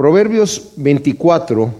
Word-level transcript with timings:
Proverbios 0.00 0.70
24, 0.76 1.74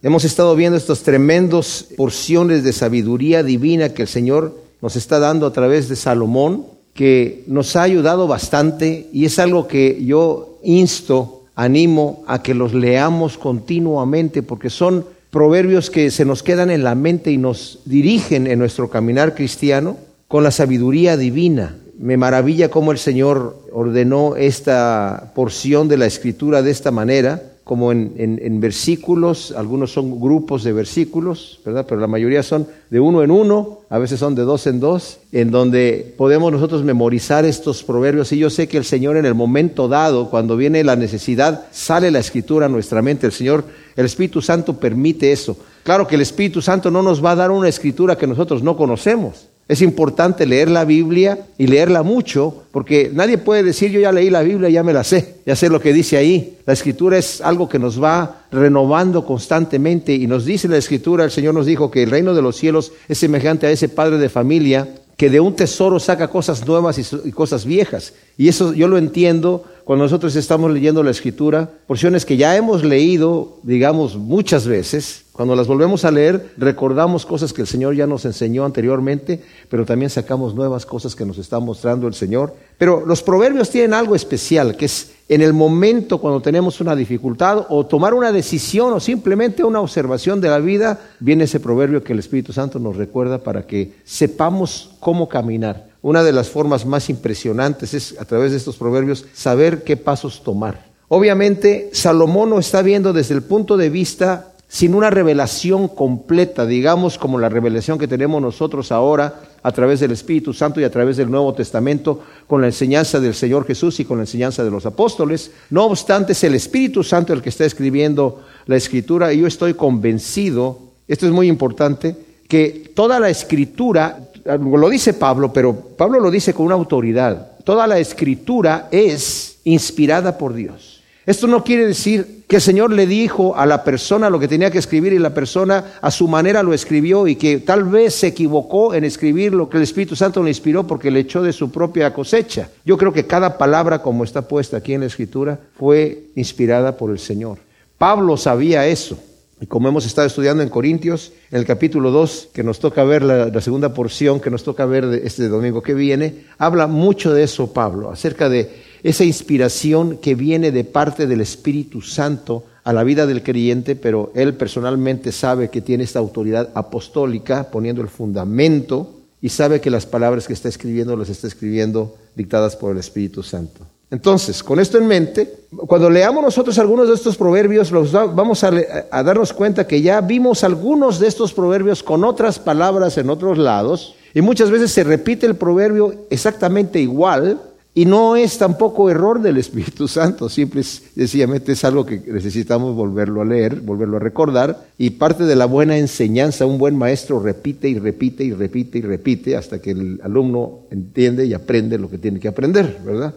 hemos 0.00 0.24
estado 0.24 0.54
viendo 0.54 0.78
estas 0.78 1.02
tremendas 1.02 1.84
porciones 1.96 2.62
de 2.62 2.72
sabiduría 2.72 3.42
divina 3.42 3.88
que 3.88 4.02
el 4.02 4.06
Señor 4.06 4.56
nos 4.80 4.94
está 4.94 5.18
dando 5.18 5.44
a 5.44 5.52
través 5.52 5.88
de 5.88 5.96
Salomón, 5.96 6.66
que 6.92 7.42
nos 7.48 7.74
ha 7.74 7.82
ayudado 7.82 8.28
bastante 8.28 9.08
y 9.12 9.24
es 9.24 9.40
algo 9.40 9.66
que 9.66 10.04
yo 10.04 10.60
insto, 10.62 11.46
animo 11.56 12.22
a 12.28 12.44
que 12.44 12.54
los 12.54 12.74
leamos 12.74 13.38
continuamente 13.38 14.44
porque 14.44 14.70
son 14.70 15.04
proverbios 15.32 15.90
que 15.90 16.12
se 16.12 16.24
nos 16.24 16.44
quedan 16.44 16.70
en 16.70 16.84
la 16.84 16.94
mente 16.94 17.32
y 17.32 17.38
nos 17.38 17.80
dirigen 17.86 18.46
en 18.46 18.60
nuestro 18.60 18.88
caminar 18.88 19.34
cristiano 19.34 19.96
con 20.28 20.44
la 20.44 20.52
sabiduría 20.52 21.16
divina. 21.16 21.76
Me 21.98 22.16
maravilla 22.16 22.68
cómo 22.68 22.92
el 22.92 22.98
Señor 22.98 23.58
ordenó 23.72 24.36
esta 24.36 25.32
porción 25.34 25.88
de 25.88 25.96
la 25.96 26.06
escritura 26.06 26.62
de 26.62 26.70
esta 26.70 26.92
manera 26.92 27.50
como 27.64 27.92
en, 27.92 28.60
versículos, 28.60 29.54
algunos 29.56 29.90
son 29.90 30.20
grupos 30.20 30.64
de 30.64 30.74
versículos, 30.74 31.60
¿verdad? 31.64 31.86
Pero 31.88 31.98
la 31.98 32.06
mayoría 32.06 32.42
son 32.42 32.66
de 32.90 33.00
uno 33.00 33.22
en 33.22 33.30
uno, 33.30 33.80
a 33.88 33.96
veces 33.96 34.20
son 34.20 34.34
de 34.34 34.42
dos 34.42 34.66
en 34.66 34.80
dos, 34.80 35.18
en 35.32 35.50
donde 35.50 36.14
podemos 36.18 36.52
nosotros 36.52 36.84
memorizar 36.84 37.46
estos 37.46 37.82
proverbios. 37.82 38.30
Y 38.32 38.38
yo 38.38 38.50
sé 38.50 38.68
que 38.68 38.76
el 38.76 38.84
Señor 38.84 39.16
en 39.16 39.24
el 39.24 39.34
momento 39.34 39.88
dado, 39.88 40.28
cuando 40.28 40.58
viene 40.58 40.84
la 40.84 40.94
necesidad, 40.94 41.64
sale 41.72 42.10
la 42.10 42.18
escritura 42.18 42.66
a 42.66 42.68
nuestra 42.68 43.00
mente. 43.00 43.26
El 43.26 43.32
Señor, 43.32 43.64
el 43.96 44.04
Espíritu 44.04 44.42
Santo 44.42 44.78
permite 44.78 45.32
eso. 45.32 45.56
Claro 45.84 46.06
que 46.06 46.16
el 46.16 46.20
Espíritu 46.20 46.60
Santo 46.60 46.90
no 46.90 47.02
nos 47.02 47.24
va 47.24 47.30
a 47.30 47.36
dar 47.36 47.50
una 47.50 47.68
escritura 47.68 48.18
que 48.18 48.26
nosotros 48.26 48.62
no 48.62 48.76
conocemos. 48.76 49.48
Es 49.66 49.80
importante 49.80 50.46
leer 50.46 50.70
la 50.70 50.84
Biblia 50.84 51.46
y 51.56 51.66
leerla 51.66 52.02
mucho, 52.02 52.64
porque 52.70 53.10
nadie 53.14 53.38
puede 53.38 53.62
decir 53.62 53.90
yo 53.90 53.98
ya 53.98 54.12
leí 54.12 54.28
la 54.28 54.42
Biblia, 54.42 54.68
ya 54.68 54.82
me 54.82 54.92
la 54.92 55.04
sé, 55.04 55.36
ya 55.46 55.56
sé 55.56 55.70
lo 55.70 55.80
que 55.80 55.94
dice 55.94 56.18
ahí. 56.18 56.58
La 56.66 56.74
escritura 56.74 57.16
es 57.16 57.40
algo 57.40 57.68
que 57.68 57.78
nos 57.78 58.02
va 58.02 58.44
renovando 58.52 59.24
constantemente 59.24 60.14
y 60.14 60.26
nos 60.26 60.44
dice 60.44 60.68
la 60.68 60.76
escritura, 60.76 61.24
el 61.24 61.30
Señor 61.30 61.54
nos 61.54 61.64
dijo 61.64 61.90
que 61.90 62.02
el 62.02 62.10
reino 62.10 62.34
de 62.34 62.42
los 62.42 62.56
cielos 62.56 62.92
es 63.08 63.16
semejante 63.16 63.66
a 63.66 63.70
ese 63.70 63.88
padre 63.88 64.18
de 64.18 64.28
familia 64.28 64.86
que 65.16 65.30
de 65.30 65.40
un 65.40 65.54
tesoro 65.54 66.00
saca 66.00 66.28
cosas 66.28 66.66
nuevas 66.66 66.98
y, 66.98 67.30
cosas 67.30 67.64
viejas. 67.64 68.12
Y 68.36 68.48
eso 68.48 68.72
yo 68.72 68.88
lo 68.88 68.98
entiendo 68.98 69.64
cuando 69.84 70.04
nosotros 70.04 70.34
estamos 70.36 70.70
leyendo 70.72 71.02
la 71.02 71.10
escritura, 71.10 71.70
porciones 71.86 72.24
que 72.24 72.36
ya 72.36 72.56
hemos 72.56 72.84
leído, 72.84 73.58
digamos, 73.62 74.16
muchas 74.16 74.66
veces, 74.66 75.23
cuando 75.34 75.56
las 75.56 75.66
volvemos 75.66 76.04
a 76.04 76.12
leer, 76.12 76.52
recordamos 76.56 77.26
cosas 77.26 77.52
que 77.52 77.62
el 77.62 77.66
Señor 77.66 77.96
ya 77.96 78.06
nos 78.06 78.24
enseñó 78.24 78.64
anteriormente, 78.64 79.42
pero 79.68 79.84
también 79.84 80.08
sacamos 80.08 80.54
nuevas 80.54 80.86
cosas 80.86 81.16
que 81.16 81.26
nos 81.26 81.38
está 81.38 81.58
mostrando 81.58 82.06
el 82.06 82.14
Señor. 82.14 82.54
Pero 82.78 83.04
los 83.04 83.20
proverbios 83.20 83.68
tienen 83.68 83.94
algo 83.94 84.14
especial, 84.14 84.76
que 84.76 84.84
es 84.84 85.10
en 85.28 85.40
el 85.40 85.52
momento 85.52 86.18
cuando 86.18 86.40
tenemos 86.40 86.80
una 86.80 86.94
dificultad 86.94 87.66
o 87.68 87.84
tomar 87.84 88.14
una 88.14 88.30
decisión 88.30 88.92
o 88.92 89.00
simplemente 89.00 89.64
una 89.64 89.80
observación 89.80 90.40
de 90.40 90.50
la 90.50 90.60
vida, 90.60 91.00
viene 91.18 91.44
ese 91.44 91.58
proverbio 91.58 92.04
que 92.04 92.12
el 92.12 92.20
Espíritu 92.20 92.52
Santo 92.52 92.78
nos 92.78 92.94
recuerda 92.94 93.38
para 93.38 93.66
que 93.66 93.94
sepamos 94.04 94.92
cómo 95.00 95.28
caminar. 95.28 95.88
Una 96.00 96.22
de 96.22 96.30
las 96.30 96.48
formas 96.48 96.86
más 96.86 97.10
impresionantes 97.10 97.92
es 97.92 98.20
a 98.20 98.24
través 98.24 98.52
de 98.52 98.58
estos 98.58 98.76
proverbios 98.76 99.24
saber 99.34 99.82
qué 99.82 99.96
pasos 99.96 100.44
tomar. 100.44 100.94
Obviamente, 101.08 101.90
Salomón 101.92 102.50
lo 102.50 102.60
está 102.60 102.82
viendo 102.82 103.12
desde 103.12 103.34
el 103.34 103.42
punto 103.42 103.76
de 103.76 103.90
vista 103.90 104.53
sin 104.74 104.96
una 104.96 105.08
revelación 105.08 105.86
completa, 105.86 106.66
digamos 106.66 107.16
como 107.16 107.38
la 107.38 107.48
revelación 107.48 107.96
que 107.96 108.08
tenemos 108.08 108.42
nosotros 108.42 108.90
ahora 108.90 109.42
a 109.62 109.70
través 109.70 110.00
del 110.00 110.10
Espíritu 110.10 110.52
Santo 110.52 110.80
y 110.80 110.84
a 110.84 110.90
través 110.90 111.16
del 111.16 111.30
Nuevo 111.30 111.54
Testamento, 111.54 112.24
con 112.48 112.60
la 112.60 112.66
enseñanza 112.66 113.20
del 113.20 113.34
Señor 113.34 113.68
Jesús 113.68 114.00
y 114.00 114.04
con 114.04 114.16
la 114.16 114.24
enseñanza 114.24 114.64
de 114.64 114.72
los 114.72 114.84
apóstoles. 114.84 115.52
No 115.70 115.84
obstante, 115.84 116.32
es 116.32 116.42
el 116.42 116.56
Espíritu 116.56 117.04
Santo 117.04 117.32
el 117.32 117.40
que 117.40 117.50
está 117.50 117.64
escribiendo 117.64 118.42
la 118.66 118.74
Escritura 118.74 119.32
y 119.32 119.42
yo 119.42 119.46
estoy 119.46 119.74
convencido, 119.74 120.80
esto 121.06 121.26
es 121.26 121.30
muy 121.30 121.46
importante, 121.46 122.16
que 122.48 122.90
toda 122.96 123.20
la 123.20 123.30
Escritura, 123.30 124.28
lo 124.58 124.88
dice 124.88 125.14
Pablo, 125.14 125.52
pero 125.52 125.72
Pablo 125.72 126.18
lo 126.18 126.32
dice 126.32 126.52
con 126.52 126.66
una 126.66 126.74
autoridad, 126.74 127.58
toda 127.62 127.86
la 127.86 128.00
Escritura 128.00 128.88
es 128.90 129.60
inspirada 129.62 130.36
por 130.36 130.52
Dios. 130.52 130.93
Esto 131.26 131.46
no 131.46 131.64
quiere 131.64 131.86
decir 131.86 132.44
que 132.46 132.56
el 132.56 132.62
Señor 132.62 132.90
le 132.92 133.06
dijo 133.06 133.56
a 133.56 133.64
la 133.64 133.82
persona 133.82 134.28
lo 134.28 134.38
que 134.38 134.48
tenía 134.48 134.70
que 134.70 134.78
escribir 134.78 135.14
y 135.14 135.18
la 135.18 135.32
persona 135.32 135.94
a 136.02 136.10
su 136.10 136.28
manera 136.28 136.62
lo 136.62 136.74
escribió 136.74 137.26
y 137.26 137.36
que 137.36 137.60
tal 137.60 137.84
vez 137.84 138.14
se 138.14 138.26
equivocó 138.26 138.94
en 138.94 139.04
escribir 139.04 139.54
lo 139.54 139.70
que 139.70 139.78
el 139.78 139.84
Espíritu 139.84 140.16
Santo 140.16 140.42
le 140.42 140.50
inspiró 140.50 140.86
porque 140.86 141.10
le 141.10 141.20
echó 141.20 141.42
de 141.42 141.54
su 141.54 141.70
propia 141.70 142.12
cosecha. 142.12 142.68
Yo 142.84 142.98
creo 142.98 143.12
que 143.12 143.26
cada 143.26 143.56
palabra 143.56 144.02
como 144.02 144.24
está 144.24 144.42
puesta 144.42 144.76
aquí 144.76 144.92
en 144.92 145.00
la 145.00 145.06
Escritura 145.06 145.58
fue 145.78 146.24
inspirada 146.34 146.96
por 146.96 147.10
el 147.10 147.18
Señor. 147.18 147.58
Pablo 147.96 148.36
sabía 148.36 148.86
eso. 148.86 149.18
Y 149.60 149.66
como 149.66 149.88
hemos 149.88 150.04
estado 150.04 150.26
estudiando 150.26 150.62
en 150.62 150.68
Corintios, 150.68 151.32
en 151.50 151.58
el 151.58 151.64
capítulo 151.64 152.10
2, 152.10 152.50
que 152.52 152.62
nos 152.62 152.80
toca 152.80 153.02
ver 153.04 153.22
la, 153.22 153.60
segunda 153.62 153.94
porción, 153.94 154.40
que 154.40 154.50
nos 154.50 154.62
toca 154.62 154.84
ver 154.84 155.04
este 155.24 155.48
domingo 155.48 155.80
que 155.80 155.94
viene, 155.94 156.44
habla 156.58 156.86
mucho 156.86 157.32
de 157.32 157.44
eso 157.44 157.72
Pablo, 157.72 158.10
acerca 158.10 158.50
de 158.50 158.83
esa 159.04 159.22
inspiración 159.22 160.16
que 160.16 160.34
viene 160.34 160.72
de 160.72 160.82
parte 160.82 161.26
del 161.26 161.42
Espíritu 161.42 162.00
Santo 162.00 162.64
a 162.84 162.92
la 162.92 163.04
vida 163.04 163.26
del 163.26 163.42
creyente, 163.42 163.96
pero 163.96 164.32
él 164.34 164.54
personalmente 164.54 165.30
sabe 165.30 165.68
que 165.68 165.82
tiene 165.82 166.04
esta 166.04 166.18
autoridad 166.18 166.70
apostólica 166.74 167.70
poniendo 167.70 168.00
el 168.00 168.08
fundamento 168.08 169.20
y 169.42 169.50
sabe 169.50 169.82
que 169.82 169.90
las 169.90 170.06
palabras 170.06 170.46
que 170.46 170.54
está 170.54 170.70
escribiendo 170.70 171.16
las 171.16 171.28
está 171.28 171.46
escribiendo 171.46 172.16
dictadas 172.34 172.76
por 172.76 172.92
el 172.92 172.98
Espíritu 172.98 173.42
Santo. 173.42 173.82
Entonces, 174.10 174.62
con 174.62 174.80
esto 174.80 174.96
en 174.96 175.06
mente, 175.06 175.66
cuando 175.86 176.08
leamos 176.08 176.42
nosotros 176.42 176.78
algunos 176.78 177.08
de 177.08 177.14
estos 177.14 177.36
proverbios, 177.36 177.90
vamos 177.90 178.64
a, 178.64 178.72
a, 179.10 179.22
darnos 179.22 179.52
cuenta 179.52 179.86
que 179.86 180.00
ya 180.00 180.20
vimos 180.22 180.64
algunos 180.64 181.18
de 181.18 181.26
estos 181.26 181.52
proverbios 181.52 182.02
con 182.02 182.24
otras 182.24 182.58
palabras 182.58 183.18
en 183.18 183.28
otros 183.28 183.58
lados, 183.58 184.14
y 184.32 184.40
muchas 184.40 184.70
veces 184.70 184.92
se 184.92 185.04
repite 185.04 185.46
el 185.46 185.56
proverbio 185.56 186.26
exactamente 186.30 187.00
igual, 187.00 187.60
y 187.96 188.06
no 188.06 188.34
es 188.34 188.58
tampoco 188.58 189.08
error 189.08 189.40
del 189.40 189.56
Espíritu 189.56 190.08
Santo, 190.08 190.48
simple 190.48 190.82
sencillamente 190.82 191.72
es 191.72 191.84
algo 191.84 192.04
que 192.04 192.20
necesitamos 192.26 192.96
volverlo 192.96 193.40
a 193.40 193.44
leer, 193.44 193.76
volverlo 193.76 194.16
a 194.16 194.20
recordar. 194.20 194.88
Y 194.98 195.10
parte 195.10 195.44
de 195.44 195.54
la 195.54 195.66
buena 195.66 195.96
enseñanza, 195.96 196.66
un 196.66 196.78
buen 196.78 196.98
maestro 196.98 197.38
repite 197.38 197.88
y 197.88 198.00
repite 198.00 198.42
y 198.42 198.52
repite 198.52 198.98
y 198.98 199.02
repite 199.02 199.56
hasta 199.56 199.80
que 199.80 199.92
el 199.92 200.20
alumno 200.24 200.80
entiende 200.90 201.46
y 201.46 201.54
aprende 201.54 201.96
lo 201.96 202.10
que 202.10 202.18
tiene 202.18 202.40
que 202.40 202.48
aprender, 202.48 202.98
¿verdad? 203.04 203.34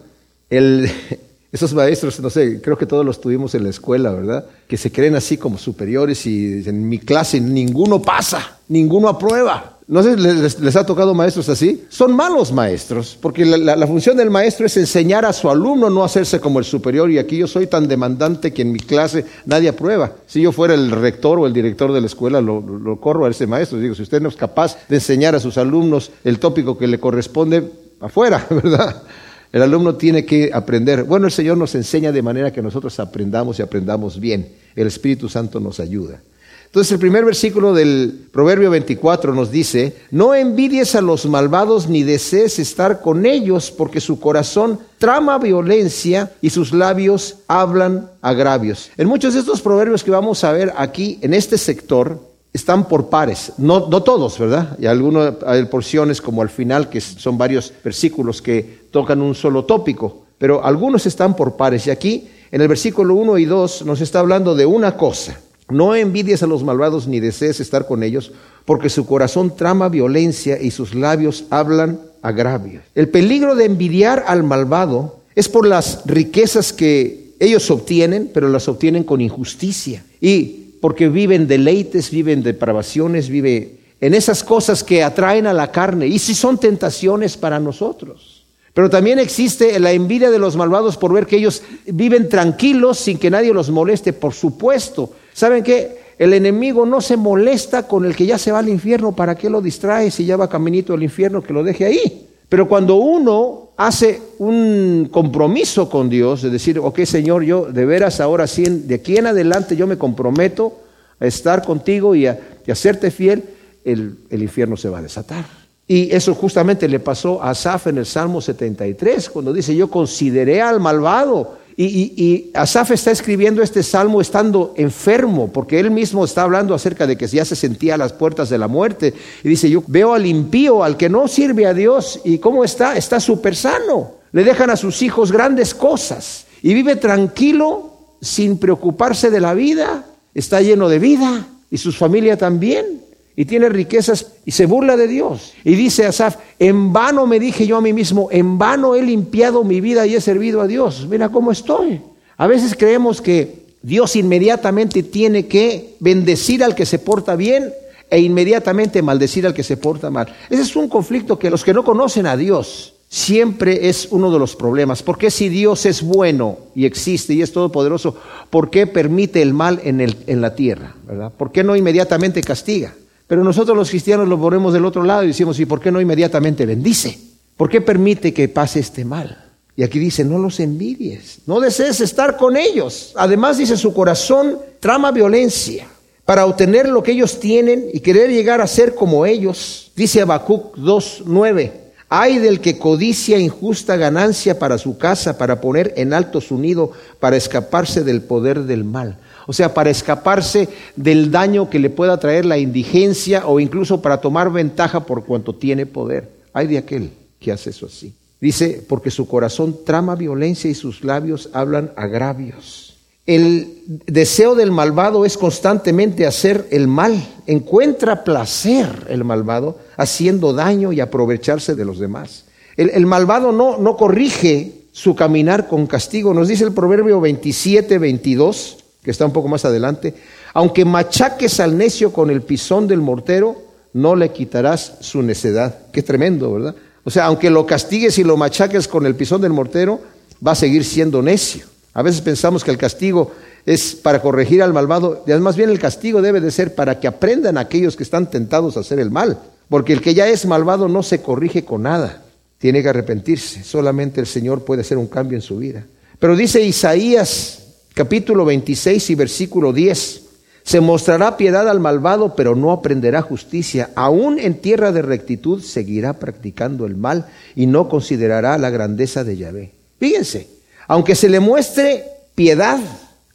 esos 1.52 1.72
maestros, 1.72 2.18
no 2.18 2.28
sé, 2.28 2.60
creo 2.60 2.76
que 2.76 2.86
todos 2.86 3.06
los 3.06 3.20
tuvimos 3.20 3.54
en 3.54 3.62
la 3.62 3.70
escuela, 3.70 4.10
¿verdad? 4.10 4.44
Que 4.66 4.76
se 4.76 4.90
creen 4.90 5.14
así 5.14 5.36
como 5.36 5.56
superiores 5.56 6.26
y 6.26 6.68
en 6.68 6.88
mi 6.88 6.98
clase 6.98 7.40
ninguno 7.40 8.02
pasa, 8.02 8.58
ninguno 8.66 9.08
aprueba. 9.08 9.77
No 9.88 10.02
sé, 10.02 10.18
les, 10.18 10.60
les, 10.60 10.76
ha 10.76 10.84
tocado 10.84 11.14
maestros 11.14 11.48
así. 11.48 11.84
Son 11.88 12.14
malos 12.14 12.52
maestros, 12.52 13.16
porque 13.18 13.46
la, 13.46 13.86
función 13.86 14.18
del 14.18 14.28
maestro 14.28 14.66
es 14.66 14.76
enseñar 14.76 15.24
a 15.24 15.32
su 15.32 15.48
alumno, 15.48 15.88
no 15.88 16.04
hacerse 16.04 16.40
como 16.40 16.58
el 16.58 16.66
superior. 16.66 17.10
Y 17.10 17.16
aquí 17.16 17.38
yo 17.38 17.46
soy 17.46 17.66
tan 17.68 17.88
demandante 17.88 18.52
que 18.52 18.60
en 18.60 18.72
mi 18.72 18.80
clase 18.80 19.24
nadie 19.46 19.70
aprueba. 19.70 20.12
Si 20.26 20.42
yo 20.42 20.52
fuera 20.52 20.74
el 20.74 20.90
rector 20.90 21.38
o 21.38 21.46
el 21.46 21.54
director 21.54 21.90
de 21.94 22.02
la 22.02 22.06
escuela, 22.06 22.42
lo, 22.42 23.00
corro 23.00 23.24
a 23.24 23.30
ese 23.30 23.46
maestro. 23.46 23.78
Digo, 23.78 23.94
si 23.94 24.02
usted 24.02 24.20
no 24.20 24.28
es 24.28 24.36
capaz 24.36 24.76
de 24.90 24.96
enseñar 24.96 25.34
a 25.34 25.40
sus 25.40 25.56
alumnos 25.56 26.10
el 26.22 26.38
tópico 26.38 26.76
que 26.76 26.86
le 26.86 27.00
corresponde, 27.00 27.72
afuera, 28.00 28.46
¿verdad? 28.50 29.02
El 29.50 29.62
alumno 29.62 29.94
tiene 29.94 30.26
que 30.26 30.50
aprender. 30.52 31.04
Bueno, 31.04 31.24
el 31.24 31.32
Señor 31.32 31.56
nos 31.56 31.74
enseña 31.74 32.12
de 32.12 32.20
manera 32.20 32.52
que 32.52 32.60
nosotros 32.60 33.00
aprendamos 33.00 33.58
y 33.58 33.62
aprendamos 33.62 34.20
bien. 34.20 34.52
El 34.76 34.86
Espíritu 34.86 35.30
Santo 35.30 35.60
nos 35.60 35.80
ayuda. 35.80 36.20
Entonces 36.68 36.92
el 36.92 36.98
primer 36.98 37.24
versículo 37.24 37.72
del 37.72 38.28
Proverbio 38.30 38.68
24 38.68 39.34
nos 39.34 39.50
dice, 39.50 39.96
no 40.10 40.34
envidies 40.34 40.94
a 40.94 41.00
los 41.00 41.24
malvados 41.24 41.88
ni 41.88 42.02
desees 42.02 42.58
estar 42.58 43.00
con 43.00 43.24
ellos, 43.24 43.70
porque 43.70 44.02
su 44.02 44.20
corazón 44.20 44.78
trama 44.98 45.38
violencia 45.38 46.30
y 46.42 46.50
sus 46.50 46.74
labios 46.74 47.38
hablan 47.48 48.10
agravios. 48.20 48.90
En 48.98 49.08
muchos 49.08 49.32
de 49.32 49.40
estos 49.40 49.62
proverbios 49.62 50.04
que 50.04 50.10
vamos 50.10 50.44
a 50.44 50.52
ver 50.52 50.74
aquí, 50.76 51.18
en 51.22 51.32
este 51.32 51.56
sector, 51.56 52.20
están 52.52 52.86
por 52.86 53.08
pares, 53.08 53.52
no, 53.56 53.88
todos, 54.02 54.38
¿verdad? 54.38 54.76
Y 54.78 54.86
algunos 54.86 55.36
hay 55.46 55.64
porciones 55.64 56.20
como 56.20 56.42
al 56.42 56.50
final, 56.50 56.90
que 56.90 57.00
son 57.00 57.38
varios 57.38 57.72
versículos 57.82 58.42
que 58.42 58.82
tocan 58.90 59.22
un 59.22 59.34
solo 59.34 59.64
tópico, 59.64 60.24
pero 60.36 60.62
algunos 60.62 61.06
están 61.06 61.34
por 61.34 61.56
pares. 61.56 61.86
Y 61.86 61.90
aquí, 61.90 62.28
en 62.50 62.60
el 62.60 62.68
versículo 62.68 63.14
1 63.14 63.38
y 63.38 63.46
2, 63.46 63.86
nos 63.86 64.02
está 64.02 64.18
hablando 64.18 64.54
de 64.54 64.66
una 64.66 64.94
cosa 64.94 65.38
no 65.70 65.94
envidies 65.94 66.42
a 66.42 66.46
los 66.46 66.64
malvados 66.64 67.06
ni 67.06 67.20
desees 67.20 67.60
estar 67.60 67.86
con 67.86 68.02
ellos, 68.02 68.32
porque 68.64 68.88
su 68.88 69.06
corazón 69.06 69.56
trama 69.56 69.88
violencia 69.88 70.60
y 70.60 70.70
sus 70.70 70.94
labios 70.94 71.44
hablan 71.50 72.00
agravios. 72.22 72.82
El 72.94 73.08
peligro 73.08 73.54
de 73.54 73.64
envidiar 73.64 74.24
al 74.26 74.42
malvado 74.42 75.20
es 75.34 75.48
por 75.48 75.66
las 75.66 76.02
riquezas 76.06 76.72
que 76.72 77.34
ellos 77.38 77.70
obtienen, 77.70 78.30
pero 78.32 78.48
las 78.48 78.68
obtienen 78.68 79.04
con 79.04 79.20
injusticia. 79.20 80.04
Y 80.20 80.74
porque 80.80 81.08
viven 81.08 81.46
deleites, 81.46 82.10
viven 82.10 82.42
depravaciones, 82.42 83.28
viven 83.28 83.78
en 84.00 84.14
esas 84.14 84.44
cosas 84.44 84.84
que 84.84 85.02
atraen 85.02 85.46
a 85.46 85.52
la 85.52 85.72
carne 85.72 86.06
y 86.06 86.18
si 86.18 86.34
son 86.34 86.58
tentaciones 86.58 87.36
para 87.36 87.58
nosotros. 87.58 88.46
Pero 88.74 88.88
también 88.88 89.18
existe 89.18 89.78
la 89.80 89.90
envidia 89.90 90.30
de 90.30 90.38
los 90.38 90.56
malvados 90.56 90.96
por 90.96 91.12
ver 91.12 91.26
que 91.26 91.36
ellos 91.36 91.62
viven 91.86 92.28
tranquilos 92.28 92.98
sin 92.98 93.18
que 93.18 93.30
nadie 93.30 93.52
los 93.52 93.70
moleste, 93.70 94.12
por 94.12 94.34
supuesto. 94.34 95.12
¿Saben 95.38 95.62
qué? 95.62 95.98
El 96.18 96.32
enemigo 96.32 96.84
no 96.84 97.00
se 97.00 97.16
molesta 97.16 97.86
con 97.86 98.04
el 98.04 98.16
que 98.16 98.26
ya 98.26 98.38
se 98.38 98.50
va 98.50 98.58
al 98.58 98.68
infierno, 98.68 99.12
¿para 99.12 99.36
qué 99.36 99.48
lo 99.48 99.60
distrae 99.60 100.10
si 100.10 100.24
ya 100.24 100.36
va 100.36 100.48
caminito 100.48 100.94
al 100.94 101.02
infierno? 101.04 101.40
Que 101.40 101.52
lo 101.52 101.62
deje 101.62 101.84
ahí. 101.84 102.26
Pero 102.48 102.66
cuando 102.66 102.96
uno 102.96 103.68
hace 103.76 104.20
un 104.38 105.08
compromiso 105.12 105.88
con 105.88 106.08
Dios, 106.10 106.42
de 106.42 106.50
decir, 106.50 106.80
ok 106.80 107.04
Señor, 107.04 107.44
yo 107.44 107.66
de 107.66 107.86
veras 107.86 108.18
ahora 108.18 108.48
sí, 108.48 108.64
de 108.64 108.96
aquí 108.96 109.16
en 109.16 109.28
adelante 109.28 109.76
yo 109.76 109.86
me 109.86 109.96
comprometo 109.96 110.80
a 111.20 111.26
estar 111.26 111.64
contigo 111.64 112.16
y 112.16 112.26
a, 112.26 112.36
hacerte 112.68 113.12
fiel, 113.12 113.44
el, 113.84 114.18
el, 114.30 114.42
infierno 114.42 114.76
se 114.76 114.88
va 114.88 114.98
a 114.98 115.02
desatar. 115.02 115.44
Y 115.86 116.12
eso 116.12 116.34
justamente 116.34 116.88
le 116.88 116.98
pasó 116.98 117.40
a 117.40 117.50
Asaf 117.50 117.86
en 117.86 117.98
el 117.98 118.06
Salmo 118.06 118.40
73, 118.40 119.30
cuando 119.30 119.52
dice, 119.52 119.76
yo 119.76 119.88
consideré 119.88 120.60
al 120.60 120.80
malvado 120.80 121.58
y, 121.80 122.50
Asaf 122.54 122.90
está 122.90 123.12
escribiendo 123.12 123.62
este 123.62 123.84
salmo 123.84 124.20
estando 124.20 124.74
enfermo, 124.76 125.52
porque 125.52 125.78
él 125.78 125.92
mismo 125.92 126.24
está 126.24 126.42
hablando 126.42 126.74
acerca 126.74 127.06
de 127.06 127.16
que 127.16 127.28
ya 127.28 127.44
se 127.44 127.54
sentía 127.54 127.94
a 127.94 127.98
las 127.98 128.12
puertas 128.12 128.48
de 128.48 128.58
la 128.58 128.66
muerte. 128.66 129.14
Y 129.44 129.48
dice, 129.48 129.70
yo 129.70 129.84
veo 129.86 130.12
al 130.12 130.26
impío, 130.26 130.82
al 130.82 130.96
que 130.96 131.08
no 131.08 131.28
sirve 131.28 131.66
a 131.66 131.74
Dios, 131.74 132.20
y 132.24 132.38
¿cómo 132.38 132.64
está? 132.64 132.96
Está 132.96 133.20
súper 133.20 133.54
sano. 133.54 134.14
Le 134.32 134.42
dejan 134.42 134.70
a 134.70 134.76
sus 134.76 135.02
hijos 135.02 135.30
grandes 135.30 135.72
cosas 135.72 136.46
y 136.62 136.74
vive 136.74 136.96
tranquilo, 136.96 137.92
sin 138.20 138.58
preocuparse 138.58 139.30
de 139.30 139.40
la 139.40 139.54
vida. 139.54 140.04
Está 140.34 140.60
lleno 140.60 140.88
de 140.88 140.98
vida 140.98 141.46
y 141.70 141.78
su 141.78 141.92
familia 141.92 142.36
también 142.36 143.07
y 143.38 143.44
tiene 143.44 143.68
riquezas 143.68 144.32
y 144.44 144.50
se 144.50 144.66
burla 144.66 144.96
de 144.96 145.06
Dios. 145.06 145.52
Y 145.62 145.76
dice 145.76 146.06
Asaf, 146.06 146.38
en 146.58 146.92
vano 146.92 147.24
me 147.24 147.38
dije 147.38 147.68
yo 147.68 147.76
a 147.76 147.80
mí 147.80 147.92
mismo, 147.92 148.28
en 148.32 148.58
vano 148.58 148.96
he 148.96 149.02
limpiado 149.02 149.62
mi 149.62 149.80
vida 149.80 150.08
y 150.08 150.16
he 150.16 150.20
servido 150.20 150.60
a 150.60 150.66
Dios. 150.66 151.06
Mira 151.08 151.28
cómo 151.28 151.52
estoy. 151.52 152.00
A 152.36 152.48
veces 152.48 152.74
creemos 152.76 153.22
que 153.22 153.66
Dios 153.80 154.16
inmediatamente 154.16 155.04
tiene 155.04 155.46
que 155.46 155.94
bendecir 156.00 156.64
al 156.64 156.74
que 156.74 156.84
se 156.84 156.98
porta 156.98 157.36
bien 157.36 157.72
e 158.10 158.18
inmediatamente 158.18 159.02
maldecir 159.02 159.46
al 159.46 159.54
que 159.54 159.62
se 159.62 159.76
porta 159.76 160.10
mal. 160.10 160.34
Ese 160.50 160.62
es 160.62 160.74
un 160.74 160.88
conflicto 160.88 161.38
que 161.38 161.48
los 161.48 161.62
que 161.62 161.74
no 161.74 161.84
conocen 161.84 162.26
a 162.26 162.36
Dios 162.36 162.94
siempre 163.08 163.88
es 163.88 164.08
uno 164.10 164.32
de 164.32 164.40
los 164.40 164.56
problemas. 164.56 165.04
Porque 165.04 165.30
si 165.30 165.48
Dios 165.48 165.86
es 165.86 166.02
bueno 166.02 166.58
y 166.74 166.86
existe 166.86 167.34
y 167.34 167.42
es 167.42 167.52
todopoderoso, 167.52 168.16
¿por 168.50 168.68
qué 168.68 168.88
permite 168.88 169.42
el 169.42 169.54
mal 169.54 169.80
en, 169.84 170.00
el, 170.00 170.16
en 170.26 170.40
la 170.40 170.56
tierra? 170.56 170.96
¿verdad? 171.06 171.30
¿Por 171.38 171.52
qué 171.52 171.62
no 171.62 171.76
inmediatamente 171.76 172.42
castiga? 172.42 172.94
Pero 173.28 173.44
nosotros 173.44 173.76
los 173.76 173.90
cristianos 173.90 174.26
lo 174.26 174.40
ponemos 174.40 174.72
del 174.72 174.86
otro 174.86 175.04
lado 175.04 175.22
y 175.22 175.28
decimos, 175.28 175.60
¿y 175.60 175.66
por 175.66 175.80
qué 175.80 175.92
no 175.92 176.00
inmediatamente 176.00 176.66
bendice? 176.66 177.16
¿Por 177.56 177.68
qué 177.68 177.80
permite 177.80 178.32
que 178.34 178.48
pase 178.48 178.80
este 178.80 179.04
mal? 179.04 179.44
Y 179.76 179.84
aquí 179.84 180.00
dice, 180.00 180.24
no 180.24 180.38
los 180.38 180.58
envidies, 180.58 181.40
no 181.46 181.60
desees 181.60 182.00
estar 182.00 182.36
con 182.36 182.56
ellos. 182.56 183.12
Además 183.14 183.58
dice, 183.58 183.76
su 183.76 183.94
corazón 183.94 184.58
trama 184.80 185.12
violencia 185.12 185.86
para 186.24 186.46
obtener 186.46 186.88
lo 186.88 187.02
que 187.02 187.12
ellos 187.12 187.38
tienen 187.38 187.86
y 187.92 188.00
querer 188.00 188.30
llegar 188.30 188.60
a 188.60 188.66
ser 188.66 188.94
como 188.94 189.24
ellos. 189.24 189.92
Dice 189.94 190.20
Habacuc 190.20 190.76
2.9, 190.76 191.72
hay 192.08 192.38
del 192.38 192.60
que 192.60 192.78
codicia 192.78 193.38
injusta 193.38 193.96
ganancia 193.96 194.58
para 194.58 194.78
su 194.78 194.98
casa, 194.98 195.36
para 195.36 195.60
poner 195.60 195.92
en 195.96 196.12
alto 196.12 196.40
su 196.40 196.58
nido, 196.58 196.92
para 197.20 197.36
escaparse 197.36 198.02
del 198.02 198.22
poder 198.22 198.64
del 198.64 198.84
mal. 198.84 199.18
O 199.48 199.54
sea, 199.54 199.72
para 199.72 199.88
escaparse 199.88 200.68
del 200.94 201.30
daño 201.30 201.70
que 201.70 201.78
le 201.78 201.88
pueda 201.88 202.20
traer 202.20 202.44
la 202.44 202.58
indigencia 202.58 203.46
o 203.46 203.60
incluso 203.60 204.02
para 204.02 204.20
tomar 204.20 204.52
ventaja 204.52 205.06
por 205.06 205.24
cuanto 205.24 205.54
tiene 205.54 205.86
poder. 205.86 206.28
Hay 206.52 206.66
de 206.66 206.76
aquel 206.76 207.12
que 207.40 207.50
hace 207.50 207.70
eso 207.70 207.86
así. 207.86 208.12
Dice, 208.42 208.84
porque 208.86 209.10
su 209.10 209.26
corazón 209.26 209.78
trama 209.86 210.16
violencia 210.16 210.70
y 210.70 210.74
sus 210.74 211.02
labios 211.02 211.48
hablan 211.54 211.92
agravios. 211.96 212.98
El 213.24 213.84
deseo 214.06 214.54
del 214.54 214.70
malvado 214.70 215.24
es 215.24 215.38
constantemente 215.38 216.26
hacer 216.26 216.66
el 216.70 216.86
mal. 216.86 217.18
Encuentra 217.46 218.24
placer 218.24 219.06
el 219.08 219.24
malvado 219.24 219.78
haciendo 219.96 220.52
daño 220.52 220.92
y 220.92 221.00
aprovecharse 221.00 221.74
de 221.74 221.86
los 221.86 221.98
demás. 221.98 222.44
El, 222.76 223.06
malvado 223.06 223.50
no, 223.50 223.78
no 223.78 223.96
corrige 223.96 224.82
su 224.92 225.16
caminar 225.16 225.68
con 225.68 225.86
castigo. 225.86 226.34
Nos 226.34 226.48
dice 226.48 226.64
el 226.64 226.72
proverbio 226.72 227.18
27, 227.18 227.96
22 227.96 228.84
que 229.08 229.12
está 229.12 229.24
un 229.24 229.32
poco 229.32 229.48
más 229.48 229.64
adelante, 229.64 230.12
aunque 230.52 230.84
machaques 230.84 231.60
al 231.60 231.78
necio 231.78 232.12
con 232.12 232.28
el 232.28 232.42
pisón 232.42 232.86
del 232.86 233.00
mortero, 233.00 233.56
no 233.94 234.14
le 234.14 234.32
quitarás 234.32 234.98
su 235.00 235.22
necedad. 235.22 235.78
Qué 235.92 236.02
tremendo, 236.02 236.52
¿verdad? 236.52 236.74
O 237.04 237.10
sea, 237.10 237.24
aunque 237.24 237.48
lo 237.48 237.64
castigues 237.64 238.18
y 238.18 238.22
lo 238.22 238.36
machaques 238.36 238.86
con 238.86 239.06
el 239.06 239.14
pisón 239.14 239.40
del 239.40 239.54
mortero, 239.54 239.98
va 240.46 240.52
a 240.52 240.54
seguir 240.54 240.84
siendo 240.84 241.22
necio. 241.22 241.64
A 241.94 242.02
veces 242.02 242.20
pensamos 242.20 242.62
que 242.62 242.70
el 242.70 242.76
castigo 242.76 243.32
es 243.64 243.94
para 243.94 244.20
corregir 244.20 244.62
al 244.62 244.74
malvado, 244.74 245.24
y 245.26 245.30
además 245.30 245.56
bien 245.56 245.70
el 245.70 245.78
castigo 245.78 246.20
debe 246.20 246.42
de 246.42 246.50
ser 246.50 246.74
para 246.74 247.00
que 247.00 247.08
aprendan 247.08 247.56
aquellos 247.56 247.96
que 247.96 248.02
están 248.02 248.28
tentados 248.28 248.76
a 248.76 248.80
hacer 248.80 248.98
el 248.98 249.10
mal, 249.10 249.38
porque 249.70 249.94
el 249.94 250.02
que 250.02 250.12
ya 250.12 250.28
es 250.28 250.44
malvado 250.44 250.86
no 250.86 251.02
se 251.02 251.22
corrige 251.22 251.64
con 251.64 251.84
nada, 251.84 252.24
tiene 252.58 252.82
que 252.82 252.90
arrepentirse, 252.90 253.64
solamente 253.64 254.20
el 254.20 254.26
Señor 254.26 254.66
puede 254.66 254.82
hacer 254.82 254.98
un 254.98 255.06
cambio 255.06 255.38
en 255.38 255.42
su 255.42 255.56
vida. 255.56 255.86
Pero 256.18 256.36
dice 256.36 256.60
Isaías 256.60 257.67
capítulo 257.94 258.44
26 258.44 259.10
y 259.10 259.14
versículo 259.14 259.72
10. 259.72 260.22
Se 260.68 260.80
mostrará 260.80 261.38
piedad 261.38 261.66
al 261.66 261.80
malvado, 261.80 262.36
pero 262.36 262.54
no 262.54 262.72
aprenderá 262.72 263.22
justicia. 263.22 263.88
Aún 263.94 264.38
en 264.38 264.60
tierra 264.60 264.92
de 264.92 265.00
rectitud 265.00 265.62
seguirá 265.62 266.18
practicando 266.18 266.84
el 266.84 266.94
mal 266.94 267.26
y 267.56 267.66
no 267.66 267.88
considerará 267.88 268.58
la 268.58 268.68
grandeza 268.68 269.24
de 269.24 269.38
Yahvé. 269.38 269.72
Fíjense, 269.98 270.48
aunque 270.86 271.14
se 271.14 271.30
le 271.30 271.40
muestre 271.40 272.04
piedad 272.34 272.78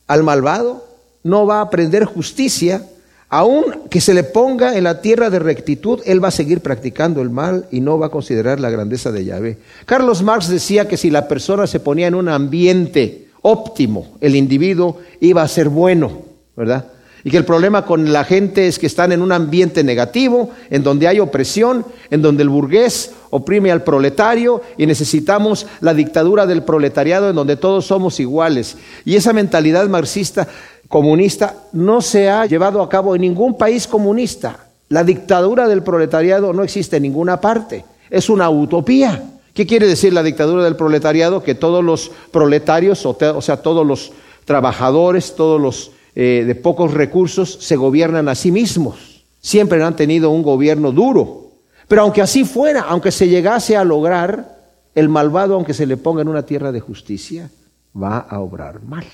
al 0.05 0.21
malvado, 0.21 0.85
no 1.23 1.47
va 1.47 1.57
a 1.57 1.61
aprender 1.61 2.05
justicia. 2.05 2.87
Aún 3.29 3.89
que 3.89 3.99
se 3.99 4.13
le 4.13 4.23
ponga 4.23 4.77
en 4.77 4.83
la 4.83 5.01
tierra 5.01 5.31
de 5.31 5.39
rectitud, 5.39 6.01
él 6.05 6.23
va 6.23 6.27
a 6.27 6.31
seguir 6.31 6.61
practicando 6.61 7.19
el 7.21 7.31
mal 7.31 7.65
y 7.71 7.79
no 7.79 7.97
va 7.97 8.07
a 8.07 8.11
considerar 8.11 8.59
la 8.59 8.69
grandeza 8.69 9.11
de 9.11 9.25
Yahvé. 9.25 9.57
Carlos 9.87 10.21
Marx 10.21 10.49
decía 10.49 10.87
que 10.87 10.97
si 10.97 11.09
la 11.09 11.27
persona 11.27 11.65
se 11.65 11.79
ponía 11.79 12.05
en 12.05 12.13
un 12.13 12.29
ambiente 12.29 13.22
óptimo, 13.43 14.07
el 14.19 14.35
individuo 14.35 14.97
iba 15.19 15.43
a 15.43 15.47
ser 15.47 15.69
bueno, 15.69 16.23
¿verdad? 16.57 16.87
Y 17.23 17.31
que 17.31 17.37
el 17.37 17.45
problema 17.45 17.85
con 17.85 18.11
la 18.11 18.25
gente 18.25 18.67
es 18.67 18.79
que 18.79 18.87
están 18.87 19.11
en 19.11 19.21
un 19.21 19.31
ambiente 19.31 19.83
negativo, 19.83 20.49
en 20.69 20.83
donde 20.83 21.07
hay 21.07 21.19
opresión, 21.19 21.85
en 22.09 22.21
donde 22.21 22.43
el 22.43 22.49
burgués 22.49 23.11
oprime 23.29 23.71
al 23.71 23.83
proletario 23.83 24.61
y 24.77 24.85
necesitamos 24.85 25.65
la 25.79 25.93
dictadura 25.93 26.45
del 26.45 26.63
proletariado 26.63 27.29
en 27.29 27.35
donde 27.35 27.55
todos 27.55 27.85
somos 27.85 28.19
iguales. 28.19 28.75
Y 29.05 29.15
esa 29.15 29.31
mentalidad 29.31 29.87
marxista 29.87 30.47
comunista 30.89 31.55
no 31.71 32.01
se 32.01 32.29
ha 32.29 32.45
llevado 32.45 32.81
a 32.81 32.89
cabo 32.89 33.15
en 33.15 33.21
ningún 33.21 33.57
país 33.57 33.87
comunista. 33.87 34.67
La 34.89 35.03
dictadura 35.03 35.67
del 35.67 35.81
proletariado 35.81 36.51
no 36.51 36.61
existe 36.63 36.97
en 36.97 37.03
ninguna 37.03 37.39
parte. 37.39 37.85
Es 38.09 38.29
una 38.29 38.49
utopía. 38.49 39.23
¿Qué 39.53 39.67
quiere 39.67 39.87
decir 39.87 40.13
la 40.13 40.23
dictadura 40.23 40.63
del 40.63 40.75
proletariado? 40.75 41.43
Que 41.43 41.53
todos 41.53 41.83
los 41.83 42.11
proletarios, 42.31 43.05
o, 43.05 43.41
sea, 43.41 43.57
todos 43.57 43.85
los 43.85 44.11
trabajadores, 44.45 45.35
todos 45.35 45.61
los 45.61 45.91
eh, 46.15 46.43
de 46.45 46.55
pocos 46.55 46.93
recursos, 46.93 47.59
se 47.61 47.75
gobiernan 47.75 48.29
a 48.29 48.35
sí 48.35 48.51
mismos. 48.51 49.23
Siempre 49.41 49.83
han 49.83 49.95
tenido 49.95 50.31
un 50.31 50.41
gobierno 50.41 50.91
duro. 50.91 51.51
Pero 51.87 52.01
aunque 52.01 52.21
así 52.21 52.45
fuera, 52.45 52.81
aunque 52.81 53.11
se 53.11 53.27
llegase 53.27 53.77
a 53.77 53.83
lograr, 53.83 54.59
el 54.95 55.09
malvado, 55.09 55.53
aunque 55.55 55.73
se 55.73 55.85
le 55.85 55.97
ponga 55.97 56.21
en 56.23 56.29
una 56.29 56.43
tierra 56.43 56.71
de 56.71 56.79
justicia, 56.79 57.51
va 57.95 58.19
a 58.19 58.39
obrar 58.39 58.81
mal, 58.83 59.05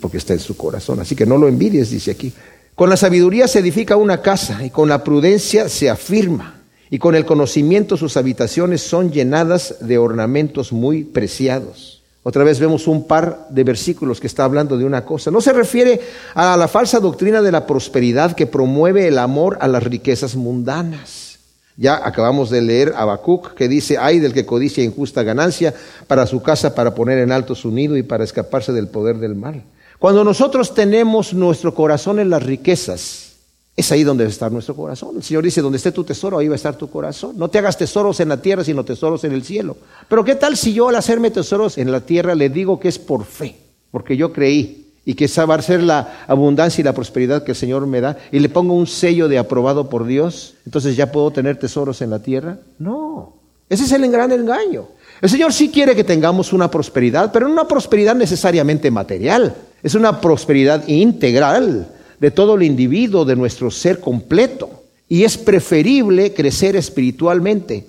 porque 0.00 0.18
está 0.18 0.34
en 0.34 0.40
su 0.40 0.56
corazón. 0.56 1.00
Así 1.00 1.16
que 1.16 1.24
no 1.24 1.38
lo 1.38 1.48
envidies, 1.48 1.90
dice 1.90 2.10
aquí. 2.10 2.32
Con 2.74 2.90
la 2.90 2.96
sabiduría 2.96 3.48
se 3.48 3.60
edifica 3.60 3.96
una 3.96 4.20
casa 4.20 4.64
y 4.64 4.70
con 4.70 4.88
la 4.88 5.04
prudencia 5.04 5.68
se 5.68 5.88
afirma 5.88 6.59
y 6.90 6.98
con 6.98 7.14
el 7.14 7.24
conocimiento 7.24 7.96
sus 7.96 8.16
habitaciones 8.16 8.82
son 8.82 9.12
llenadas 9.12 9.76
de 9.80 9.96
ornamentos 9.96 10.72
muy 10.72 11.04
preciados. 11.04 12.02
Otra 12.22 12.44
vez 12.44 12.60
vemos 12.60 12.86
un 12.86 13.06
par 13.06 13.46
de 13.48 13.64
versículos 13.64 14.20
que 14.20 14.26
está 14.26 14.44
hablando 14.44 14.76
de 14.76 14.84
una 14.84 15.04
cosa. 15.04 15.30
No 15.30 15.40
se 15.40 15.54
refiere 15.54 16.00
a 16.34 16.56
la 16.56 16.68
falsa 16.68 17.00
doctrina 17.00 17.40
de 17.40 17.52
la 17.52 17.66
prosperidad 17.66 18.34
que 18.34 18.46
promueve 18.46 19.08
el 19.08 19.18
amor 19.18 19.56
a 19.60 19.68
las 19.68 19.84
riquezas 19.84 20.36
mundanas. 20.36 21.38
Ya 21.76 22.06
acabamos 22.06 22.50
de 22.50 22.60
leer 22.60 22.92
Habacuc 22.94 23.54
que 23.54 23.68
dice, 23.68 23.96
ay 23.96 24.18
del 24.18 24.34
que 24.34 24.44
codicia 24.44 24.84
injusta 24.84 25.22
ganancia 25.22 25.72
para 26.08 26.26
su 26.26 26.42
casa, 26.42 26.74
para 26.74 26.94
poner 26.94 27.18
en 27.18 27.32
alto 27.32 27.54
su 27.54 27.70
nido 27.70 27.96
y 27.96 28.02
para 28.02 28.24
escaparse 28.24 28.72
del 28.72 28.88
poder 28.88 29.16
del 29.16 29.34
mal. 29.34 29.62
Cuando 29.98 30.22
nosotros 30.22 30.74
tenemos 30.74 31.32
nuestro 31.32 31.74
corazón 31.74 32.18
en 32.18 32.28
las 32.28 32.42
riquezas, 32.42 33.29
es 33.76 33.92
ahí 33.92 34.04
donde 34.04 34.24
debe 34.24 34.32
estar 34.32 34.52
nuestro 34.52 34.74
corazón. 34.74 35.16
El 35.16 35.22
Señor 35.22 35.44
dice, 35.44 35.62
donde 35.62 35.78
esté 35.78 35.92
tu 35.92 36.04
tesoro, 36.04 36.38
ahí 36.38 36.48
va 36.48 36.54
a 36.54 36.56
estar 36.56 36.76
tu 36.76 36.90
corazón. 36.90 37.38
No 37.38 37.48
te 37.48 37.58
hagas 37.58 37.78
tesoros 37.78 38.20
en 38.20 38.28
la 38.28 38.42
tierra, 38.42 38.64
sino 38.64 38.84
tesoros 38.84 39.24
en 39.24 39.32
el 39.32 39.42
cielo. 39.42 39.76
Pero 40.08 40.24
¿qué 40.24 40.34
tal 40.34 40.56
si 40.56 40.74
yo 40.74 40.88
al 40.88 40.96
hacerme 40.96 41.30
tesoros 41.30 41.78
en 41.78 41.90
la 41.90 42.00
tierra 42.00 42.34
le 42.34 42.48
digo 42.50 42.78
que 42.78 42.88
es 42.88 42.98
por 42.98 43.24
fe? 43.24 43.56
Porque 43.90 44.16
yo 44.16 44.32
creí 44.32 44.86
y 45.04 45.14
que 45.14 45.24
esa 45.24 45.46
va 45.46 45.54
a 45.54 45.62
ser 45.62 45.82
la 45.82 46.24
abundancia 46.26 46.82
y 46.82 46.84
la 46.84 46.92
prosperidad 46.92 47.42
que 47.42 47.52
el 47.52 47.56
Señor 47.56 47.86
me 47.86 48.00
da 48.00 48.18
y 48.30 48.38
le 48.38 48.48
pongo 48.48 48.74
un 48.74 48.86
sello 48.86 49.28
de 49.28 49.38
aprobado 49.38 49.88
por 49.88 50.04
Dios, 50.04 50.54
entonces 50.66 50.94
ya 50.94 51.10
puedo 51.10 51.30
tener 51.30 51.58
tesoros 51.58 52.02
en 52.02 52.10
la 52.10 52.20
tierra. 52.20 52.58
No, 52.78 53.34
ese 53.68 53.84
es 53.84 53.92
el 53.92 54.10
gran 54.10 54.30
engaño. 54.30 54.88
El 55.22 55.30
Señor 55.30 55.52
sí 55.52 55.70
quiere 55.70 55.96
que 55.96 56.04
tengamos 56.04 56.52
una 56.52 56.70
prosperidad, 56.70 57.32
pero 57.32 57.46
no 57.46 57.52
una 57.54 57.68
prosperidad 57.68 58.14
necesariamente 58.14 58.90
material, 58.90 59.54
es 59.82 59.94
una 59.94 60.20
prosperidad 60.20 60.86
integral 60.86 61.88
de 62.20 62.30
todo 62.30 62.54
el 62.54 62.62
individuo, 62.62 63.24
de 63.24 63.36
nuestro 63.36 63.70
ser 63.70 64.00
completo. 64.00 64.84
Y 65.08 65.24
es 65.24 65.36
preferible 65.36 66.32
crecer 66.32 66.76
espiritualmente. 66.76 67.86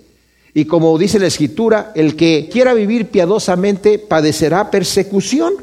Y 0.54 0.66
como 0.66 0.98
dice 0.98 1.20
la 1.20 1.28
Escritura, 1.28 1.92
el 1.96 2.16
que 2.16 2.50
quiera 2.52 2.74
vivir 2.74 3.08
piadosamente 3.08 4.00
padecerá 4.00 4.72
persecución. 4.72 5.54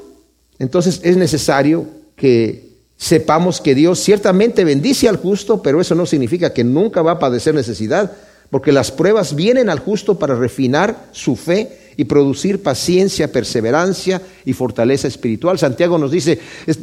Entonces 0.59 1.01
es 1.03 1.17
necesario 1.17 1.87
que 2.15 2.69
sepamos 2.97 3.61
que 3.61 3.75
Dios 3.75 4.01
ciertamente 4.01 4.65
bendice 4.65 5.09
al 5.09 5.17
justo, 5.17 5.63
pero 5.63 5.81
eso 5.81 5.95
no 5.95 6.07
significa 6.07 6.53
que 6.53 6.65
nunca 6.65 7.03
va 7.03 7.13
a 7.13 7.19
padecer 7.19 7.55
necesidad, 7.55 8.13
porque 8.51 8.73
las 8.73 8.91
pruebas 8.91 9.35
vienen 9.35 9.69
al 9.69 9.79
justo 9.79 10.19
para 10.19 10.35
refinar 10.35 11.09
su 11.13 11.37
fe 11.37 11.89
y 11.99 12.05
producir 12.05 12.63
paciencia, 12.63 13.33
perseverancia 13.33 14.23
y 14.45 14.53
fortaleza 14.53 15.09
espiritual. 15.09 15.59
Santiago 15.59 15.99
nos 15.99 16.13
dice, 16.13 16.39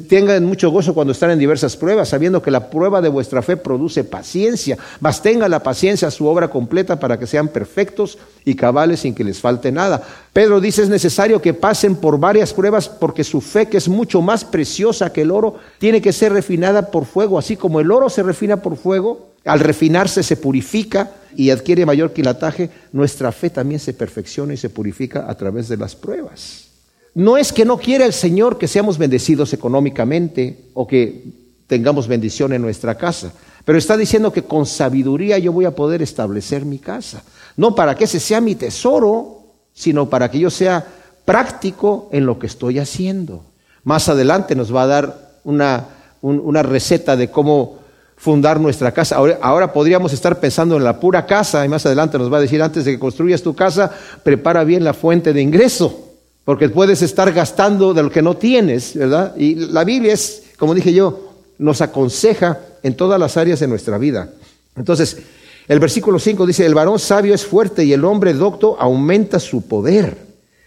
tengan 0.09 0.43
mucho 0.43 0.69
gozo 0.69 0.93
cuando 0.93 1.13
están 1.13 1.31
en 1.31 1.39
diversas 1.39 1.77
pruebas, 1.77 2.09
sabiendo 2.09 2.41
que 2.41 2.51
la 2.51 2.69
prueba 2.69 3.01
de 3.01 3.07
vuestra 3.07 3.41
fe 3.41 3.55
produce 3.55 4.03
paciencia, 4.03 4.77
mas 4.99 5.21
tenga 5.21 5.47
la 5.47 5.63
paciencia 5.63 6.11
su 6.11 6.27
obra 6.27 6.49
completa 6.49 6.99
para 6.99 7.17
que 7.17 7.27
sean 7.27 7.47
perfectos 7.47 8.17
y 8.43 8.55
cabales 8.55 8.99
sin 8.99 9.15
que 9.15 9.23
les 9.23 9.39
falte 9.39 9.71
nada. 9.71 10.03
Pedro 10.33 10.59
dice, 10.59 10.83
es 10.83 10.89
necesario 10.89 11.41
que 11.41 11.53
pasen 11.53 11.95
por 11.95 12.19
varias 12.19 12.53
pruebas 12.53 12.89
porque 12.89 13.23
su 13.23 13.39
fe, 13.39 13.69
que 13.69 13.77
es 13.77 13.87
mucho 13.87 14.21
más 14.21 14.43
preciosa 14.43 15.13
que 15.13 15.21
el 15.21 15.31
oro, 15.31 15.55
tiene 15.79 16.01
que 16.01 16.11
ser 16.11 16.33
refinada 16.33 16.91
por 16.91 17.05
fuego, 17.05 17.39
así 17.39 17.55
como 17.55 17.79
el 17.79 17.89
oro 17.89 18.09
se 18.09 18.21
refina 18.21 18.57
por 18.57 18.75
fuego, 18.75 19.34
al 19.45 19.59
refinarse 19.59 20.23
se 20.23 20.37
purifica 20.37 21.11
y 21.35 21.49
adquiere 21.49 21.85
mayor 21.85 22.13
quilataje, 22.13 22.69
nuestra 22.91 23.31
fe 23.31 23.49
también 23.49 23.79
se 23.79 23.93
perfecciona 23.93 24.53
y 24.53 24.57
se 24.57 24.69
purifica 24.69 25.29
a 25.29 25.35
través 25.35 25.67
de 25.69 25.77
las 25.77 25.95
pruebas. 25.95 26.65
No 27.13 27.37
es 27.37 27.53
que 27.53 27.63
no 27.63 27.77
quiera 27.77 28.05
el 28.05 28.13
Señor 28.13 28.57
que 28.57 28.67
seamos 28.67 28.97
bendecidos 28.97 29.53
económicamente 29.53 30.65
o 30.73 30.87
que 30.87 31.23
tengamos 31.67 32.07
bendición 32.07 32.53
en 32.53 32.61
nuestra 32.61 32.95
casa, 32.95 33.31
pero 33.63 33.77
está 33.77 33.97
diciendo 33.97 34.33
que 34.33 34.43
con 34.43 34.65
sabiduría 34.65 35.37
yo 35.37 35.51
voy 35.51 35.65
a 35.65 35.75
poder 35.75 36.01
establecer 36.01 36.65
mi 36.65 36.79
casa. 36.79 37.23
No 37.57 37.73
para 37.73 37.95
que 37.95 38.03
ese 38.03 38.19
sea 38.19 38.41
mi 38.41 38.55
tesoro, 38.55 39.43
sino 39.73 40.09
para 40.09 40.29
que 40.29 40.39
yo 40.39 40.49
sea 40.49 40.85
práctico 41.23 42.09
en 42.11 42.25
lo 42.25 42.37
que 42.37 42.47
estoy 42.47 42.79
haciendo. 42.79 43.43
Más 43.83 44.09
adelante 44.09 44.55
nos 44.55 44.73
va 44.73 44.83
a 44.83 44.87
dar 44.87 45.39
una, 45.43 45.87
una 46.21 46.63
receta 46.63 47.15
de 47.15 47.29
cómo 47.29 47.84
fundar 48.17 48.59
nuestra 48.59 48.91
casa. 48.91 49.17
Ahora, 49.41 49.73
podríamos 49.73 50.13
estar 50.13 50.39
pensando 50.39 50.77
en 50.77 50.83
la 50.83 50.99
pura 50.99 51.25
casa 51.25 51.65
y 51.65 51.69
más 51.69 51.85
adelante 51.85 52.17
nos 52.17 52.31
va 52.31 52.37
a 52.37 52.41
decir, 52.41 52.61
antes 52.61 52.85
de 52.85 52.93
que 52.93 52.99
construyas 52.99 53.41
tu 53.41 53.55
casa, 53.55 53.91
prepara 54.23 54.63
bien 54.63 54.83
la 54.83 54.93
fuente 54.93 55.33
de 55.33 55.41
ingreso, 55.41 56.11
porque 56.43 56.69
puedes 56.69 57.01
estar 57.01 57.31
gastando 57.33 57.93
de 57.93 58.03
lo 58.03 58.09
que 58.09 58.21
no 58.21 58.37
tienes, 58.37 58.95
¿verdad? 58.95 59.35
Y 59.37 59.55
la 59.55 59.83
Biblia 59.83 60.13
es, 60.13 60.43
como 60.57 60.73
dije 60.73 60.93
yo, 60.93 61.33
nos 61.57 61.81
aconseja 61.81 62.59
en 62.83 62.95
todas 62.95 63.19
las 63.19 63.37
áreas 63.37 63.59
de 63.59 63.67
nuestra 63.67 63.97
vida. 63.97 64.29
Entonces, 64.75 65.17
el 65.67 65.79
versículo 65.79 66.19
5 66.19 66.45
dice, 66.45 66.65
el 66.65 66.75
varón 66.75 66.99
sabio 66.99 67.33
es 67.33 67.45
fuerte 67.45 67.83
y 67.85 67.93
el 67.93 68.05
hombre 68.05 68.33
docto 68.33 68.77
aumenta 68.79 69.39
su 69.39 69.63
poder. 69.63 70.17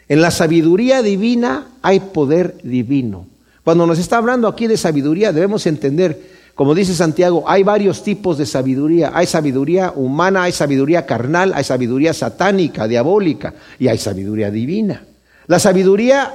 En 0.09 0.21
la 0.21 0.31
sabiduría 0.31 1.03
divina 1.03 1.69
hay 1.83 2.01
poder 2.01 2.57
divino. 2.63 3.27
Cuando 3.63 3.87
nos 3.87 3.99
está 3.99 4.17
hablando 4.17 4.49
aquí 4.49 4.67
de 4.67 4.77
sabiduría, 4.77 5.33
debemos 5.33 5.67
entender 5.67 6.38
como 6.59 6.75
dice 6.75 6.93
Santiago, 6.93 7.45
hay 7.47 7.63
varios 7.63 8.03
tipos 8.03 8.37
de 8.37 8.45
sabiduría. 8.45 9.13
Hay 9.15 9.29
sabiduría 9.29 9.93
humana, 9.95 10.43
hay 10.43 10.51
sabiduría 10.51 11.07
carnal, 11.07 11.53
hay 11.55 11.63
sabiduría 11.63 12.13
satánica, 12.13 12.89
diabólica 12.89 13.55
y 13.79 13.87
hay 13.87 13.97
sabiduría 13.97 14.51
divina. 14.51 15.05
La 15.47 15.61
sabiduría 15.61 16.35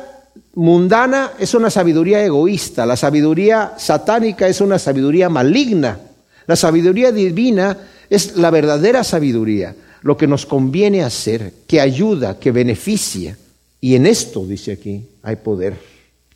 mundana 0.53 1.32
es 1.38 1.53
una 1.53 1.70
sabiduría 1.70 2.24
egoísta, 2.24 2.86
la 2.86 2.96
sabiduría 2.96 3.74
satánica 3.77 4.48
es 4.48 4.62
una 4.62 4.80
sabiduría 4.80 5.27
maligna. 5.27 6.00
La 6.48 6.56
sabiduría 6.56 7.12
divina 7.12 7.77
es 8.10 8.38
la 8.38 8.50
verdadera 8.50 9.03
sabiduría, 9.03 9.75
lo 10.03 10.15
que 10.15 10.27
nos 10.27 10.46
conviene 10.46 11.03
hacer, 11.03 11.51
que 11.68 11.82
ayuda, 11.82 12.39
que 12.39 12.53
beneficia. 12.53 13.38
Y 13.82 13.96
en 13.96 14.06
esto, 14.06 14.46
dice 14.46 14.72
aquí, 14.72 15.06
hay 15.22 15.36
poder. 15.36 15.77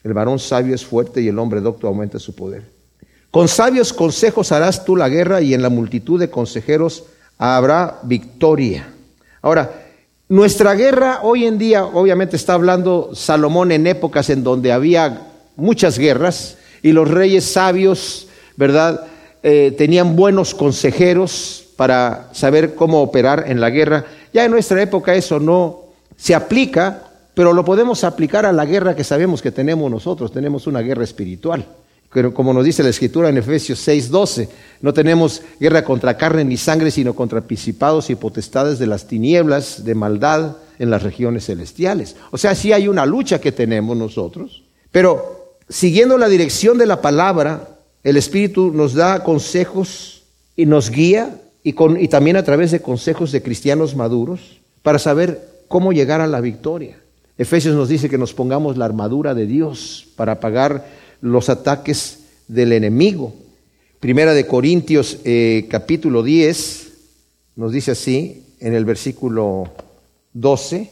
El 0.03 0.13
varón 0.13 0.39
sabio 0.39 0.75
es 0.75 0.83
fuerte 0.85 1.21
y 1.21 1.29
el 1.29 1.39
hombre 1.39 1.61
docto 1.61 1.87
aumenta 1.87 2.19
su 2.19 2.35
poder. 2.35 2.75
Con 3.31 3.47
sabios 3.47 3.93
consejos 3.93 4.51
harás 4.51 4.85
tú 4.85 4.95
la 4.95 5.09
guerra 5.09 5.41
y 5.41 5.53
en 5.53 5.61
la 5.61 5.69
multitud 5.69 6.19
de 6.19 6.29
consejeros 6.29 7.03
habrá 7.37 7.99
victoria. 8.03 8.87
Ahora, 9.41 9.83
nuestra 10.29 10.73
guerra 10.73 11.21
hoy 11.23 11.45
en 11.45 11.57
día, 11.57 11.85
obviamente 11.85 12.35
está 12.35 12.53
hablando 12.53 13.11
Salomón 13.13 13.71
en 13.71 13.87
épocas 13.87 14.29
en 14.29 14.43
donde 14.43 14.71
había 14.71 15.27
muchas 15.55 15.97
guerras 15.97 16.57
y 16.81 16.91
los 16.91 17.09
reyes 17.09 17.45
sabios, 17.45 18.27
¿verdad? 18.55 19.05
Eh, 19.43 19.73
tenían 19.77 20.15
buenos 20.15 20.53
consejeros 20.53 21.65
para 21.77 22.29
saber 22.33 22.75
cómo 22.75 23.01
operar 23.01 23.45
en 23.47 23.61
la 23.61 23.69
guerra. 23.69 24.05
Ya 24.33 24.43
en 24.43 24.51
nuestra 24.51 24.81
época 24.81 25.15
eso 25.15 25.39
no 25.39 25.83
se 26.17 26.33
aplica, 26.33 27.03
pero 27.33 27.53
lo 27.53 27.63
podemos 27.63 28.03
aplicar 28.03 28.45
a 28.45 28.51
la 28.51 28.65
guerra 28.65 28.95
que 28.95 29.03
sabemos 29.03 29.41
que 29.41 29.51
tenemos 29.51 29.89
nosotros. 29.89 30.31
Tenemos 30.31 30.67
una 30.67 30.81
guerra 30.81 31.03
espiritual. 31.03 31.65
Como 32.09 32.53
nos 32.53 32.63
dice 32.63 32.83
la 32.83 32.89
escritura 32.89 33.29
en 33.29 33.37
Efesios 33.37 33.85
6:12, 33.85 34.47
no 34.81 34.93
tenemos 34.93 35.41
guerra 35.59 35.83
contra 35.83 36.17
carne 36.17 36.45
ni 36.45 36.55
sangre, 36.55 36.89
sino 36.89 37.13
contra 37.13 37.41
principados 37.41 38.09
y 38.09 38.15
potestades 38.15 38.79
de 38.79 38.87
las 38.87 39.07
tinieblas 39.07 39.83
de 39.83 39.93
maldad 39.93 40.55
en 40.79 40.89
las 40.89 41.03
regiones 41.03 41.45
celestiales. 41.45 42.15
O 42.31 42.37
sea, 42.37 42.55
sí 42.55 42.71
hay 42.71 42.87
una 42.87 43.05
lucha 43.05 43.41
que 43.41 43.51
tenemos 43.51 43.97
nosotros, 43.97 44.63
pero 44.91 45.57
siguiendo 45.67 46.17
la 46.17 46.29
dirección 46.29 46.77
de 46.77 46.85
la 46.85 47.01
palabra, 47.01 47.77
el 48.03 48.15
Espíritu 48.15 48.71
nos 48.73 48.93
da 48.93 49.23
consejos 49.23 50.23
y 50.55 50.65
nos 50.65 50.89
guía 50.89 51.41
y, 51.61 51.75
y 51.99 52.07
también 52.07 52.37
a 52.37 52.43
través 52.43 52.71
de 52.71 52.81
consejos 52.81 53.33
de 53.33 53.43
cristianos 53.43 53.95
maduros 53.95 54.61
para 54.81 54.97
saber 54.97 55.41
cómo 55.67 55.91
llegar 55.91 56.21
a 56.21 56.27
la 56.27 56.39
victoria. 56.39 56.97
Efesios 57.37 57.75
nos 57.75 57.89
dice 57.89 58.09
que 58.09 58.17
nos 58.17 58.33
pongamos 58.33 58.77
la 58.77 58.85
armadura 58.85 59.35
de 59.35 59.45
Dios 59.45 60.07
para 60.15 60.39
pagar 60.39 60.85
los 61.21 61.49
ataques 61.49 62.19
del 62.47 62.73
enemigo. 62.73 63.33
Primera 63.99 64.33
de 64.33 64.45
Corintios 64.45 65.19
eh, 65.23 65.65
capítulo 65.69 66.23
10 66.23 66.87
nos 67.55 67.71
dice 67.71 67.91
así 67.91 68.43
en 68.59 68.73
el 68.73 68.85
versículo 68.85 69.69
12. 70.33 70.89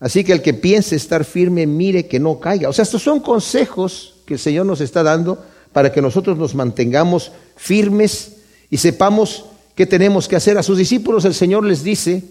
Así 0.00 0.24
que 0.24 0.32
el 0.32 0.42
que 0.42 0.54
piense 0.54 0.96
estar 0.96 1.24
firme, 1.24 1.66
mire 1.66 2.06
que 2.06 2.18
no 2.18 2.40
caiga. 2.40 2.68
O 2.68 2.72
sea, 2.72 2.82
estos 2.82 3.02
son 3.02 3.20
consejos 3.20 4.16
que 4.26 4.34
el 4.34 4.40
Señor 4.40 4.66
nos 4.66 4.80
está 4.80 5.02
dando 5.02 5.44
para 5.72 5.92
que 5.92 6.02
nosotros 6.02 6.36
nos 6.36 6.54
mantengamos 6.54 7.32
firmes 7.56 8.36
y 8.70 8.76
sepamos 8.76 9.46
qué 9.74 9.86
tenemos 9.86 10.28
que 10.28 10.36
hacer. 10.36 10.58
A 10.58 10.62
sus 10.62 10.78
discípulos 10.78 11.24
el 11.24 11.34
Señor 11.34 11.64
les 11.64 11.82
dice, 11.82 12.22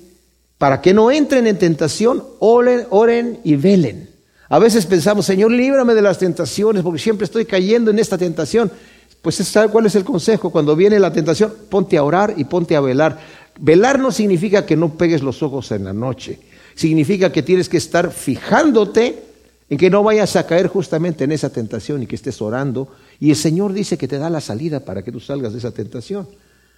para 0.57 0.81
que 0.81 0.93
no 0.93 1.11
entren 1.11 1.47
en 1.47 1.57
tentación, 1.57 2.23
oren, 2.39 2.85
oren 2.89 3.39
y 3.43 3.55
velen. 3.55 4.12
A 4.53 4.59
veces 4.59 4.85
pensamos, 4.85 5.25
Señor, 5.25 5.51
líbrame 5.51 5.95
de 5.95 6.03
las 6.03 6.19
tentaciones, 6.19 6.83
porque 6.83 6.99
siempre 6.99 7.25
estoy 7.25 7.43
cayendo 7.43 7.89
en 7.89 7.97
esta 7.97 8.19
tentación. 8.19 8.71
Pues 9.19 9.37
¿sabe 9.37 9.69
cuál 9.69 9.87
es 9.87 9.95
el 9.95 10.03
consejo? 10.03 10.51
Cuando 10.51 10.75
viene 10.75 10.99
la 10.99 11.11
tentación, 11.11 11.51
ponte 11.69 11.97
a 11.97 12.03
orar 12.03 12.35
y 12.37 12.43
ponte 12.43 12.75
a 12.75 12.79
velar. 12.79 13.19
Velar 13.59 13.97
no 13.97 14.11
significa 14.11 14.63
que 14.63 14.77
no 14.77 14.93
pegues 14.93 15.23
los 15.23 15.41
ojos 15.41 15.71
en 15.71 15.85
la 15.85 15.91
noche. 15.91 16.37
Significa 16.75 17.31
que 17.31 17.41
tienes 17.41 17.67
que 17.67 17.77
estar 17.77 18.11
fijándote 18.11 19.23
en 19.71 19.77
que 19.79 19.89
no 19.89 20.03
vayas 20.03 20.35
a 20.35 20.45
caer 20.45 20.67
justamente 20.67 21.23
en 21.23 21.31
esa 21.31 21.49
tentación 21.49 22.03
y 22.03 22.05
que 22.05 22.15
estés 22.15 22.39
orando. 22.39 22.89
Y 23.19 23.31
el 23.31 23.35
Señor 23.35 23.73
dice 23.73 23.97
que 23.97 24.07
te 24.07 24.19
da 24.19 24.29
la 24.29 24.39
salida 24.39 24.81
para 24.81 25.01
que 25.01 25.11
tú 25.11 25.19
salgas 25.19 25.53
de 25.53 25.57
esa 25.57 25.71
tentación. 25.71 26.27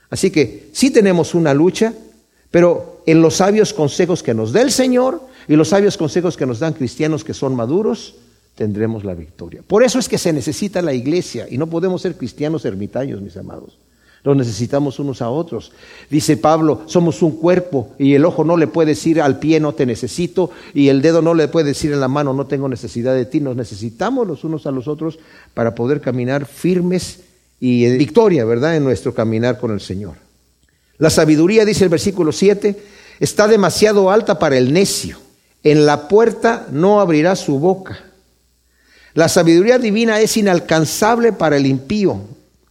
Así 0.09 0.31
que 0.31 0.69
sí 0.71 0.91
tenemos 0.91 1.35
una 1.35 1.53
lucha, 1.53 1.93
pero 2.55 3.01
en 3.05 3.21
los 3.21 3.35
sabios 3.35 3.73
consejos 3.73 4.23
que 4.23 4.33
nos 4.33 4.53
da 4.53 4.61
el 4.61 4.71
Señor 4.71 5.19
y 5.45 5.57
los 5.57 5.67
sabios 5.67 5.97
consejos 5.97 6.37
que 6.37 6.45
nos 6.45 6.59
dan 6.59 6.71
cristianos 6.71 7.25
que 7.25 7.33
son 7.33 7.53
maduros, 7.53 8.15
tendremos 8.55 9.03
la 9.03 9.13
victoria. 9.13 9.61
Por 9.67 9.83
eso 9.83 9.99
es 9.99 10.07
que 10.07 10.17
se 10.17 10.31
necesita 10.31 10.81
la 10.81 10.93
iglesia 10.93 11.47
y 11.51 11.57
no 11.57 11.67
podemos 11.67 12.01
ser 12.01 12.15
cristianos 12.15 12.63
ermitaños, 12.63 13.19
mis 13.19 13.35
amados. 13.35 13.77
Los 14.23 14.37
necesitamos 14.37 14.99
unos 14.99 15.21
a 15.21 15.29
otros. 15.29 15.73
Dice 16.09 16.37
Pablo, 16.37 16.83
somos 16.85 17.21
un 17.23 17.31
cuerpo 17.31 17.89
y 17.99 18.13
el 18.13 18.23
ojo 18.23 18.45
no 18.45 18.55
le 18.55 18.67
puede 18.67 18.91
decir 18.91 19.21
al 19.21 19.37
pie 19.37 19.59
no 19.59 19.73
te 19.73 19.85
necesito 19.85 20.49
y 20.73 20.87
el 20.87 21.01
dedo 21.01 21.21
no 21.21 21.33
le 21.33 21.49
puede 21.49 21.67
decir 21.67 21.91
en 21.91 21.99
la 21.99 22.07
mano 22.07 22.31
no 22.31 22.47
tengo 22.47 22.69
necesidad 22.69 23.13
de 23.15 23.25
ti. 23.25 23.41
Nos 23.41 23.57
necesitamos 23.57 24.25
los 24.25 24.45
unos 24.45 24.65
a 24.65 24.71
los 24.71 24.87
otros 24.87 25.19
para 25.53 25.75
poder 25.75 25.99
caminar 25.99 26.45
firmes 26.45 27.19
y 27.59 27.83
en 27.83 27.97
victoria, 27.97 28.45
¿verdad? 28.45 28.77
En 28.77 28.85
nuestro 28.85 29.13
caminar 29.13 29.59
con 29.59 29.71
el 29.71 29.81
Señor. 29.81 30.24
La 30.97 31.09
sabiduría, 31.09 31.65
dice 31.65 31.83
el 31.83 31.89
versículo 31.89 32.31
7, 32.31 32.75
está 33.19 33.47
demasiado 33.47 34.09
alta 34.09 34.39
para 34.39 34.57
el 34.57 34.71
necio 34.71 35.25
en 35.65 35.87
la 35.87 36.07
puerta 36.07 36.67
no 36.71 37.01
abrirá 37.01 37.35
su 37.35 37.59
boca. 37.59 37.99
La 39.15 39.27
sabiduría 39.27 39.79
divina 39.79 40.21
es 40.21 40.37
inalcanzable 40.37 41.33
para 41.33 41.57
el 41.57 41.65
impío. 41.65 42.21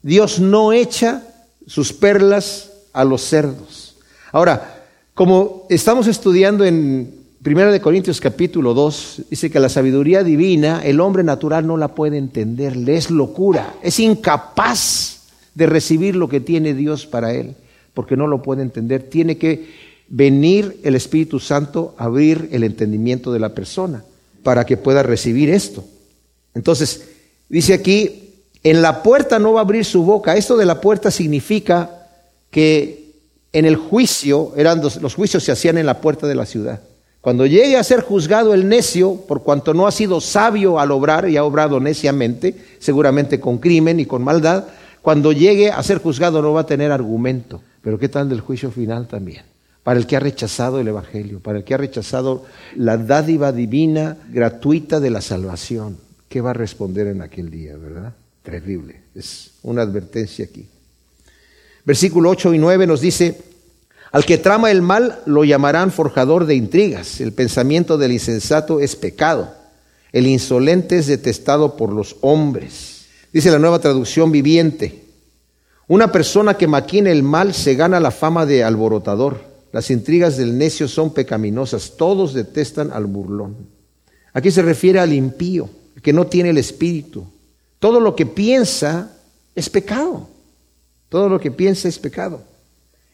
Dios 0.00 0.38
no 0.38 0.72
echa 0.72 1.22
sus 1.66 1.92
perlas 1.92 2.70
a 2.92 3.04
los 3.04 3.22
cerdos. 3.22 3.96
Ahora, 4.30 4.84
como 5.12 5.66
estamos 5.68 6.06
estudiando 6.06 6.64
en 6.64 7.22
Primera 7.42 7.72
de 7.72 7.80
Corintios 7.80 8.20
capítulo 8.20 8.72
2 8.72 9.22
dice 9.28 9.50
que 9.50 9.60
la 9.60 9.68
sabiduría 9.68 10.22
divina 10.22 10.80
el 10.82 11.00
hombre 11.00 11.24
natural 11.24 11.66
no 11.66 11.76
la 11.76 11.88
puede 11.88 12.16
entender, 12.16 12.76
le 12.76 12.96
es 12.96 13.10
locura, 13.10 13.74
es 13.82 14.00
incapaz 14.00 15.18
de 15.54 15.66
recibir 15.66 16.16
lo 16.16 16.28
que 16.28 16.40
tiene 16.40 16.72
Dios 16.74 17.06
para 17.06 17.34
él, 17.34 17.54
porque 17.94 18.16
no 18.16 18.26
lo 18.26 18.42
puede 18.42 18.62
entender. 18.62 19.04
Tiene 19.04 19.38
que 19.38 19.68
venir 20.08 20.80
el 20.82 20.94
Espíritu 20.94 21.40
Santo 21.40 21.94
a 21.96 22.04
abrir 22.04 22.48
el 22.52 22.64
entendimiento 22.64 23.32
de 23.32 23.38
la 23.38 23.54
persona 23.54 24.04
para 24.42 24.66
que 24.66 24.76
pueda 24.76 25.02
recibir 25.02 25.48
esto. 25.48 25.84
Entonces, 26.54 27.08
dice 27.48 27.74
aquí, 27.74 28.30
en 28.62 28.82
la 28.82 29.02
puerta 29.02 29.38
no 29.38 29.52
va 29.52 29.60
a 29.60 29.64
abrir 29.64 29.84
su 29.84 30.04
boca. 30.04 30.36
Esto 30.36 30.56
de 30.56 30.66
la 30.66 30.80
puerta 30.80 31.10
significa 31.10 32.08
que 32.50 33.04
en 33.52 33.64
el 33.64 33.76
juicio, 33.76 34.52
eran 34.56 34.82
los 34.82 35.14
juicios 35.14 35.44
se 35.44 35.52
hacían 35.52 35.78
en 35.78 35.86
la 35.86 36.00
puerta 36.00 36.26
de 36.26 36.34
la 36.34 36.44
ciudad. 36.44 36.80
Cuando 37.20 37.46
llegue 37.46 37.78
a 37.78 37.84
ser 37.84 38.00
juzgado 38.00 38.52
el 38.52 38.68
necio, 38.68 39.14
por 39.14 39.42
cuanto 39.42 39.72
no 39.72 39.86
ha 39.86 39.92
sido 39.92 40.20
sabio 40.20 40.78
al 40.78 40.90
obrar 40.90 41.26
y 41.28 41.38
ha 41.38 41.44
obrado 41.44 41.80
neciamente, 41.80 42.54
seguramente 42.80 43.40
con 43.40 43.56
crimen 43.56 43.98
y 43.98 44.04
con 44.04 44.22
maldad, 44.22 44.64
cuando 45.00 45.32
llegue 45.32 45.70
a 45.70 45.82
ser 45.82 45.98
juzgado 45.98 46.42
no 46.42 46.52
va 46.52 46.62
a 46.62 46.66
tener 46.66 46.92
argumento. 46.92 47.62
Pero 47.84 47.98
¿qué 47.98 48.08
tal 48.08 48.30
del 48.30 48.40
juicio 48.40 48.70
final 48.70 49.06
también? 49.06 49.42
Para 49.82 50.00
el 50.00 50.06
que 50.06 50.16
ha 50.16 50.20
rechazado 50.20 50.80
el 50.80 50.88
Evangelio, 50.88 51.40
para 51.40 51.58
el 51.58 51.64
que 51.64 51.74
ha 51.74 51.76
rechazado 51.76 52.46
la 52.74 52.96
dádiva 52.96 53.52
divina 53.52 54.16
gratuita 54.30 54.98
de 54.98 55.10
la 55.10 55.20
salvación, 55.20 55.98
¿qué 56.30 56.40
va 56.40 56.50
a 56.50 56.54
responder 56.54 57.08
en 57.08 57.20
aquel 57.20 57.50
día, 57.50 57.76
verdad? 57.76 58.14
Terrible. 58.42 59.02
Es 59.14 59.50
una 59.62 59.82
advertencia 59.82 60.46
aquí. 60.46 60.66
Versículo 61.84 62.30
8 62.30 62.54
y 62.54 62.58
9 62.58 62.86
nos 62.86 63.02
dice, 63.02 63.38
al 64.10 64.24
que 64.24 64.38
trama 64.38 64.70
el 64.70 64.80
mal 64.80 65.20
lo 65.26 65.44
llamarán 65.44 65.92
forjador 65.92 66.46
de 66.46 66.54
intrigas. 66.54 67.20
El 67.20 67.32
pensamiento 67.32 67.98
del 67.98 68.12
insensato 68.12 68.80
es 68.80 68.96
pecado. 68.96 69.52
El 70.10 70.26
insolente 70.26 70.96
es 70.96 71.06
detestado 71.06 71.76
por 71.76 71.92
los 71.92 72.16
hombres. 72.22 73.04
Dice 73.30 73.50
la 73.50 73.58
nueva 73.58 73.80
traducción 73.80 74.32
viviente. 74.32 75.03
Una 75.88 76.10
persona 76.10 76.54
que 76.54 76.66
maquina 76.66 77.10
el 77.10 77.22
mal 77.22 77.54
se 77.54 77.74
gana 77.74 78.00
la 78.00 78.10
fama 78.10 78.46
de 78.46 78.64
alborotador. 78.64 79.40
Las 79.72 79.90
intrigas 79.90 80.36
del 80.36 80.56
necio 80.56 80.88
son 80.88 81.12
pecaminosas. 81.12 81.94
Todos 81.96 82.32
detestan 82.32 82.92
al 82.92 83.06
burlón. 83.06 83.56
Aquí 84.32 84.50
se 84.50 84.62
refiere 84.62 85.00
al 85.00 85.12
impío, 85.12 85.68
que 86.02 86.12
no 86.12 86.26
tiene 86.26 86.50
el 86.50 86.58
espíritu. 86.58 87.24
Todo 87.78 88.00
lo 88.00 88.16
que 88.16 88.26
piensa 88.26 89.10
es 89.54 89.68
pecado. 89.68 90.28
Todo 91.08 91.28
lo 91.28 91.38
que 91.38 91.50
piensa 91.50 91.88
es 91.88 91.98
pecado 91.98 92.40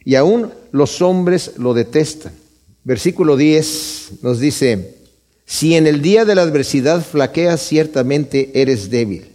y 0.05 0.15
aún 0.15 0.51
los 0.73 1.03
hombres 1.03 1.53
lo 1.59 1.75
detestan. 1.75 2.33
Versículo 2.85 3.37
10 3.37 4.11
nos 4.23 4.41
dice, 4.41 4.97
si 5.45 5.75
en 5.75 5.87
el 5.87 6.01
día 6.01 6.25
de 6.25 6.35
la 6.35 6.43
adversidad 6.43 7.05
flaqueas, 7.05 7.61
ciertamente 7.61 8.51
eres 8.55 8.91
débil. 8.91 9.29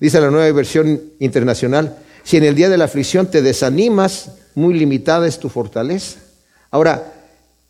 Dice 0.00 0.20
la 0.20 0.30
nueva 0.30 0.50
versión 0.52 1.00
internacional, 1.20 1.96
si 2.24 2.38
en 2.38 2.44
el 2.44 2.54
día 2.54 2.68
de 2.68 2.78
la 2.78 2.86
aflicción 2.86 3.30
te 3.30 3.42
desanimas, 3.42 4.32
muy 4.54 4.74
limitada 4.74 5.28
es 5.28 5.38
tu 5.38 5.48
fortaleza. 5.48 6.18
Ahora, 6.70 7.12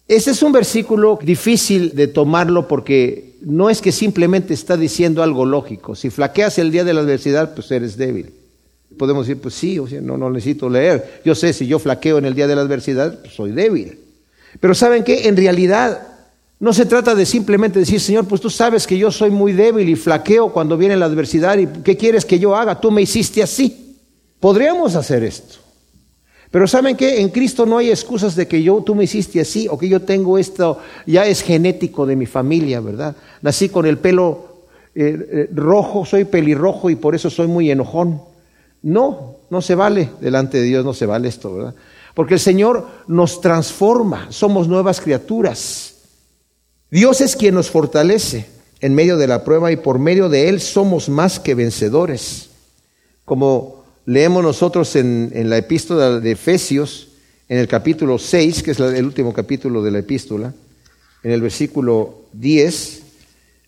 este 0.06 0.30
es 0.30 0.42
un 0.42 0.52
versículo 0.52 1.18
difícil 1.22 1.94
de 1.94 2.06
tomarlo 2.06 2.68
porque 2.68 3.36
no 3.42 3.68
es 3.68 3.80
que 3.80 3.92
simplemente 3.92 4.54
está 4.54 4.76
diciendo 4.76 5.22
algo 5.22 5.44
lógico. 5.44 5.94
Si 5.94 6.08
flaqueas 6.10 6.58
el 6.58 6.70
día 6.70 6.84
de 6.84 6.94
la 6.94 7.00
adversidad, 7.00 7.54
pues 7.54 7.70
eres 7.70 7.96
débil. 7.96 8.32
Podemos 8.96 9.26
decir, 9.26 9.42
pues 9.42 9.54
sí, 9.54 9.78
o 9.78 9.88
no, 10.02 10.16
no 10.16 10.30
necesito 10.30 10.70
leer. 10.70 11.20
Yo 11.24 11.34
sé, 11.34 11.52
si 11.52 11.66
yo 11.66 11.78
flaqueo 11.78 12.18
en 12.18 12.26
el 12.26 12.34
día 12.34 12.46
de 12.46 12.54
la 12.54 12.62
adversidad, 12.62 13.20
pues 13.20 13.34
soy 13.34 13.50
débil. 13.50 13.98
Pero 14.60 14.74
¿saben 14.74 15.02
qué? 15.02 15.26
En 15.26 15.36
realidad 15.36 16.06
no 16.60 16.72
se 16.72 16.86
trata 16.86 17.14
de 17.14 17.26
simplemente 17.26 17.80
decir, 17.80 18.00
Señor, 18.00 18.26
pues 18.26 18.40
tú 18.40 18.50
sabes 18.50 18.86
que 18.86 18.96
yo 18.96 19.10
soy 19.10 19.30
muy 19.30 19.52
débil 19.52 19.88
y 19.88 19.96
flaqueo 19.96 20.52
cuando 20.52 20.76
viene 20.76 20.96
la 20.96 21.06
adversidad 21.06 21.58
y 21.58 21.66
¿qué 21.66 21.96
quieres 21.96 22.24
que 22.24 22.38
yo 22.38 22.54
haga? 22.54 22.80
Tú 22.80 22.90
me 22.90 23.02
hiciste 23.02 23.42
así. 23.42 23.83
Podríamos 24.44 24.94
hacer 24.94 25.24
esto. 25.24 25.54
Pero 26.50 26.66
¿saben 26.66 26.98
qué? 26.98 27.22
En 27.22 27.30
Cristo 27.30 27.64
no 27.64 27.78
hay 27.78 27.88
excusas 27.88 28.36
de 28.36 28.46
que 28.46 28.62
yo, 28.62 28.82
tú 28.82 28.94
me 28.94 29.04
hiciste 29.04 29.40
así 29.40 29.68
o 29.70 29.78
que 29.78 29.88
yo 29.88 30.02
tengo 30.02 30.36
esto, 30.36 30.80
ya 31.06 31.24
es 31.24 31.40
genético 31.40 32.04
de 32.04 32.14
mi 32.14 32.26
familia, 32.26 32.80
¿verdad? 32.80 33.16
Nací 33.40 33.70
con 33.70 33.86
el 33.86 33.96
pelo 33.96 34.66
eh, 34.94 35.16
eh, 35.30 35.50
rojo, 35.54 36.04
soy 36.04 36.26
pelirrojo 36.26 36.90
y 36.90 36.96
por 36.96 37.14
eso 37.14 37.30
soy 37.30 37.46
muy 37.46 37.70
enojón. 37.70 38.20
No, 38.82 39.36
no 39.48 39.62
se 39.62 39.76
vale 39.76 40.10
delante 40.20 40.58
de 40.58 40.64
Dios, 40.64 40.84
no 40.84 40.92
se 40.92 41.06
vale 41.06 41.28
esto, 41.28 41.54
¿verdad? 41.54 41.74
Porque 42.12 42.34
el 42.34 42.40
Señor 42.40 42.86
nos 43.06 43.40
transforma, 43.40 44.26
somos 44.28 44.68
nuevas 44.68 45.00
criaturas. 45.00 45.94
Dios 46.90 47.22
es 47.22 47.34
quien 47.34 47.54
nos 47.54 47.70
fortalece 47.70 48.44
en 48.80 48.94
medio 48.94 49.16
de 49.16 49.26
la 49.26 49.42
prueba 49.42 49.72
y 49.72 49.76
por 49.76 49.98
medio 49.98 50.28
de 50.28 50.50
Él 50.50 50.60
somos 50.60 51.08
más 51.08 51.40
que 51.40 51.54
vencedores. 51.54 52.50
Como 53.24 53.83
leemos 54.06 54.42
nosotros 54.42 54.96
en, 54.96 55.30
la 55.48 55.58
epístola 55.58 56.20
de 56.20 56.32
Efesios, 56.32 57.08
en 57.48 57.58
el 57.58 57.68
capítulo 57.68 58.18
6, 58.18 58.62
que 58.62 58.70
es 58.72 58.80
el 58.80 59.04
último 59.04 59.32
capítulo 59.32 59.82
de 59.82 59.90
la 59.90 59.98
epístola, 60.00 60.52
en 61.22 61.30
el 61.30 61.40
versículo 61.40 62.24
10, 62.32 63.02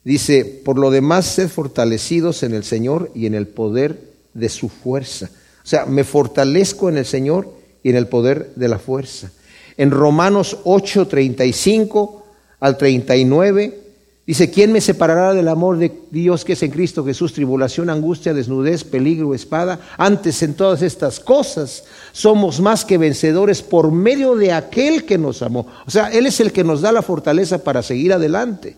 dice, 0.05 0.45
por 0.65 0.79
lo 0.79 0.91
demás, 0.91 1.27
sed 1.27 1.49
fortalecidos 1.49 2.43
en 2.43 2.55
el 2.55 2.65
Señor 2.65 3.11
y 3.15 3.27
en 3.27 3.35
el 3.35 3.47
poder 3.47 3.99
de 4.35 4.49
su 4.49 4.69
fuerza. 4.69 5.31
O 5.65 5.67
sea, 5.67 5.87
me 5.87 6.05
fortalezco 6.05 6.89
en 6.89 6.99
el 6.99 7.07
Señor 7.07 7.53
y 7.83 7.91
en 7.91 7.97
el 7.97 8.07
poder 8.07 8.53
de 8.57 8.69
la 8.69 8.79
fuerza. 8.79 9.31
En 9.77 9.91
Romanos 9.91 10.59
8, 10.65 11.09
35 11.09 12.27
al 12.61 12.77
39, 12.77 13.86
dice, 14.27 14.51
¿quién 14.51 14.73
me 14.73 14.81
separará 14.81 15.33
del 15.33 15.49
amor 15.49 15.79
de 15.79 15.93
Dios 16.11 16.45
que 16.45 16.55
es 16.55 16.63
en 16.63 16.73
Cristo 16.73 17.05
Jesús? 17.05 17.33
Tribulación, 17.33 17.89
angustia, 17.91 18.35
desnudez, 18.35 18.83
peligro, 18.83 19.35
espada. 19.35 19.79
Antes 19.97 20.43
en 20.43 20.55
todas 20.55 20.83
estas 20.83 21.21
cosas 21.21 21.85
somos 22.13 22.61
más 22.61 22.85
que 22.85 22.99
vencedores 22.99 23.63
por 23.63 23.93
medio 23.93 24.35
de 24.35 24.53
aquel 24.53 25.05
que 25.05 25.17
nos 25.17 25.43
amó. 25.43 25.67
O 25.87 25.91
sea, 25.91 26.11
Él 26.11 26.27
es 26.27 26.41
el 26.41 26.53
que 26.53 26.65
nos 26.65 26.81
da 26.81 26.91
la 26.93 27.03
fortaleza 27.03 27.63
para 27.63 27.83
seguir 27.83 28.13
adelante. 28.13 28.77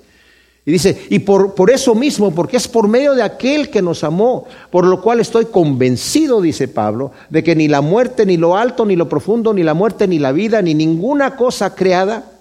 Y 0.66 0.72
dice, 0.72 1.06
y 1.08 1.20
por, 1.20 1.54
por, 1.54 1.70
eso 1.70 1.94
mismo, 1.94 2.34
porque 2.34 2.58
es 2.58 2.68
por 2.68 2.88
medio 2.88 3.14
de 3.14 3.22
aquel 3.22 3.70
que 3.70 3.80
nos 3.80 4.04
amó, 4.04 4.46
por 4.70 4.84
lo 4.84 5.00
cual 5.00 5.18
estoy 5.18 5.46
convencido, 5.46 6.42
dice 6.42 6.68
Pablo, 6.68 7.12
de 7.30 7.42
que 7.42 7.56
ni 7.56 7.68
la 7.68 7.80
muerte, 7.80 8.26
ni 8.26 8.36
lo 8.36 8.54
alto, 8.54 8.84
ni 8.84 8.94
lo 8.94 9.08
profundo, 9.08 9.54
ni 9.54 9.62
la 9.62 9.72
muerte, 9.72 10.06
ni 10.06 10.18
la 10.18 10.30
vida, 10.30 10.60
ni 10.60 10.74
ninguna 10.74 11.36
cosa 11.36 11.74
creada 11.74 12.37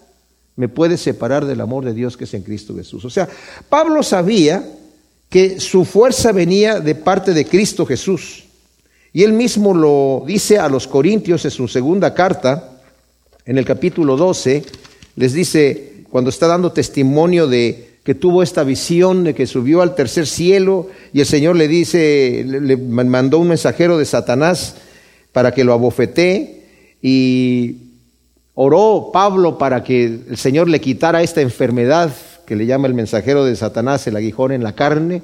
me 0.58 0.68
puede 0.68 0.98
separar 0.98 1.46
del 1.46 1.62
amor 1.62 1.86
de 1.86 1.94
Dios 1.94 2.18
que 2.18 2.26
es 2.26 2.34
en 2.34 2.42
Cristo 2.42 2.76
Jesús. 2.76 3.06
O 3.06 3.10
sea, 3.10 3.30
Pablo 3.70 4.04
sabía 4.04 4.68
que 5.30 5.60
su 5.60 5.86
fuerza 5.86 6.32
venía 6.32 6.80
de 6.80 6.96
parte 6.96 7.34
de 7.34 7.46
Cristo 7.46 7.86
Jesús. 7.86 8.46
Y 9.14 9.24
él 9.24 9.34
mismo 9.34 9.74
lo 9.74 10.24
dice 10.26 10.58
a 10.58 10.68
los 10.68 10.88
Corintios 10.88 11.46
en 11.46 11.52
su 11.52 11.68
segunda 11.68 12.14
carta, 12.14 12.82
en 13.46 13.58
el 13.58 13.66
capítulo 13.66 14.18
12, 14.18 14.64
les 15.16 15.34
dice, 15.34 16.04
cuando 16.10 16.30
está 16.30 16.48
dando 16.48 16.72
testimonio 16.72 17.48
de 17.48 18.00
que 18.04 18.16
tuvo 18.16 18.42
esta 18.42 18.64
visión 18.64 19.26
de 19.26 19.36
que 19.36 19.46
subió 19.46 19.82
al 19.82 19.94
tercer 19.94 20.26
cielo 20.26 20.90
y 21.14 21.20
el 21.20 21.26
Señor 21.26 21.56
le 21.56 21.68
dice, 21.68 22.44
le 22.46 22.78
mandó 22.78 23.38
un 23.38 23.50
mensajero 23.50 23.98
de 23.98 24.06
Satanás 24.06 24.76
para 25.34 25.54
que 25.54 25.64
lo 25.64 25.74
abofetee 25.74 26.64
y 27.02 27.87
oró 28.60 29.12
Pablo 29.14 29.60
para 29.60 29.84
que 29.84 30.06
el 30.06 30.38
Señor 30.38 30.68
le 30.68 30.82
quitara 30.82 31.22
esta 31.22 31.42
enfermedad 31.42 32.12
que 32.44 32.56
le 32.56 32.66
llama 32.66 32.88
el 32.88 32.96
mensajero 32.96 33.46
de 33.46 33.56
Satanás, 33.56 34.08
el 34.08 34.16
aguijón 34.16 34.52
en 34.52 34.64
la 34.64 34.74
carne. 34.74 35.22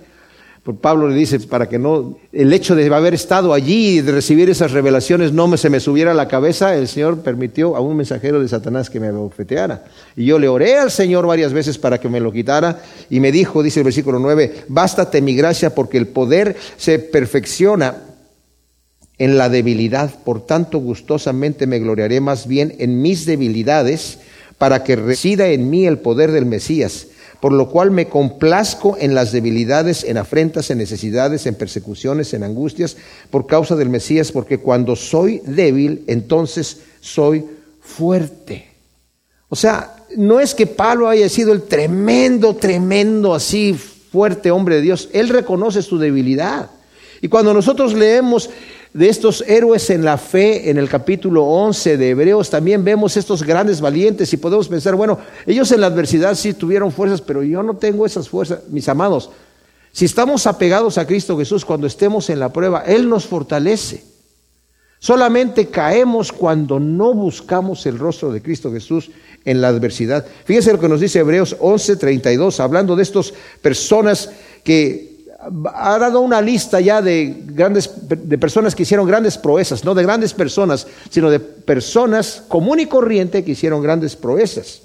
Por 0.61 0.77
Pablo 0.77 1.09
le 1.09 1.15
dice, 1.15 1.39
para 1.39 1.67
que 1.67 1.79
no, 1.79 2.15
el 2.31 2.53
hecho 2.53 2.75
de 2.75 2.93
haber 2.93 3.15
estado 3.15 3.53
allí 3.53 3.97
y 3.97 4.01
de 4.01 4.11
recibir 4.11 4.51
esas 4.51 4.71
revelaciones 4.71 5.33
no 5.33 5.47
me, 5.47 5.57
se 5.57 5.71
me 5.71 5.79
subiera 5.79 6.11
a 6.11 6.13
la 6.13 6.27
cabeza, 6.27 6.75
el 6.75 6.87
Señor 6.87 7.21
permitió 7.21 7.75
a 7.75 7.79
un 7.79 7.97
mensajero 7.97 8.39
de 8.39 8.47
Satanás 8.47 8.89
que 8.91 8.99
me 8.99 9.07
abofeteara. 9.07 9.83
Y 10.15 10.25
yo 10.25 10.37
le 10.37 10.47
oré 10.47 10.77
al 10.77 10.91
Señor 10.91 11.25
varias 11.25 11.53
veces 11.53 11.79
para 11.79 11.99
que 11.99 12.09
me 12.09 12.19
lo 12.19 12.31
quitara 12.31 12.83
y 13.09 13.19
me 13.19 13.31
dijo, 13.31 13.63
dice 13.63 13.79
el 13.79 13.85
versículo 13.85 14.19
9, 14.19 14.65
bástate 14.67 15.21
mi 15.23 15.35
gracia 15.35 15.73
porque 15.73 15.97
el 15.97 16.07
poder 16.07 16.55
se 16.77 16.99
perfecciona 16.99 17.95
en 19.23 19.37
la 19.37 19.49
debilidad, 19.49 20.13
por 20.23 20.45
tanto 20.45 20.79
gustosamente 20.79 21.67
me 21.67 21.79
gloriaré 21.79 22.19
más 22.19 22.47
bien 22.47 22.75
en 22.79 23.01
mis 23.01 23.25
debilidades 23.25 24.19
para 24.57 24.83
que 24.83 24.95
resida 24.95 25.47
en 25.47 25.69
mí 25.69 25.85
el 25.85 25.99
poder 25.99 26.31
del 26.31 26.45
Mesías 26.45 27.07
por 27.43 27.51
lo 27.51 27.67
cual 27.67 27.91
me 27.91 28.07
complazco 28.07 28.95
en 28.97 29.15
las 29.15 29.33
debilidades, 29.33 30.05
en 30.05 30.17
afrentas, 30.17 30.71
en 30.71 30.77
necesidades, 30.77 31.45
en 31.45 31.55
persecuciones, 31.55 32.33
en 32.33 32.41
angustias, 32.41 32.95
por 33.29 33.47
causa 33.47 33.75
del 33.75 33.89
Mesías, 33.89 34.31
porque 34.31 34.59
cuando 34.59 34.95
soy 34.95 35.41
débil, 35.45 36.05
entonces 36.07 36.83
soy 37.01 37.43
fuerte. 37.81 38.69
O 39.49 39.57
sea, 39.57 39.93
no 40.15 40.39
es 40.39 40.55
que 40.55 40.67
Pablo 40.67 41.09
haya 41.09 41.27
sido 41.27 41.51
el 41.51 41.63
tremendo, 41.63 42.55
tremendo, 42.55 43.35
así 43.35 43.73
fuerte 43.73 44.49
hombre 44.49 44.77
de 44.77 44.81
Dios, 44.83 45.09
él 45.11 45.27
reconoce 45.27 45.81
su 45.81 45.97
debilidad. 45.97 46.69
Y 47.21 47.27
cuando 47.27 47.53
nosotros 47.53 47.93
leemos 47.93 48.49
de 48.93 49.09
estos 49.09 49.43
héroes 49.47 49.89
en 49.89 50.05
la 50.05 50.17
fe 50.17 50.69
en 50.69 50.77
el 50.77 50.87
capítulo 50.87 51.43
11 51.45 51.97
de 51.97 52.09
Hebreos, 52.11 52.49
también 52.49 52.83
vemos 52.83 53.17
estos 53.17 53.43
grandes 53.43 53.81
valientes 53.81 54.31
y 54.33 54.37
podemos 54.37 54.67
pensar, 54.67 54.95
bueno, 54.95 55.17
ellos 55.47 55.71
en 55.71 55.81
la 55.81 55.87
adversidad 55.87 56.35
sí 56.35 56.53
tuvieron 56.53 56.91
fuerzas, 56.91 57.19
pero 57.19 57.41
yo 57.41 57.63
no 57.63 57.75
tengo 57.75 58.05
esas 58.05 58.29
fuerzas, 58.29 58.59
mis 58.69 58.87
amados. 58.87 59.31
Si 59.91 60.05
estamos 60.05 60.45
apegados 60.47 60.97
a 60.97 61.07
Cristo 61.07 61.37
Jesús 61.37 61.65
cuando 61.65 61.87
estemos 61.87 62.29
en 62.29 62.39
la 62.39 62.53
prueba, 62.53 62.83
Él 62.85 63.09
nos 63.09 63.25
fortalece. 63.25 64.03
Solamente 64.99 65.67
caemos 65.67 66.31
cuando 66.31 66.79
no 66.79 67.13
buscamos 67.13 67.85
el 67.85 67.99
rostro 67.99 68.31
de 68.31 68.41
Cristo 68.41 68.71
Jesús 68.71 69.11
en 69.43 69.59
la 69.59 69.67
adversidad. 69.67 70.25
Fíjense 70.45 70.71
lo 70.71 70.79
que 70.79 70.87
nos 70.87 71.01
dice 71.01 71.19
Hebreos 71.19 71.57
11:32, 71.59 72.59
hablando 72.59 72.95
de 72.95 73.03
estas 73.03 73.33
personas 73.61 74.29
que 74.63 75.12
ha 75.73 75.99
dado 75.99 76.21
una 76.21 76.41
lista 76.41 76.79
ya 76.79 77.01
de 77.01 77.35
grandes 77.45 77.89
de 78.07 78.37
personas 78.37 78.75
que 78.75 78.83
hicieron 78.83 79.07
grandes 79.07 79.37
proezas, 79.37 79.83
no 79.83 79.93
de 79.93 80.03
grandes 80.03 80.33
personas, 80.33 80.87
sino 81.09 81.29
de 81.29 81.39
personas 81.39 82.43
común 82.47 82.79
y 82.79 82.85
corriente 82.85 83.43
que 83.43 83.51
hicieron 83.51 83.81
grandes 83.81 84.15
proezas. 84.15 84.81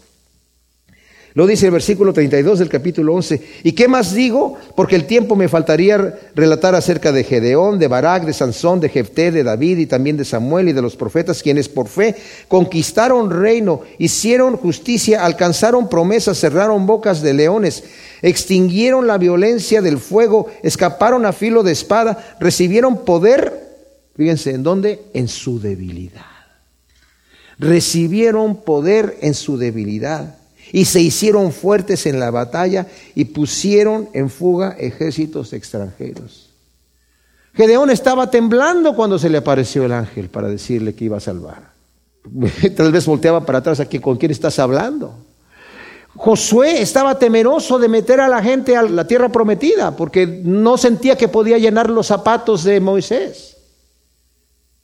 Lo 1.39 1.47
dice 1.47 1.67
el 1.67 1.73
versículo 1.73 2.13
32 2.13 2.59
del 2.59 2.69
capítulo 2.69 3.15
11. 3.15 3.41
¿Y 3.63 3.71
qué 3.71 3.87
más 3.87 4.13
digo? 4.13 4.57
Porque 4.75 4.97
el 4.97 5.05
tiempo 5.05 5.37
me 5.37 5.47
faltaría 5.47 6.19
relatar 6.35 6.75
acerca 6.75 7.13
de 7.13 7.23
Gedeón, 7.23 7.79
de 7.79 7.87
Barak, 7.87 8.25
de 8.25 8.33
Sansón, 8.33 8.81
de 8.81 8.89
Jefté, 8.89 9.31
de 9.31 9.45
David 9.45 9.79
y 9.79 9.87
también 9.87 10.17
de 10.17 10.25
Samuel 10.25 10.69
y 10.69 10.73
de 10.73 10.83
los 10.83 10.97
profetas, 10.97 11.43
quienes 11.43 11.69
por 11.69 11.87
fe 11.87 12.17
conquistaron 12.49 13.31
reino, 13.31 13.83
hicieron 13.99 14.57
justicia, 14.57 15.25
alcanzaron 15.25 15.89
promesas, 15.89 16.41
cerraron 16.41 16.87
bocas 16.87 17.23
de 17.23 17.35
leones, 17.35 17.85
extinguieron 18.23 19.07
la 19.07 19.19
violencia 19.19 19.83
del 19.83 19.99
fuego, 19.99 20.47
escaparon 20.63 21.27
a 21.27 21.33
filo 21.33 21.63
de 21.63 21.73
espada, 21.73 22.37
recibieron 22.41 23.05
poder, 23.05 23.77
fíjense, 24.17 24.51
¿en 24.51 24.63
dónde? 24.63 25.03
En 25.15 25.29
su 25.29 25.61
debilidad. 25.61 26.25
Recibieron 27.59 28.63
poder 28.63 29.19
en 29.21 29.35
su 29.35 29.59
debilidad 29.59 30.37
y 30.73 30.85
se 30.85 31.01
hicieron 31.01 31.53
fuertes 31.53 32.07
en 32.07 32.21
la 32.21 32.31
batalla 32.31 32.87
y 33.15 33.27
pusieron 33.27 34.09
en 34.13 34.31
fuga 34.31 34.77
ejércitos 34.79 35.53
extranjeros. 35.53 36.51
Gedeón 37.55 37.91
estaba 37.91 38.31
temblando 38.31 38.95
cuando 38.95 39.19
se 39.19 39.29
le 39.29 39.39
apareció 39.39 39.85
el 39.85 39.93
ángel 39.93 40.29
para 40.29 40.49
decirle 40.49 40.95
que 40.95 41.07
iba 41.07 41.17
a 41.17 41.21
salvar. 41.21 41.73
Tal 42.77 42.93
vez 42.93 43.07
volteaba 43.07 43.45
para 43.45 43.59
atrás 43.59 43.81
aquí, 43.81 43.99
¿con 43.99 44.17
quién 44.17 44.31
estás 44.31 44.59
hablando? 44.59 45.15
Josué 46.19 46.83
estaba 46.83 47.17
temeroso 47.17 47.79
de 47.79 47.89
meter 47.89 48.21
a 48.21 48.27
la 48.27 48.43
gente 48.43 48.77
a 48.77 48.83
la 48.83 49.07
tierra 49.07 49.29
prometida 49.29 49.97
porque 49.97 50.27
no 50.27 50.77
sentía 50.77 51.17
que 51.17 51.29
podía 51.29 51.59
llenar 51.59 51.89
los 51.89 52.09
zapatos 52.09 52.65
de 52.65 52.81
Moisés. 52.81 53.58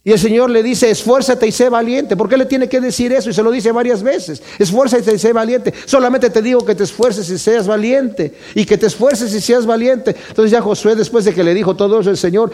Y 0.07 0.13
el 0.13 0.19
Señor 0.19 0.51
le 0.51 0.63
dice, 0.63 0.91
esfuérzate 0.91 1.47
y 1.47 1.53
sé 1.53 1.71
valiente. 1.71 2.15
¿Por 2.15 2.29
qué 2.29 2.37
le 2.37 2.45
tiene 2.45 2.69
que 2.69 2.79
decir 2.79 3.11
eso? 3.15 3.31
Y 3.31 3.33
se 3.33 3.43
lo 3.43 3.51
dice 3.51 3.73
varias 3.73 4.03
veces. 4.03 4.43
Esfuérzate 4.59 5.15
y 5.15 5.19
sé 5.19 5.33
valiente. 5.33 5.73
Solamente 5.87 6.29
te 6.29 6.43
digo 6.43 6.63
que 6.63 6.75
te 6.75 6.85
esfuerces 6.85 7.31
y 7.31 7.39
seas 7.39 7.67
valiente. 7.67 8.35
Y 8.55 8.67
que 8.67 8.77
te 8.77 8.85
esfuerces 8.85 9.33
y 9.33 9.41
seas 9.41 9.65
valiente. 9.65 10.15
Entonces 10.29 10.51
ya 10.51 10.61
Josué, 10.61 10.95
después 10.95 11.25
de 11.25 11.33
que 11.33 11.43
le 11.43 11.55
dijo 11.55 11.75
todo 11.75 12.01
eso, 12.01 12.11
el 12.11 12.19
Señor 12.19 12.53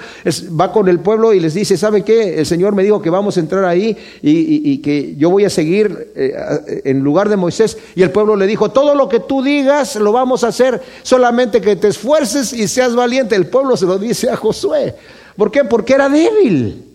va 0.59 0.71
con 0.71 0.89
el 0.89 1.01
pueblo 1.01 1.33
y 1.33 1.41
les 1.41 1.53
dice, 1.55 1.77
¿sabe 1.77 2.05
qué? 2.05 2.39
El 2.39 2.47
Señor 2.47 2.77
me 2.77 2.85
dijo 2.85 3.03
que 3.03 3.11
vamos 3.11 3.37
a 3.37 3.41
entrar 3.41 3.65
ahí 3.65 3.97
y, 4.23 4.79
que 4.79 5.17
yo 5.17 5.29
voy 5.29 5.45
a 5.45 5.51
seguir 5.51 6.13
eh, 6.15 6.83
en 6.85 7.01
lugar 7.01 7.29
de 7.29 7.37
Moisés. 7.37 7.77
Y 7.97 8.03
el 8.03 8.13
pueblo 8.13 8.37
le 8.37 8.47
dijo, 8.47 8.71
todo 8.71 8.95
lo 8.95 9.09
que 9.09 9.19
tú 9.19 9.43
digas 9.43 9.97
lo 9.97 10.13
vamos 10.13 10.45
a 10.45 10.49
hacer. 10.49 10.81
Solamente 11.03 11.61
que 11.61 11.75
te 11.75 11.89
esfuerces 11.89 12.53
y 12.53 12.69
seas 12.69 12.95
valiente. 12.95 13.35
El 13.35 13.49
pueblo 13.49 13.77
se 13.77 13.87
lo 13.87 13.99
dice 13.99 14.31
a 14.31 14.37
Josué. 14.37 14.95
¿Por 15.37 15.51
qué? 15.51 15.65
Porque 15.65 15.95
era 15.95 16.09
débil. 16.09 16.90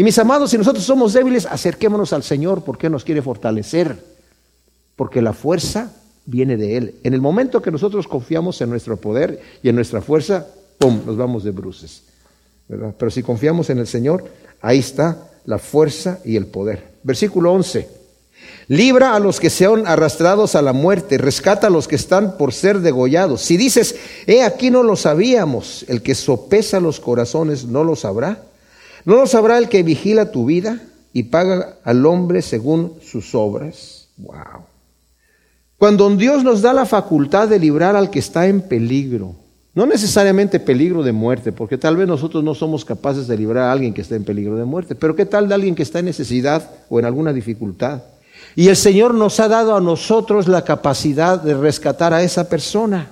Y 0.00 0.02
mis 0.02 0.18
amados, 0.18 0.50
si 0.50 0.56
nosotros 0.56 0.82
somos 0.82 1.12
débiles, 1.12 1.44
acerquémonos 1.44 2.14
al 2.14 2.22
Señor 2.22 2.64
porque 2.64 2.88
nos 2.88 3.04
quiere 3.04 3.20
fortalecer. 3.20 4.02
Porque 4.96 5.20
la 5.20 5.34
fuerza 5.34 5.92
viene 6.24 6.56
de 6.56 6.78
Él. 6.78 6.94
En 7.02 7.12
el 7.12 7.20
momento 7.20 7.60
que 7.60 7.70
nosotros 7.70 8.08
confiamos 8.08 8.58
en 8.62 8.70
nuestro 8.70 8.96
poder 8.96 9.42
y 9.62 9.68
en 9.68 9.74
nuestra 9.74 10.00
fuerza, 10.00 10.46
¡pum!, 10.78 11.02
nos 11.04 11.18
vamos 11.18 11.44
de 11.44 11.50
bruces. 11.50 12.04
Pero 12.66 13.10
si 13.10 13.22
confiamos 13.22 13.68
en 13.68 13.76
el 13.76 13.86
Señor, 13.86 14.24
ahí 14.62 14.78
está 14.78 15.32
la 15.44 15.58
fuerza 15.58 16.20
y 16.24 16.36
el 16.36 16.46
poder. 16.46 16.82
Versículo 17.02 17.52
11. 17.52 17.86
Libra 18.68 19.14
a 19.14 19.20
los 19.20 19.38
que 19.38 19.50
sean 19.50 19.86
arrastrados 19.86 20.54
a 20.54 20.62
la 20.62 20.72
muerte, 20.72 21.18
rescata 21.18 21.66
a 21.66 21.70
los 21.70 21.86
que 21.86 21.96
están 21.96 22.38
por 22.38 22.54
ser 22.54 22.80
degollados. 22.80 23.42
Si 23.42 23.58
dices, 23.58 23.96
he 24.26 24.44
aquí 24.44 24.70
no 24.70 24.82
lo 24.82 24.96
sabíamos, 24.96 25.84
el 25.88 26.00
que 26.00 26.14
sopesa 26.14 26.80
los 26.80 27.00
corazones 27.00 27.66
no 27.66 27.84
lo 27.84 27.96
sabrá. 27.96 28.46
¿No 29.04 29.16
lo 29.16 29.26
sabrá 29.26 29.58
el 29.58 29.68
que 29.68 29.82
vigila 29.82 30.30
tu 30.30 30.46
vida 30.46 30.80
y 31.12 31.24
paga 31.24 31.76
al 31.84 32.04
hombre 32.06 32.42
según 32.42 32.94
sus 33.02 33.34
obras? 33.34 34.08
Wow. 34.18 34.64
Cuando 35.78 36.08
Dios 36.10 36.44
nos 36.44 36.60
da 36.60 36.72
la 36.72 36.84
facultad 36.84 37.48
de 37.48 37.58
librar 37.58 37.96
al 37.96 38.10
que 38.10 38.18
está 38.18 38.46
en 38.46 38.60
peligro, 38.60 39.34
no 39.74 39.86
necesariamente 39.86 40.60
peligro 40.60 41.02
de 41.02 41.12
muerte, 41.12 41.52
porque 41.52 41.78
tal 41.78 41.96
vez 41.96 42.06
nosotros 42.06 42.44
no 42.44 42.54
somos 42.54 42.84
capaces 42.84 43.26
de 43.26 43.38
librar 43.38 43.64
a 43.64 43.72
alguien 43.72 43.94
que 43.94 44.02
está 44.02 44.16
en 44.16 44.24
peligro 44.24 44.56
de 44.56 44.64
muerte, 44.64 44.94
pero 44.94 45.16
¿qué 45.16 45.24
tal 45.24 45.48
de 45.48 45.54
alguien 45.54 45.74
que 45.74 45.82
está 45.82 46.00
en 46.00 46.04
necesidad 46.06 46.70
o 46.90 46.98
en 46.98 47.06
alguna 47.06 47.32
dificultad? 47.32 48.02
Y 48.56 48.68
el 48.68 48.76
Señor 48.76 49.14
nos 49.14 49.40
ha 49.40 49.48
dado 49.48 49.76
a 49.76 49.80
nosotros 49.80 50.48
la 50.48 50.64
capacidad 50.64 51.40
de 51.40 51.54
rescatar 51.54 52.12
a 52.12 52.22
esa 52.22 52.48
persona. 52.48 53.08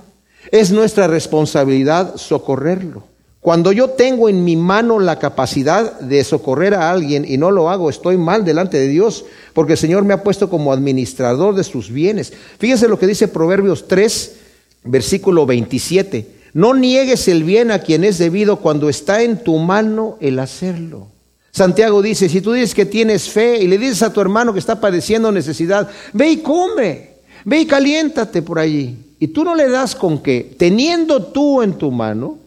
Es 0.51 0.73
nuestra 0.73 1.07
responsabilidad 1.07 2.17
socorrerlo. 2.17 3.05
Cuando 3.41 3.71
yo 3.71 3.91
tengo 3.91 4.29
en 4.29 4.45
mi 4.45 4.57
mano 4.57 4.99
la 4.99 5.19
capacidad 5.19 6.01
de 6.01 6.25
socorrer 6.25 6.75
a 6.75 6.91
alguien 6.91 7.25
y 7.25 7.39
no 7.39 7.51
lo 7.51 7.71
hago, 7.71 7.89
estoy 7.89 8.17
mal 8.17 8.45
delante 8.45 8.79
de 8.79 8.89
Dios, 8.89 9.25
porque 9.55 9.73
el 9.75 9.79
Señor 9.79 10.05
me 10.05 10.13
ha 10.13 10.25
puesto 10.25 10.51
como 10.51 10.73
administrador 10.73 11.55
de 11.55 11.63
sus 11.63 11.91
bienes. 11.91 12.33
Fíjense 12.59 12.89
lo 12.89 12.99
que 12.99 13.07
dice 13.07 13.29
Proverbios 13.29 13.87
3, 13.87 14.37
versículo 14.85 15.47
27. 15.47 16.39
No 16.55 16.75
niegues 16.75 17.29
el 17.29 17.45
bien 17.45 17.71
a 17.71 17.79
quien 17.79 18.03
es 18.03 18.19
debido 18.19 18.57
cuando 18.57 18.89
está 18.89 19.23
en 19.23 19.43
tu 19.45 19.57
mano 19.59 20.17
el 20.21 20.41
hacerlo. 20.41 21.07
Santiago 21.53 22.03
dice, 22.03 22.29
si 22.29 22.41
tú 22.41 22.53
dices 22.53 22.75
que 22.75 22.87
tienes 22.87 23.29
fe 23.29 23.59
y 23.63 23.69
le 23.69 23.79
dices 23.79 24.03
a 24.03 24.13
tu 24.13 24.21
hermano 24.21 24.53
que 24.53 24.59
está 24.59 24.81
padeciendo 24.81 25.31
necesidad, 25.31 25.89
ve 26.13 26.31
y 26.31 26.37
come, 26.39 27.11
ve 27.45 27.61
y 27.61 27.67
caliéntate 27.67 28.43
por 28.43 28.59
allí. 28.59 28.97
Y 29.21 29.29
tú 29.29 29.45
no 29.45 29.55
le 29.55 29.69
das 29.69 29.95
con 29.95 30.23
que, 30.23 30.55
teniendo 30.59 31.23
tú 31.23 31.63
en 31.63 31.75
tu 31.75 31.91
mano, 31.91 32.39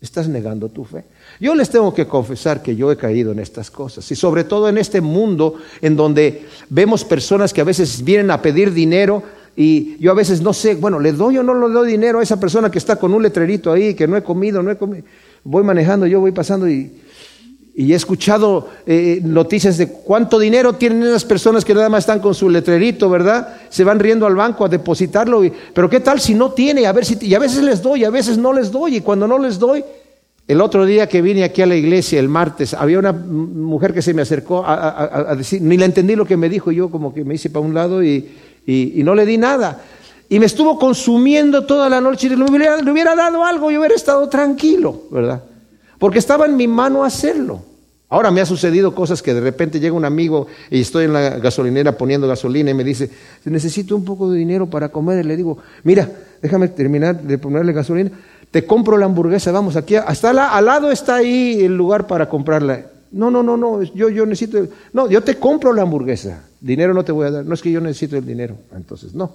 Estás 0.00 0.28
negando 0.28 0.68
tu 0.68 0.84
fe. 0.84 1.04
Yo 1.40 1.54
les 1.54 1.70
tengo 1.70 1.94
que 1.94 2.06
confesar 2.06 2.62
que 2.62 2.76
yo 2.76 2.92
he 2.92 2.96
caído 2.96 3.32
en 3.32 3.38
estas 3.38 3.70
cosas. 3.70 4.10
Y 4.10 4.14
sobre 4.14 4.44
todo 4.44 4.68
en 4.68 4.76
este 4.76 5.00
mundo 5.00 5.54
en 5.80 5.96
donde 5.96 6.46
vemos 6.68 7.04
personas 7.04 7.52
que 7.52 7.62
a 7.62 7.64
veces 7.64 8.04
vienen 8.04 8.30
a 8.30 8.42
pedir 8.42 8.72
dinero 8.72 9.22
y 9.56 9.96
yo 9.98 10.10
a 10.10 10.14
veces 10.14 10.42
no 10.42 10.52
sé, 10.52 10.74
bueno, 10.74 11.00
¿le 11.00 11.12
doy 11.12 11.38
o 11.38 11.42
no 11.42 11.54
le 11.54 11.72
doy 11.72 11.90
dinero 11.90 12.18
a 12.20 12.22
esa 12.22 12.38
persona 12.38 12.70
que 12.70 12.78
está 12.78 12.96
con 12.96 13.14
un 13.14 13.22
letrerito 13.22 13.72
ahí, 13.72 13.94
que 13.94 14.06
no 14.06 14.18
he 14.18 14.22
comido, 14.22 14.62
no 14.62 14.70
he 14.70 14.76
comido? 14.76 15.04
Voy 15.42 15.64
manejando, 15.64 16.06
yo 16.06 16.20
voy 16.20 16.32
pasando 16.32 16.68
y, 16.68 16.92
he 17.76 17.94
escuchado 17.94 18.68
eh, 18.86 19.20
noticias 19.22 19.76
de 19.76 19.88
cuánto 19.88 20.38
dinero 20.38 20.72
tienen 20.74 21.02
esas 21.02 21.26
personas 21.26 21.62
que 21.62 21.74
nada 21.74 21.90
más 21.90 22.04
están 22.04 22.20
con 22.20 22.34
su 22.34 22.48
letrerito, 22.48 23.10
¿verdad? 23.10 23.56
Se 23.68 23.84
van 23.84 23.98
riendo 23.98 24.26
al 24.26 24.34
banco 24.34 24.64
a 24.64 24.68
depositarlo, 24.68 25.44
y, 25.44 25.52
pero 25.74 25.90
¿qué 25.90 26.00
tal 26.00 26.18
si 26.18 26.34
no 26.34 26.52
tiene? 26.52 26.86
A 26.86 26.92
ver 26.92 27.04
si, 27.04 27.18
y 27.20 27.34
a 27.34 27.38
veces 27.38 27.62
les 27.62 27.82
doy, 27.82 28.04
a 28.04 28.10
veces 28.10 28.38
no 28.38 28.54
les 28.54 28.72
doy, 28.72 28.96
y 28.96 29.00
cuando 29.02 29.28
no 29.28 29.38
les 29.38 29.58
doy, 29.58 29.84
el 30.48 30.60
otro 30.62 30.86
día 30.86 31.06
que 31.06 31.20
vine 31.20 31.44
aquí 31.44 31.60
a 31.60 31.66
la 31.66 31.74
iglesia, 31.74 32.18
el 32.18 32.30
martes, 32.30 32.72
había 32.72 32.98
una 32.98 33.12
mujer 33.12 33.92
que 33.92 34.00
se 34.00 34.14
me 34.14 34.22
acercó 34.22 34.64
a, 34.64 35.34
decir, 35.36 35.60
ni 35.60 35.76
le 35.76 35.84
entendí 35.84 36.16
lo 36.16 36.24
que 36.24 36.38
me 36.38 36.48
dijo, 36.48 36.72
yo 36.72 36.88
como 36.88 37.12
que 37.12 37.24
me 37.24 37.34
hice 37.34 37.50
para 37.50 37.66
un 37.66 37.74
lado 37.74 38.02
y, 38.02 38.26
no 38.66 39.14
le 39.14 39.26
di 39.26 39.36
nada. 39.36 39.82
Y 40.28 40.38
me 40.38 40.46
estuvo 40.46 40.78
consumiendo 40.78 41.66
toda 41.66 41.90
la 41.90 42.00
noche 42.00 42.28
y 42.28 42.30
le 42.30 42.44
hubiera, 42.44 42.80
le 42.80 42.90
hubiera 42.90 43.14
dado 43.14 43.44
algo 43.44 43.70
y 43.70 43.76
hubiera 43.76 43.94
estado 43.94 44.28
tranquilo, 44.28 45.02
¿verdad? 45.10 45.42
Porque 45.98 46.18
estaba 46.18 46.46
en 46.46 46.56
mi 46.56 46.68
mano 46.68 47.04
hacerlo. 47.04 47.62
Ahora 48.08 48.30
me 48.30 48.40
ha 48.40 48.46
sucedido 48.46 48.94
cosas 48.94 49.20
que 49.20 49.34
de 49.34 49.40
repente 49.40 49.80
llega 49.80 49.96
un 49.96 50.04
amigo 50.04 50.46
y 50.70 50.80
estoy 50.80 51.06
en 51.06 51.12
la 51.12 51.38
gasolinera 51.38 51.98
poniendo 51.98 52.28
gasolina 52.28 52.70
y 52.70 52.74
me 52.74 52.84
dice, 52.84 53.10
necesito 53.44 53.96
un 53.96 54.04
poco 54.04 54.30
de 54.30 54.38
dinero 54.38 54.70
para 54.70 54.90
comer. 54.90 55.24
Y 55.24 55.28
le 55.28 55.36
digo, 55.36 55.58
mira, 55.82 56.08
déjame 56.40 56.68
terminar 56.68 57.20
de 57.20 57.38
ponerle 57.38 57.72
gasolina 57.72 58.12
te 58.50 58.64
compro 58.64 58.96
la 58.96 59.06
hamburguesa, 59.06 59.52
vamos, 59.52 59.76
aquí, 59.76 59.96
hasta 59.96 60.30
al 60.30 60.64
lado 60.64 60.90
está 60.90 61.16
ahí 61.16 61.62
el 61.62 61.76
lugar 61.76 62.06
para 62.06 62.28
comprarla. 62.28 62.86
No, 63.12 63.30
no, 63.30 63.42
no, 63.42 63.56
no, 63.56 63.82
yo, 63.82 64.08
yo 64.08 64.26
necesito, 64.26 64.66
no, 64.92 65.08
yo 65.08 65.22
te 65.22 65.36
compro 65.36 65.72
la 65.72 65.82
hamburguesa, 65.82 66.42
dinero 66.60 66.92
no 66.92 67.04
te 67.04 67.12
voy 67.12 67.26
a 67.26 67.30
dar, 67.30 67.44
no 67.44 67.54
es 67.54 67.62
que 67.62 67.70
yo 67.70 67.80
necesito 67.80 68.16
el 68.16 68.26
dinero, 68.26 68.56
entonces 68.74 69.14
no. 69.14 69.32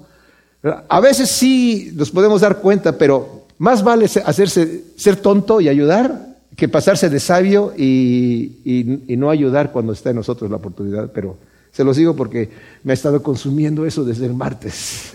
A 0.89 0.99
veces 0.99 1.29
sí 1.29 1.91
nos 1.95 2.11
podemos 2.11 2.41
dar 2.41 2.57
cuenta, 2.57 2.97
pero 2.97 3.45
más 3.57 3.83
vale 3.83 4.05
hacerse, 4.05 4.83
ser 4.95 5.15
tonto 5.15 5.61
y 5.61 5.69
ayudar 5.69 6.30
que 6.61 6.69
pasarse 6.69 7.09
de 7.09 7.19
sabio 7.19 7.73
y, 7.75 9.01
y 9.07 9.17
no 9.17 9.31
ayudar 9.31 9.71
cuando 9.71 9.93
está 9.93 10.11
en 10.11 10.17
nosotros 10.17 10.51
la 10.51 10.57
oportunidad, 10.57 11.11
pero 11.11 11.35
se 11.71 11.83
los 11.83 11.97
digo 11.97 12.15
porque 12.15 12.49
me 12.83 12.93
ha 12.93 12.93
estado 12.93 13.23
consumiendo 13.23 13.83
eso 13.83 14.05
desde 14.05 14.27
el 14.27 14.35
martes, 14.35 15.09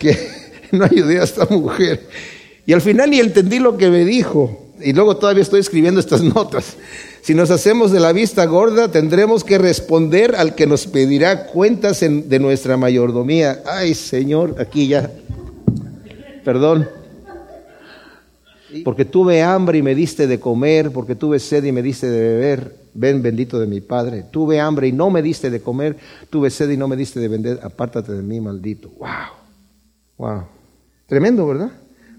que 0.00 0.18
no 0.72 0.84
ayudé 0.84 1.20
a 1.20 1.22
esta 1.22 1.46
mujer. 1.46 2.08
Y 2.66 2.72
al 2.72 2.80
final 2.80 3.08
ni 3.08 3.20
entendí 3.20 3.60
lo 3.60 3.76
que 3.76 3.88
me 3.88 4.04
dijo. 4.04 4.72
y 4.82 4.92
luego 4.92 5.16
todavía 5.16 5.44
estoy 5.44 5.60
escribiendo 5.60 6.00
estas 6.00 6.22
notas. 6.34 6.76
Si 7.22 7.34
nos 7.34 7.52
hacemos 7.52 7.92
de 7.92 8.00
la 8.00 8.12
vista 8.12 8.44
gorda, 8.46 8.90
tendremos 8.90 9.44
que 9.44 9.58
responder 9.58 10.34
al 10.34 10.56
que 10.56 10.66
nos 10.66 10.88
pedirá 10.88 11.46
cuentas 11.46 12.00
de 12.00 12.38
nuestra 12.40 12.76
mayordomía. 12.76 13.62
Ay, 13.64 13.94
Señor, 13.94 14.56
aquí 14.58 14.88
ya. 14.88 15.08
Perdón. 16.44 16.97
Porque 18.84 19.04
tuve 19.04 19.42
hambre 19.42 19.78
y 19.78 19.82
me 19.82 19.94
diste 19.94 20.26
de 20.26 20.38
comer, 20.38 20.90
porque 20.90 21.14
tuve 21.14 21.38
sed 21.38 21.64
y 21.64 21.72
me 21.72 21.82
diste 21.82 22.08
de 22.08 22.20
beber. 22.20 22.76
Ven 22.94 23.22
bendito 23.22 23.58
de 23.58 23.66
mi 23.66 23.80
Padre. 23.80 24.24
Tuve 24.30 24.60
hambre 24.60 24.88
y 24.88 24.92
no 24.92 25.10
me 25.10 25.22
diste 25.22 25.50
de 25.50 25.60
comer, 25.60 25.96
tuve 26.30 26.50
sed 26.50 26.70
y 26.70 26.76
no 26.76 26.88
me 26.88 26.96
diste 26.96 27.20
de 27.20 27.28
vender. 27.28 27.60
Apártate 27.62 28.12
de 28.12 28.22
mí, 28.22 28.40
maldito. 28.40 28.90
Wow. 28.98 29.08
Wow. 30.18 30.42
Tremendo, 31.06 31.46
¿verdad? 31.46 31.70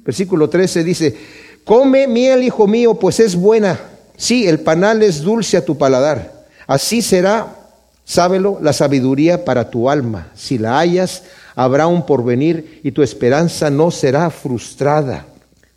Versículo 0.03 0.49
13 0.49 0.83
dice, 0.83 1.15
come 1.63 2.07
miel, 2.07 2.43
hijo 2.43 2.65
mío, 2.65 2.95
pues 2.95 3.19
es 3.19 3.35
buena. 3.35 3.79
Sí, 4.17 4.47
el 4.47 4.59
panal 4.59 5.03
es 5.03 5.21
dulce 5.21 5.57
a 5.57 5.65
tu 5.65 5.77
paladar. 5.77 6.47
Así 6.65 7.01
será, 7.01 7.55
sábelo, 8.03 8.57
la 8.61 8.73
sabiduría 8.73 9.45
para 9.45 9.69
tu 9.69 9.89
alma. 9.89 10.31
Si 10.33 10.57
la 10.57 10.79
hallas, 10.79 11.23
habrá 11.55 11.87
un 11.87 12.05
porvenir 12.05 12.81
y 12.83 12.91
tu 12.91 13.03
esperanza 13.03 13.69
no 13.69 13.91
será 13.91 14.29
frustrada. 14.29 15.25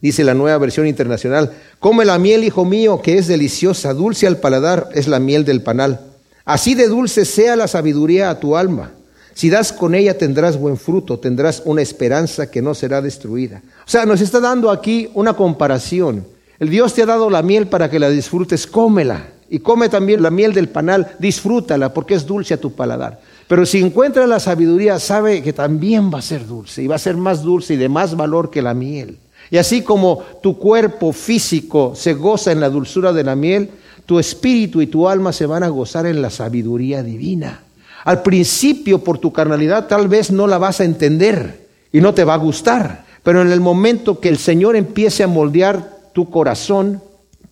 Dice 0.02 0.24
la 0.24 0.34
nueva 0.34 0.58
versión 0.58 0.88
internacional, 0.88 1.52
come 1.78 2.04
la 2.04 2.18
miel, 2.18 2.42
hijo 2.42 2.64
mío, 2.64 3.00
que 3.00 3.18
es 3.18 3.28
deliciosa, 3.28 3.94
dulce 3.94 4.26
al 4.26 4.38
paladar, 4.38 4.88
es 4.94 5.06
la 5.06 5.20
miel 5.20 5.44
del 5.44 5.62
panal. 5.62 6.00
Así 6.44 6.74
de 6.74 6.88
dulce 6.88 7.24
sea 7.24 7.54
la 7.54 7.68
sabiduría 7.68 8.28
a 8.28 8.40
tu 8.40 8.56
alma. 8.56 8.90
Si 9.32 9.48
das 9.48 9.72
con 9.72 9.94
ella 9.94 10.18
tendrás 10.18 10.58
buen 10.58 10.76
fruto, 10.76 11.20
tendrás 11.20 11.62
una 11.64 11.82
esperanza 11.82 12.50
que 12.50 12.60
no 12.60 12.74
será 12.74 13.00
destruida. 13.00 13.62
O 13.86 13.88
sea, 13.88 14.04
nos 14.04 14.20
está 14.20 14.40
dando 14.40 14.72
aquí 14.72 15.08
una 15.14 15.34
comparación. 15.34 16.26
El 16.58 16.68
Dios 16.68 16.94
te 16.94 17.02
ha 17.02 17.06
dado 17.06 17.30
la 17.30 17.42
miel 17.42 17.68
para 17.68 17.88
que 17.88 18.00
la 18.00 18.10
disfrutes, 18.10 18.66
cómela. 18.66 19.28
Y 19.48 19.60
come 19.60 19.88
también 19.88 20.20
la 20.22 20.30
miel 20.30 20.52
del 20.52 20.68
panal, 20.68 21.14
disfrútala 21.20 21.94
porque 21.94 22.14
es 22.14 22.26
dulce 22.26 22.54
a 22.54 22.60
tu 22.60 22.72
paladar. 22.72 23.20
Pero 23.46 23.66
si 23.66 23.80
encuentra 23.80 24.26
la 24.26 24.40
sabiduría, 24.40 24.98
sabe 24.98 25.42
que 25.42 25.52
también 25.52 26.12
va 26.12 26.18
a 26.18 26.22
ser 26.22 26.46
dulce 26.46 26.82
y 26.82 26.86
va 26.88 26.96
a 26.96 26.98
ser 26.98 27.16
más 27.16 27.42
dulce 27.42 27.74
y 27.74 27.76
de 27.76 27.88
más 27.88 28.16
valor 28.16 28.50
que 28.50 28.62
la 28.62 28.74
miel. 28.74 29.18
Y 29.52 29.58
así 29.58 29.82
como 29.82 30.22
tu 30.42 30.56
cuerpo 30.56 31.12
físico 31.12 31.92
se 31.94 32.14
goza 32.14 32.52
en 32.52 32.60
la 32.60 32.70
dulzura 32.70 33.12
de 33.12 33.22
la 33.22 33.36
miel, 33.36 33.68
tu 34.06 34.18
espíritu 34.18 34.80
y 34.80 34.86
tu 34.86 35.06
alma 35.06 35.30
se 35.30 35.44
van 35.44 35.62
a 35.62 35.68
gozar 35.68 36.06
en 36.06 36.22
la 36.22 36.30
sabiduría 36.30 37.02
divina. 37.02 37.60
Al 38.06 38.22
principio, 38.22 39.04
por 39.04 39.18
tu 39.18 39.30
carnalidad, 39.30 39.88
tal 39.88 40.08
vez 40.08 40.30
no 40.30 40.46
la 40.46 40.56
vas 40.56 40.80
a 40.80 40.84
entender 40.84 41.68
y 41.92 42.00
no 42.00 42.14
te 42.14 42.24
va 42.24 42.32
a 42.32 42.38
gustar. 42.38 43.04
Pero 43.22 43.42
en 43.42 43.52
el 43.52 43.60
momento 43.60 44.20
que 44.20 44.30
el 44.30 44.38
Señor 44.38 44.74
empiece 44.74 45.22
a 45.22 45.28
moldear 45.28 45.98
tu 46.14 46.30
corazón, 46.30 47.02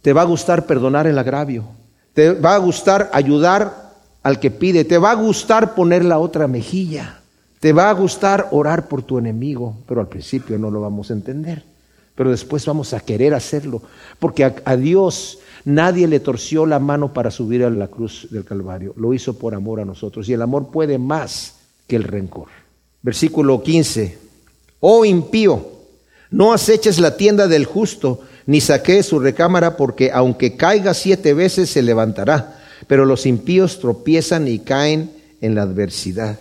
te 0.01 0.15
va 0.15 0.23
a 0.23 0.25
gustar 0.25 0.65
perdonar 0.65 1.07
el 1.07 1.19
agravio. 1.19 1.67
Te 2.15 2.33
va 2.33 2.55
a 2.55 2.59
gustar 2.59 3.11
ayudar 3.13 3.93
al 4.23 4.41
que 4.41 4.51
pide. 4.51 4.87
Te 4.87 4.97
va 4.97 5.11
a 5.11 5.17
gustar 5.17 5.75
poner 5.75 6.07
la 6.07 6.19
otra 6.19 6.49
mejilla. 6.49 7.21
Te 7.61 7.75
va 7.75 7.91
a 7.91 7.93
gustar 7.93 8.49
orar 8.53 8.89
por 8.89 9.03
tu 9.03 9.19
enemigo. 9.19 9.75
Pero 9.87 10.01
al 10.01 10.09
principio 10.09 10.59
no 10.59 10.71
lo 10.71 10.81
vamos 10.81 11.11
a 11.11 11.13
entender 11.13 11.69
pero 12.21 12.33
después 12.33 12.67
vamos 12.67 12.93
a 12.93 13.01
querer 13.01 13.33
hacerlo, 13.33 13.81
porque 14.19 14.45
a, 14.45 14.77
Dios 14.77 15.39
nadie 15.65 16.07
le 16.07 16.21
torció 16.21 16.67
la 16.67 16.79
mano 16.79 17.15
para 17.15 17.31
subir 17.31 17.65
a 17.65 17.71
la 17.71 17.89
cruz 17.89 18.29
del 18.31 18.45
Calvario, 18.45 18.93
lo 18.99 19.15
hizo 19.15 19.39
por 19.39 19.55
amor 19.55 19.81
a 19.81 19.87
nosotros, 19.87 20.29
y 20.29 20.35
el 20.35 20.43
amor 20.43 20.71
puede 20.71 20.99
más 20.99 21.55
que 21.87 21.97
el 21.97 22.05
rencor. 22.05 22.49
Versículo 23.01 23.63
15, 23.63 24.19
oh 24.81 25.07
impío, 25.07 25.67
no 26.31 26.53
aceches 26.53 26.99
la 26.99 27.17
tienda 27.17 27.49
del 27.49 27.65
justo, 27.65 28.21
ni 28.45 28.61
saquees 28.61 29.07
su 29.07 29.19
recámara, 29.19 29.79
porque 29.79 30.11
aunque 30.13 30.59
caiga 30.59 30.93
siete 30.93 31.33
veces 31.33 31.71
se 31.71 31.81
levantará, 31.81 32.61
pero 32.87 33.07
los 33.07 33.25
impíos 33.25 33.81
tropiezan 33.81 34.47
y 34.47 34.59
caen 34.59 35.11
en 35.41 35.55
la 35.55 35.63
adversidad. 35.63 36.39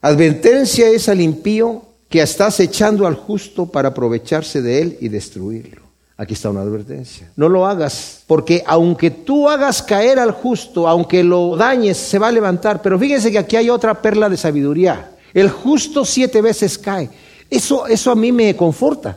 Advertencia 0.00 0.88
es 0.88 1.10
al 1.10 1.20
impío 1.20 1.89
que 2.10 2.20
estás 2.20 2.58
echando 2.58 3.06
al 3.06 3.14
justo 3.14 3.66
para 3.66 3.90
aprovecharse 3.90 4.60
de 4.60 4.82
él 4.82 4.98
y 5.00 5.08
destruirlo. 5.08 5.80
Aquí 6.16 6.34
está 6.34 6.50
una 6.50 6.60
advertencia. 6.60 7.30
No 7.36 7.48
lo 7.48 7.66
hagas, 7.66 8.24
porque 8.26 8.62
aunque 8.66 9.10
tú 9.10 9.48
hagas 9.48 9.80
caer 9.80 10.18
al 10.18 10.32
justo, 10.32 10.86
aunque 10.86 11.24
lo 11.24 11.56
dañes, 11.56 11.96
se 11.96 12.18
va 12.18 12.28
a 12.28 12.32
levantar. 12.32 12.82
Pero 12.82 12.98
fíjense 12.98 13.30
que 13.30 13.38
aquí 13.38 13.56
hay 13.56 13.70
otra 13.70 14.02
perla 14.02 14.28
de 14.28 14.36
sabiduría. 14.36 15.12
El 15.32 15.48
justo 15.48 16.04
siete 16.04 16.42
veces 16.42 16.76
cae. 16.76 17.08
Eso, 17.48 17.86
eso 17.86 18.10
a 18.10 18.16
mí 18.16 18.32
me 18.32 18.54
conforta, 18.54 19.16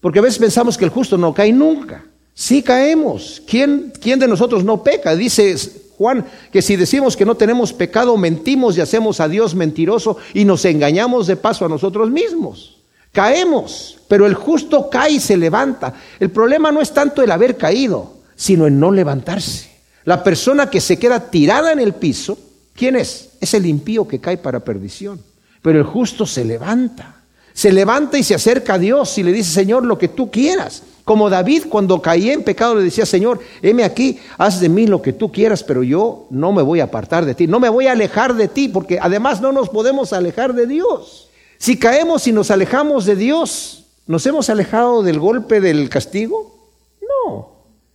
porque 0.00 0.18
a 0.18 0.22
veces 0.22 0.38
pensamos 0.38 0.76
que 0.76 0.84
el 0.84 0.90
justo 0.90 1.16
no 1.16 1.32
cae 1.32 1.52
nunca. 1.52 2.02
Sí 2.34 2.62
caemos. 2.62 3.42
¿Quién, 3.46 3.92
quién 4.00 4.18
de 4.18 4.26
nosotros 4.26 4.64
no 4.64 4.82
peca? 4.82 5.14
Dice 5.14 5.54
Juan, 6.02 6.24
que 6.50 6.62
si 6.62 6.74
decimos 6.74 7.16
que 7.16 7.24
no 7.24 7.36
tenemos 7.36 7.72
pecado, 7.72 8.16
mentimos 8.16 8.76
y 8.76 8.80
hacemos 8.80 9.20
a 9.20 9.28
Dios 9.28 9.54
mentiroso 9.54 10.16
y 10.34 10.44
nos 10.44 10.64
engañamos 10.64 11.28
de 11.28 11.36
paso 11.36 11.64
a 11.64 11.68
nosotros 11.68 12.10
mismos. 12.10 12.78
Caemos, 13.12 13.98
pero 14.08 14.26
el 14.26 14.34
justo 14.34 14.90
cae 14.90 15.12
y 15.12 15.20
se 15.20 15.36
levanta. 15.36 15.94
El 16.18 16.30
problema 16.30 16.72
no 16.72 16.80
es 16.80 16.92
tanto 16.92 17.22
el 17.22 17.30
haber 17.30 17.56
caído, 17.56 18.14
sino 18.34 18.66
en 18.66 18.80
no 18.80 18.90
levantarse. 18.90 19.70
La 20.04 20.24
persona 20.24 20.68
que 20.68 20.80
se 20.80 20.98
queda 20.98 21.30
tirada 21.30 21.70
en 21.70 21.78
el 21.78 21.92
piso, 21.92 22.36
¿quién 22.74 22.96
es? 22.96 23.28
Es 23.40 23.54
el 23.54 23.64
impío 23.66 24.08
que 24.08 24.18
cae 24.18 24.38
para 24.38 24.58
perdición. 24.58 25.20
Pero 25.62 25.78
el 25.78 25.84
justo 25.84 26.26
se 26.26 26.44
levanta. 26.44 27.14
Se 27.52 27.70
levanta 27.70 28.18
y 28.18 28.24
se 28.24 28.34
acerca 28.34 28.74
a 28.74 28.78
Dios 28.78 29.16
y 29.18 29.22
le 29.22 29.30
dice, 29.30 29.52
Señor, 29.52 29.84
lo 29.84 29.98
que 29.98 30.08
tú 30.08 30.32
quieras. 30.32 30.82
Como 31.04 31.28
David 31.28 31.64
cuando 31.68 32.00
caía 32.00 32.32
en 32.32 32.44
pecado 32.44 32.76
le 32.76 32.84
decía, 32.84 33.04
Señor, 33.04 33.40
heme 33.60 33.82
aquí, 33.82 34.20
haz 34.38 34.60
de 34.60 34.68
mí 34.68 34.86
lo 34.86 35.02
que 35.02 35.12
tú 35.12 35.32
quieras, 35.32 35.64
pero 35.64 35.82
yo 35.82 36.26
no 36.30 36.52
me 36.52 36.62
voy 36.62 36.78
a 36.80 36.84
apartar 36.84 37.24
de 37.24 37.34
ti, 37.34 37.48
no 37.48 37.58
me 37.58 37.68
voy 37.68 37.88
a 37.88 37.92
alejar 37.92 38.34
de 38.34 38.46
ti, 38.46 38.68
porque 38.68 38.98
además 39.00 39.40
no 39.40 39.50
nos 39.50 39.68
podemos 39.68 40.12
alejar 40.12 40.54
de 40.54 40.66
Dios. 40.66 41.28
Si 41.58 41.78
caemos 41.78 42.26
y 42.28 42.32
nos 42.32 42.52
alejamos 42.52 43.04
de 43.04 43.16
Dios, 43.16 43.86
¿nos 44.06 44.24
hemos 44.26 44.48
alejado 44.48 45.02
del 45.02 45.18
golpe 45.18 45.60
del 45.60 45.88
castigo? 45.88 46.68
No. 47.00 47.50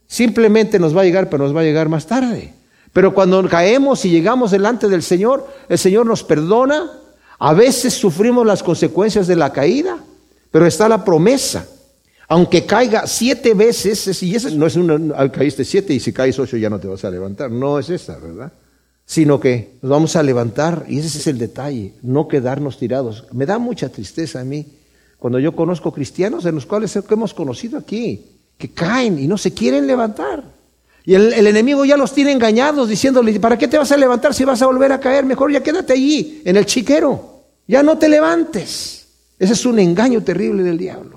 Simplemente 0.06 0.78
nos 0.78 0.96
va 0.96 1.02
a 1.02 1.06
llegar, 1.06 1.30
pero 1.30 1.46
nos 1.46 1.56
va 1.56 1.62
a 1.62 1.66
llegar 1.66 1.88
más 1.88 2.08
tarde. 2.08 2.54
Pero 2.92 3.14
cuando 3.14 3.48
caemos 3.48 4.04
y 4.04 4.10
llegamos 4.10 4.52
delante 4.52 4.90
del 4.90 5.04
Señor, 5.04 5.48
el 5.70 5.78
Señor 5.78 6.06
nos 6.06 6.24
perdona. 6.24 6.92
A 7.40 7.54
veces 7.54 7.94
sufrimos 7.94 8.46
las 8.46 8.64
consecuencias 8.64 9.28
de 9.28 9.36
la 9.36 9.54
caída, 9.54 9.98
pero 10.52 10.66
está 10.66 10.90
la 10.90 11.06
promesa 11.06 11.68
aunque 12.28 12.66
caiga 12.66 13.08
siete 13.08 13.54
veces, 13.54 14.22
y 14.22 14.36
eso 14.36 14.50
no 14.50 14.68
es 14.68 14.76
una, 14.76 15.32
caíste 15.32 15.64
siete 15.64 15.94
y 15.94 16.00
si 16.00 16.12
caes 16.12 16.38
ocho 16.38 16.58
ya 16.58 16.70
no 16.70 16.80
te 16.80 16.88
vas 16.88 17.06
a 17.06 17.10
levantar, 17.10 17.50
no 17.50 17.80
es 17.80 17.90
esa, 17.90 18.18
¿verdad? 18.18 18.52
Sino 19.06 19.40
que 19.40 19.78
nos 19.82 19.90
vamos 19.92 20.16
a 20.18 20.24
levantar 20.24 20.86
y 20.90 21.00
ese 21.00 21.18
es 21.20 21.28
el 21.28 21.38
detalle, 21.38 21.94
no 22.02 22.28
quedarnos 22.28 22.78
tirados. 22.78 23.26
Me 23.32 23.46
da 23.46 23.58
mucha 23.58 23.88
tristeza 23.88 24.42
a 24.42 24.44
mí 24.44 24.66
cuando 25.18 25.40
yo 25.40 25.56
conozco 25.56 25.94
cristianos 25.94 26.46
en 26.46 26.56
los 26.56 26.66
cuales 26.66 26.94
hemos 26.96 27.34
conocido 27.34 27.78
aquí, 27.78 28.26
que 28.58 28.72
caen 28.72 29.18
y 29.20 29.28
no 29.28 29.38
se 29.38 29.54
quieren 29.54 29.88
levantar. 29.88 30.44
Y 31.06 31.14
el, 31.14 31.32
el, 31.32 31.48
enemigo 31.48 31.86
ya 31.86 31.96
los 31.96 32.14
tiene 32.14 32.34
engañados 32.34 32.90
diciéndole, 32.90 33.40
¿para 33.40 33.58
qué 33.58 33.70
te 33.70 33.78
vas 33.78 33.94
a 33.94 33.98
levantar 33.98 34.34
si 34.34 34.44
vas 34.44 34.62
a 34.62 34.66
volver 34.66 34.92
a 34.92 35.00
caer? 35.00 35.26
Mejor 35.26 35.50
ya 35.54 35.64
quédate 35.64 35.94
allí, 35.94 36.42
en 36.44 36.58
el 36.58 36.66
chiquero. 36.66 37.44
Ya 37.66 37.82
no 37.82 37.98
te 37.98 38.10
levantes. 38.10 39.08
Ese 39.40 39.54
es 39.54 39.66
un 39.66 39.80
engaño 39.80 40.22
terrible 40.22 40.64
del 40.64 40.78
diablo. 40.78 41.17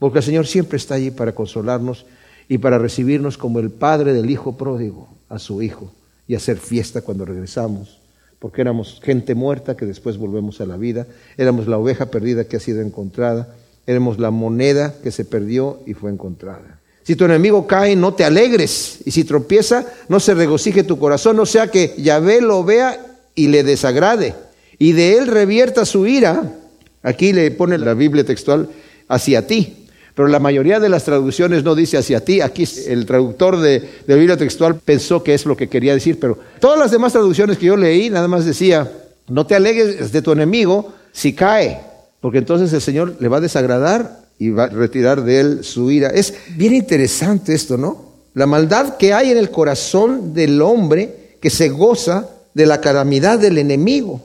Porque 0.00 0.18
el 0.18 0.24
Señor 0.24 0.48
siempre 0.48 0.78
está 0.78 0.96
allí 0.96 1.12
para 1.12 1.32
consolarnos 1.32 2.06
y 2.48 2.58
para 2.58 2.78
recibirnos 2.78 3.38
como 3.38 3.60
el 3.60 3.70
Padre 3.70 4.12
del 4.12 4.28
Hijo 4.28 4.56
pródigo 4.56 5.08
a 5.28 5.38
su 5.38 5.62
Hijo 5.62 5.92
y 6.26 6.34
hacer 6.34 6.56
fiesta 6.56 7.02
cuando 7.02 7.24
regresamos. 7.24 8.00
Porque 8.40 8.62
éramos 8.62 9.00
gente 9.04 9.36
muerta 9.36 9.76
que 9.76 9.86
después 9.86 10.16
volvemos 10.16 10.60
a 10.60 10.66
la 10.66 10.76
vida, 10.76 11.06
éramos 11.36 11.68
la 11.68 11.78
oveja 11.78 12.10
perdida 12.10 12.44
que 12.44 12.56
ha 12.56 12.60
sido 12.60 12.80
encontrada, 12.80 13.54
éramos 13.86 14.18
la 14.18 14.30
moneda 14.30 14.94
que 15.02 15.12
se 15.12 15.24
perdió 15.24 15.80
y 15.86 15.94
fue 15.94 16.10
encontrada. 16.10 16.80
Si 17.02 17.14
tu 17.16 17.24
enemigo 17.24 17.66
cae, 17.66 17.94
no 17.96 18.14
te 18.14 18.24
alegres, 18.24 19.00
y 19.04 19.10
si 19.10 19.24
tropieza, 19.24 19.84
no 20.08 20.20
se 20.20 20.32
regocije 20.32 20.84
tu 20.84 20.98
corazón, 20.98 21.36
no 21.36 21.44
sea 21.44 21.70
que 21.70 21.94
Yahvé 21.98 22.40
lo 22.40 22.64
vea 22.64 23.04
y 23.34 23.48
le 23.48 23.64
desagrade, 23.64 24.34
y 24.78 24.92
de 24.92 25.18
él 25.18 25.26
revierta 25.26 25.84
su 25.84 26.06
ira. 26.06 26.54
Aquí 27.02 27.32
le 27.32 27.50
pone 27.50 27.78
la 27.78 27.94
Biblia 27.94 28.24
textual 28.24 28.70
hacia 29.08 29.46
ti, 29.46 29.79
pero 30.20 30.28
la 30.28 30.38
mayoría 30.38 30.78
de 30.78 30.90
las 30.90 31.04
traducciones 31.04 31.64
no 31.64 31.74
dice 31.74 31.96
hacia 31.96 32.22
ti. 32.22 32.42
Aquí 32.42 32.68
el 32.88 33.06
traductor 33.06 33.58
de, 33.58 33.88
de 34.06 34.16
Biblia 34.16 34.36
textual 34.36 34.74
pensó 34.74 35.22
que 35.22 35.32
es 35.32 35.46
lo 35.46 35.56
que 35.56 35.70
quería 35.70 35.94
decir, 35.94 36.20
pero 36.20 36.38
todas 36.60 36.78
las 36.78 36.90
demás 36.90 37.12
traducciones 37.12 37.56
que 37.56 37.64
yo 37.64 37.74
leí 37.74 38.10
nada 38.10 38.28
más 38.28 38.44
decía, 38.44 38.92
no 39.28 39.46
te 39.46 39.54
alegues 39.54 40.12
de 40.12 40.20
tu 40.20 40.32
enemigo 40.32 40.92
si 41.10 41.32
cae, 41.32 41.80
porque 42.20 42.36
entonces 42.36 42.70
el 42.74 42.82
Señor 42.82 43.16
le 43.18 43.28
va 43.28 43.38
a 43.38 43.40
desagradar 43.40 44.26
y 44.38 44.50
va 44.50 44.64
a 44.64 44.68
retirar 44.68 45.24
de 45.24 45.40
él 45.40 45.64
su 45.64 45.90
ira. 45.90 46.10
Es 46.10 46.34
bien 46.54 46.74
interesante 46.74 47.54
esto, 47.54 47.78
¿no? 47.78 48.12
La 48.34 48.44
maldad 48.44 48.98
que 48.98 49.14
hay 49.14 49.30
en 49.30 49.38
el 49.38 49.50
corazón 49.50 50.34
del 50.34 50.60
hombre 50.60 51.38
que 51.40 51.48
se 51.48 51.70
goza 51.70 52.28
de 52.52 52.66
la 52.66 52.82
calamidad 52.82 53.38
del 53.38 53.56
enemigo. 53.56 54.20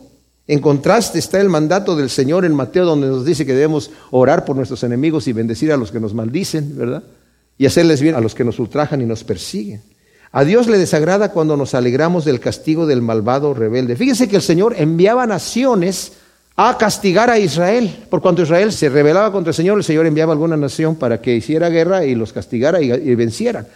En 0.48 0.60
contraste 0.60 1.18
está 1.18 1.40
el 1.40 1.48
mandato 1.48 1.96
del 1.96 2.10
Señor 2.10 2.44
en 2.44 2.54
Mateo 2.54 2.84
donde 2.84 3.08
nos 3.08 3.24
dice 3.24 3.44
que 3.44 3.54
debemos 3.54 3.90
orar 4.10 4.44
por 4.44 4.56
nuestros 4.56 4.82
enemigos 4.84 5.26
y 5.26 5.32
bendecir 5.32 5.72
a 5.72 5.76
los 5.76 5.90
que 5.90 6.00
nos 6.00 6.14
maldicen, 6.14 6.76
¿verdad? 6.76 7.02
y 7.58 7.66
hacerles 7.66 8.00
bien 8.00 8.14
a 8.14 8.20
los 8.20 8.34
que 8.34 8.44
nos 8.44 8.58
ultrajan 8.58 9.00
y 9.00 9.06
nos 9.06 9.24
persiguen. 9.24 9.82
A 10.32 10.44
Dios 10.44 10.66
le 10.66 10.78
desagrada 10.78 11.32
cuando 11.32 11.56
nos 11.56 11.74
alegramos 11.74 12.24
del 12.24 12.40
castigo 12.40 12.86
del 12.86 13.00
malvado 13.00 13.54
rebelde. 13.54 13.96
Fíjense 13.96 14.28
que 14.28 14.36
el 14.36 14.42
Señor 14.42 14.74
enviaba 14.76 15.26
naciones 15.26 16.12
a 16.56 16.76
castigar 16.76 17.30
a 17.30 17.38
Israel. 17.38 18.04
Por 18.10 18.20
cuanto 18.20 18.42
Israel 18.42 18.72
se 18.72 18.88
rebelaba 18.88 19.32
contra 19.32 19.50
el 19.50 19.54
Señor, 19.54 19.78
el 19.78 19.84
Señor 19.84 20.06
enviaba 20.06 20.32
a 20.32 20.34
alguna 20.34 20.56
nación 20.56 20.96
para 20.96 21.20
que 21.20 21.34
hiciera 21.34 21.70
guerra 21.70 22.04
y 22.04 22.14
los 22.14 22.32
castigara 22.32 22.82
y, 22.82 22.92
y 22.92 23.14
vencieran. 23.14 23.66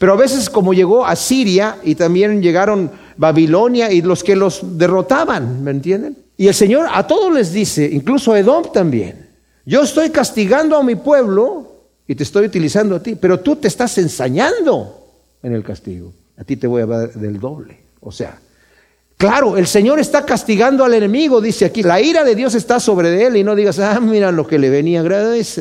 Pero 0.00 0.14
a 0.14 0.16
veces 0.16 0.48
como 0.48 0.72
llegó 0.72 1.04
a 1.04 1.14
Siria 1.14 1.76
y 1.84 1.94
también 1.94 2.40
llegaron 2.40 2.90
Babilonia 3.18 3.92
y 3.92 4.00
los 4.00 4.24
que 4.24 4.34
los 4.34 4.78
derrotaban, 4.78 5.62
¿me 5.62 5.72
entienden? 5.72 6.16
Y 6.38 6.48
el 6.48 6.54
Señor 6.54 6.86
a 6.90 7.06
todos 7.06 7.30
les 7.30 7.52
dice, 7.52 7.84
incluso 7.84 8.32
a 8.32 8.38
Edom 8.38 8.72
también, 8.72 9.28
yo 9.66 9.82
estoy 9.82 10.08
castigando 10.08 10.78
a 10.78 10.82
mi 10.82 10.94
pueblo 10.94 11.84
y 12.08 12.14
te 12.14 12.22
estoy 12.22 12.46
utilizando 12.46 12.96
a 12.96 13.02
ti, 13.02 13.14
pero 13.14 13.40
tú 13.40 13.56
te 13.56 13.68
estás 13.68 13.98
ensañando 13.98 15.06
en 15.42 15.52
el 15.52 15.62
castigo. 15.62 16.14
A 16.38 16.44
ti 16.44 16.56
te 16.56 16.66
voy 16.66 16.80
a 16.80 16.86
dar 16.86 17.12
del 17.12 17.38
doble. 17.38 17.76
O 18.00 18.10
sea, 18.10 18.38
claro, 19.18 19.58
el 19.58 19.66
Señor 19.66 20.00
está 20.00 20.24
castigando 20.24 20.82
al 20.82 20.94
enemigo, 20.94 21.42
dice 21.42 21.66
aquí, 21.66 21.82
la 21.82 22.00
ira 22.00 22.24
de 22.24 22.34
Dios 22.34 22.54
está 22.54 22.80
sobre 22.80 23.26
él 23.26 23.36
y 23.36 23.44
no 23.44 23.54
digas, 23.54 23.78
ah, 23.78 24.00
mira 24.00 24.32
lo 24.32 24.46
que 24.46 24.58
le 24.58 24.70
venía, 24.70 25.04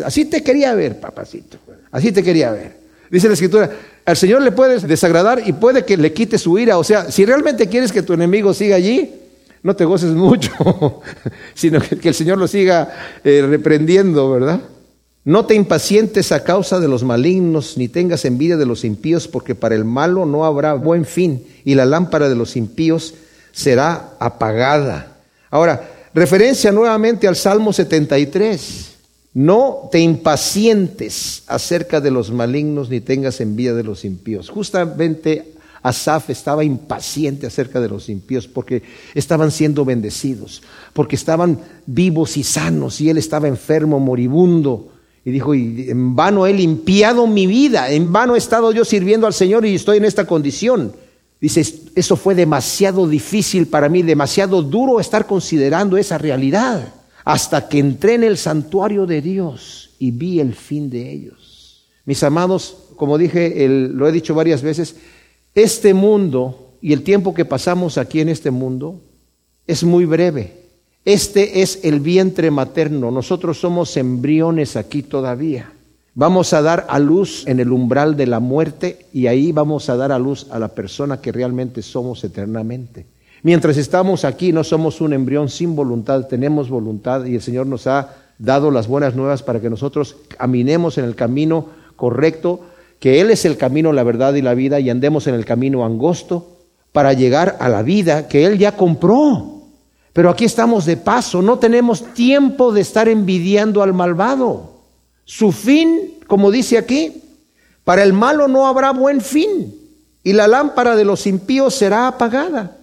así 0.05 0.23
te 0.23 0.41
quería 0.43 0.73
ver, 0.75 0.97
papacito, 0.97 1.57
así 1.91 2.13
te 2.13 2.23
quería 2.23 2.51
ver. 2.51 2.79
Dice 3.11 3.27
la 3.27 3.33
escritura, 3.33 3.69
al 4.09 4.17
Señor 4.17 4.41
le 4.41 4.51
puedes 4.51 4.87
desagradar 4.87 5.43
y 5.45 5.53
puede 5.53 5.85
que 5.85 5.95
le 5.95 6.13
quite 6.13 6.39
su 6.39 6.57
ira. 6.57 6.79
O 6.79 6.83
sea, 6.83 7.11
si 7.11 7.25
realmente 7.25 7.69
quieres 7.69 7.91
que 7.91 8.01
tu 8.01 8.13
enemigo 8.13 8.55
siga 8.55 8.75
allí, 8.75 9.13
no 9.61 9.75
te 9.75 9.85
goces 9.85 10.09
mucho, 10.09 10.51
sino 11.53 11.79
que, 11.79 12.09
el 12.09 12.15
Señor 12.15 12.39
lo 12.39 12.47
siga 12.47 12.91
eh, 13.23 13.45
reprendiendo, 13.47 14.31
¿verdad? 14.31 14.61
No 15.25 15.45
te 15.45 15.53
impacientes 15.53 16.31
a 16.31 16.43
causa 16.43 16.79
de 16.79 16.87
los 16.87 17.03
malignos, 17.03 17.77
ni 17.77 17.87
tengas 17.87 18.25
envidia 18.25 18.57
de 18.57 18.65
los 18.65 18.83
impíos, 18.83 19.27
porque 19.27 19.53
para 19.53 19.75
el 19.75 19.85
malo 19.85 20.25
no 20.25 20.43
habrá 20.43 20.73
buen 20.73 21.05
fin, 21.05 21.45
y 21.63 21.75
la 21.75 21.85
lámpara 21.85 22.29
de 22.29 22.35
los 22.35 22.55
impíos 22.55 23.13
será 23.51 24.15
apagada. 24.19 25.17
Ahora, 25.51 25.87
referencia 26.15 26.71
nuevamente 26.71 27.27
al 27.27 27.35
Salmo 27.35 27.73
73. 27.73 28.88
No 29.33 29.89
te 29.91 29.99
impacientes 29.99 31.43
acerca 31.47 32.01
de 32.01 32.11
los 32.11 32.31
malignos 32.31 32.89
ni 32.89 32.99
tengas 32.99 33.39
envidia 33.41 33.75
de 33.75 33.83
los 33.83 34.03
impíos. 34.03 34.49
Justamente 34.49 35.53
Asaf 35.83 36.31
estaba 36.31 36.63
impaciente 36.63 37.45
acerca 37.45 37.79
de 37.79 37.89
los 37.89 38.09
impíos 38.09 38.47
porque 38.47 38.81
estaban 39.13 39.51
siendo 39.51 39.85
bendecidos, 39.85 40.63
porque 40.93 41.15
estaban 41.15 41.59
vivos 41.85 42.37
y 42.37 42.43
sanos 42.43 42.99
y 43.01 43.09
él 43.09 43.17
estaba 43.17 43.47
enfermo, 43.47 43.99
moribundo. 43.99 44.89
Y 45.23 45.31
dijo, 45.31 45.53
y 45.53 45.89
en 45.89 46.15
vano 46.15 46.47
he 46.47 46.53
limpiado 46.53 47.27
mi 47.27 47.45
vida, 47.45 47.91
en 47.91 48.11
vano 48.11 48.35
he 48.35 48.39
estado 48.39 48.71
yo 48.71 48.83
sirviendo 48.83 49.27
al 49.27 49.33
Señor 49.33 49.65
y 49.65 49.75
estoy 49.75 49.97
en 49.97 50.05
esta 50.05 50.25
condición. 50.25 50.93
Dice, 51.39 51.61
eso 51.95 52.15
fue 52.17 52.35
demasiado 52.35 53.07
difícil 53.07 53.67
para 53.67 53.89
mí, 53.89 54.01
demasiado 54.01 54.63
duro 54.63 54.99
estar 54.99 55.27
considerando 55.27 55.97
esa 55.97 56.17
realidad 56.17 56.93
hasta 57.29 57.69
que 57.69 57.77
entré 57.77 58.15
en 58.15 58.23
el 58.23 58.37
santuario 58.37 59.05
de 59.05 59.21
Dios 59.21 59.91
y 59.99 60.09
vi 60.09 60.39
el 60.39 60.55
fin 60.55 60.89
de 60.89 61.11
ellos. 61.11 61.85
Mis 62.05 62.23
amados, 62.23 62.75
como 62.95 63.19
dije, 63.19 63.67
lo 63.69 64.07
he 64.07 64.11
dicho 64.11 64.33
varias 64.33 64.63
veces, 64.63 64.95
este 65.53 65.93
mundo 65.93 66.73
y 66.81 66.91
el 66.91 67.03
tiempo 67.03 67.35
que 67.35 67.45
pasamos 67.45 67.99
aquí 67.99 68.19
en 68.19 68.29
este 68.29 68.49
mundo 68.49 68.99
es 69.67 69.83
muy 69.83 70.05
breve. 70.05 70.55
Este 71.05 71.61
es 71.61 71.81
el 71.83 71.99
vientre 71.99 72.49
materno. 72.49 73.11
Nosotros 73.11 73.59
somos 73.59 73.95
embriones 73.95 74.75
aquí 74.75 75.03
todavía. 75.03 75.71
Vamos 76.15 76.53
a 76.53 76.63
dar 76.63 76.87
a 76.89 76.97
luz 76.97 77.45
en 77.45 77.59
el 77.59 77.71
umbral 77.71 78.17
de 78.17 78.25
la 78.25 78.39
muerte 78.39 79.05
y 79.13 79.27
ahí 79.27 79.51
vamos 79.51 79.87
a 79.89 79.95
dar 79.95 80.11
a 80.11 80.17
luz 80.17 80.47
a 80.49 80.57
la 80.57 80.69
persona 80.69 81.21
que 81.21 81.31
realmente 81.31 81.83
somos 81.83 82.23
eternamente. 82.23 83.05
Mientras 83.41 83.77
estamos 83.77 84.25
aquí 84.25 84.51
no 84.51 84.63
somos 84.63 84.99
un 84.99 85.13
embrión 85.13 85.49
sin 85.49 85.75
voluntad, 85.75 86.27
tenemos 86.27 86.69
voluntad 86.69 87.25
y 87.25 87.35
el 87.35 87.41
Señor 87.41 87.67
nos 87.67 87.87
ha 87.87 88.15
dado 88.37 88.69
las 88.71 88.87
buenas 88.87 89.15
nuevas 89.15 89.43
para 89.43 89.61
que 89.61 89.69
nosotros 89.69 90.17
caminemos 90.37 90.97
en 90.97 91.05
el 91.05 91.15
camino 91.15 91.67
correcto, 91.95 92.61
que 92.99 93.21
Él 93.21 93.31
es 93.31 93.45
el 93.45 93.57
camino, 93.57 93.93
la 93.93 94.03
verdad 94.03 94.33
y 94.33 94.41
la 94.41 94.53
vida 94.53 94.79
y 94.79 94.89
andemos 94.89 95.27
en 95.27 95.35
el 95.35 95.45
camino 95.45 95.85
angosto 95.85 96.57
para 96.91 97.13
llegar 97.13 97.57
a 97.59 97.69
la 97.69 97.81
vida 97.81 98.27
que 98.27 98.45
Él 98.45 98.57
ya 98.57 98.75
compró. 98.75 99.63
Pero 100.11 100.29
aquí 100.29 100.43
estamos 100.43 100.85
de 100.85 100.97
paso, 100.97 101.41
no 101.41 101.59
tenemos 101.59 102.13
tiempo 102.13 102.73
de 102.73 102.81
estar 102.81 103.07
envidiando 103.07 103.83
al 103.83 103.93
malvado. 103.93 104.79
Su 105.23 105.51
fin, 105.51 106.15
como 106.27 106.51
dice 106.51 106.77
aquí, 106.77 107.23
para 107.85 108.03
el 108.03 108.11
malo 108.11 108.47
no 108.49 108.67
habrá 108.67 108.91
buen 108.91 109.21
fin 109.21 109.75
y 110.23 110.33
la 110.33 110.47
lámpara 110.47 110.95
de 110.95 111.05
los 111.05 111.25
impíos 111.25 111.75
será 111.75 112.07
apagada. 112.07 112.78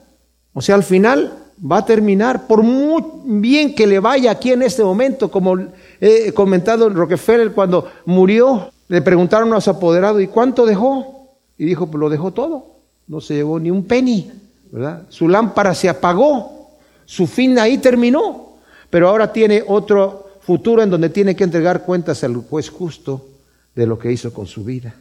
O 0.59 0.63
sea, 0.63 0.75
al 0.75 0.85
final 0.85 1.35
va 1.71 1.79
a 1.81 1.85
terminar, 1.85 2.47
por 2.47 2.63
muy 2.63 3.05
bien 3.25 3.75
que 3.75 3.87
le 3.87 4.01
vaya 4.01 4.31
aquí 4.31 4.53
en 4.53 4.63
este 4.63 4.83
momento, 4.83 5.31
como 5.31 5.55
he 6.01 6.33
comentado 6.33 6.89
Rockefeller 6.89 7.53
cuando 7.53 7.87
murió, 8.07 8.71
le 8.89 9.03
preguntaron 9.03 9.53
a 9.53 9.61
su 9.61 9.69
apoderado, 9.69 10.19
¿y 10.19 10.29
cuánto 10.29 10.65
dejó? 10.65 11.29
Y 11.59 11.67
dijo, 11.67 11.89
pues 11.89 12.01
lo 12.01 12.09
dejó 12.09 12.31
todo, 12.31 12.79
no 13.07 13.21
se 13.21 13.35
llevó 13.35 13.61
ni 13.61 13.71
un 13.71 13.85
penny, 13.85 14.33
¿verdad? 14.73 15.03
Su 15.11 15.29
lámpara 15.29 15.75
se 15.75 15.91
apagó, 15.91 16.71
su 17.05 17.27
fin 17.27 17.59
ahí 17.59 17.77
terminó, 17.77 18.55
pero 18.89 19.11
ahora 19.11 19.31
tiene 19.35 19.63
otro 19.67 20.39
futuro 20.41 20.83
en 20.83 20.89
donde 20.89 21.11
tiene 21.11 21.37
que 21.37 21.45
entregar 21.45 21.85
cuentas 21.85 22.25
al 22.25 22.35
juez 22.35 22.71
justo 22.71 23.27
de 23.75 23.87
lo 23.87 23.99
que 23.99 24.11
hizo 24.11 24.33
con 24.33 24.47
su 24.47 24.65
vida. 24.65 24.95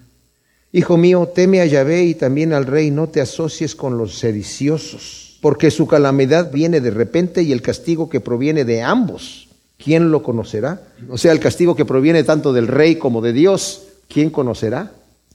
Hijo 0.73 0.97
mío, 0.97 1.31
teme 1.33 1.61
a 1.61 1.65
Yahvé 1.65 2.03
y 2.03 2.15
también 2.15 2.51
al 2.51 2.65
rey, 2.65 2.91
no 2.91 3.07
te 3.07 3.21
asocies 3.21 3.73
con 3.73 3.97
los 3.97 4.17
sediciosos 4.19 5.25
porque 5.45 5.69
su 5.69 5.85
calamidad 5.85 6.51
viene 6.51 6.81
de 6.81 6.89
repente 6.89 7.43
y 7.43 7.51
el 7.51 7.61
castigo 7.61 8.09
que 8.09 8.19
proviene 8.19 8.65
de 8.65 8.81
ambos, 8.81 9.47
¿quién 9.77 10.09
lo 10.09 10.23
conocerá? 10.23 10.81
O 11.07 11.19
sea, 11.19 11.33
el 11.33 11.39
castigo 11.39 11.75
que 11.75 11.85
proviene 11.85 12.23
tanto 12.23 12.51
del 12.51 12.65
rey 12.65 12.95
como 12.95 13.21
de 13.21 13.31
Dios, 13.31 13.83
¿quién 14.07 14.31
conocerá? 14.31 14.91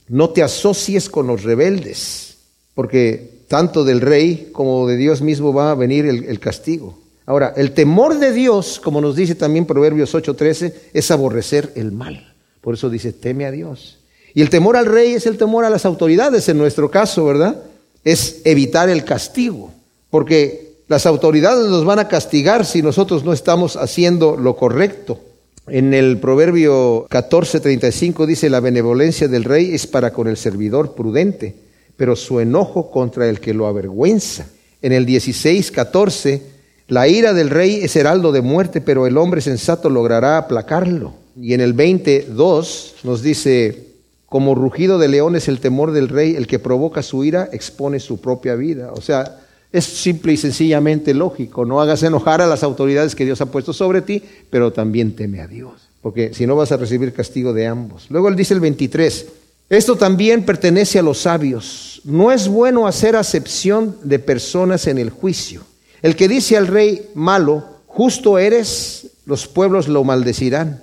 No 0.09 0.31
te 0.31 0.43
asocies 0.43 1.07
con 1.07 1.27
los 1.27 1.43
rebeldes, 1.43 2.39
porque 2.75 3.45
tanto 3.47 3.85
del 3.85 4.01
rey 4.01 4.49
como 4.51 4.85
de 4.85 4.97
Dios 4.97 5.21
mismo 5.21 5.53
va 5.53 5.71
a 5.71 5.75
venir 5.75 6.05
el, 6.05 6.39
castigo. 6.41 6.99
Ahora, 7.25 7.53
el 7.55 7.71
temor 7.71 8.19
de 8.19 8.33
Dios, 8.33 8.81
como 8.83 8.99
nos 8.99 9.15
dice 9.15 9.35
también 9.35 9.65
Proverbios 9.65 10.13
8:13, 10.13 10.73
es 10.91 11.09
aborrecer 11.09 11.71
el 11.75 11.93
mal. 11.93 12.33
Por 12.59 12.73
eso 12.73 12.89
dice, 12.89 13.13
teme 13.13 13.45
a 13.45 13.51
Dios. 13.51 13.99
Y 14.33 14.41
el 14.41 14.49
temor 14.49 14.75
al 14.75 14.87
rey 14.87 15.13
es 15.13 15.25
el 15.25 15.37
temor 15.37 15.63
a 15.63 15.69
las 15.69 15.85
autoridades 15.85 16.49
en 16.49 16.57
nuestro 16.57 16.91
caso, 16.91 17.23
¿verdad? 17.23 17.63
Es 18.03 18.41
evitar 18.43 18.89
el 18.89 19.05
castigo 19.05 19.71
porque 20.11 20.73
las 20.87 21.07
autoridades 21.07 21.67
nos 21.69 21.85
van 21.85 21.97
a 21.97 22.07
castigar 22.07 22.65
si 22.65 22.83
nosotros 22.83 23.23
no 23.23 23.33
estamos 23.33 23.77
haciendo 23.77 24.37
lo 24.37 24.55
correcto. 24.55 25.19
En 25.67 25.93
el 25.93 26.17
proverbio 26.19 27.07
14:35 27.07 28.25
dice, 28.25 28.49
la 28.49 28.59
benevolencia 28.59 29.27
del 29.27 29.45
rey 29.45 29.73
es 29.73 29.87
para 29.87 30.11
con 30.11 30.27
el 30.27 30.37
servidor 30.37 30.93
prudente, 30.93 31.55
pero 31.95 32.15
su 32.15 32.39
enojo 32.39 32.91
contra 32.91 33.29
el 33.29 33.39
que 33.39 33.53
lo 33.53 33.67
avergüenza. 33.67 34.47
En 34.81 34.91
el 34.91 35.05
16:14, 35.05 36.41
la 36.87 37.07
ira 37.07 37.33
del 37.33 37.49
rey 37.49 37.79
es 37.81 37.95
heraldo 37.95 38.33
de 38.33 38.41
muerte, 38.41 38.81
pero 38.81 39.07
el 39.07 39.17
hombre 39.17 39.39
sensato 39.39 39.89
logrará 39.89 40.37
aplacarlo. 40.37 41.13
Y 41.39 41.53
en 41.53 41.61
el 41.61 41.71
22 41.71 42.95
nos 43.03 43.21
dice, 43.21 43.87
como 44.25 44.55
rugido 44.55 44.97
de 44.99 45.07
león 45.07 45.37
es 45.37 45.47
el 45.47 45.61
temor 45.61 45.91
del 45.91 46.09
rey, 46.09 46.35
el 46.35 46.47
que 46.47 46.59
provoca 46.59 47.01
su 47.01 47.23
ira 47.23 47.47
expone 47.53 48.01
su 48.01 48.19
propia 48.19 48.55
vida. 48.55 48.91
O 48.93 48.99
sea, 49.01 49.39
es 49.71 49.85
simple 49.85 50.33
y 50.33 50.37
sencillamente 50.37 51.13
lógico. 51.13 51.65
No 51.65 51.79
hagas 51.79 52.03
enojar 52.03 52.41
a 52.41 52.47
las 52.47 52.63
autoridades 52.63 53.15
que 53.15 53.25
Dios 53.25 53.41
ha 53.41 53.45
puesto 53.47 53.73
sobre 53.73 54.01
ti, 54.01 54.21
pero 54.49 54.73
también 54.73 55.15
teme 55.15 55.41
a 55.41 55.47
Dios, 55.47 55.89
porque 56.01 56.33
si 56.33 56.45
no 56.45 56.55
vas 56.55 56.71
a 56.71 56.77
recibir 56.77 57.13
castigo 57.13 57.53
de 57.53 57.67
ambos. 57.67 58.07
Luego 58.09 58.27
él 58.27 58.35
dice 58.35 58.53
el 58.53 58.59
23, 58.59 59.27
esto 59.69 59.95
también 59.95 60.43
pertenece 60.43 60.99
a 60.99 61.03
los 61.03 61.19
sabios. 61.19 62.01
No 62.03 62.31
es 62.31 62.49
bueno 62.49 62.87
hacer 62.87 63.15
acepción 63.15 63.95
de 64.03 64.19
personas 64.19 64.87
en 64.87 64.97
el 64.97 65.09
juicio. 65.09 65.61
El 66.01 66.15
que 66.15 66.27
dice 66.27 66.57
al 66.57 66.67
rey 66.67 67.09
malo, 67.13 67.63
justo 67.87 68.37
eres, 68.37 69.11
los 69.25 69.47
pueblos 69.47 69.87
lo 69.87 70.03
maldecirán 70.03 70.81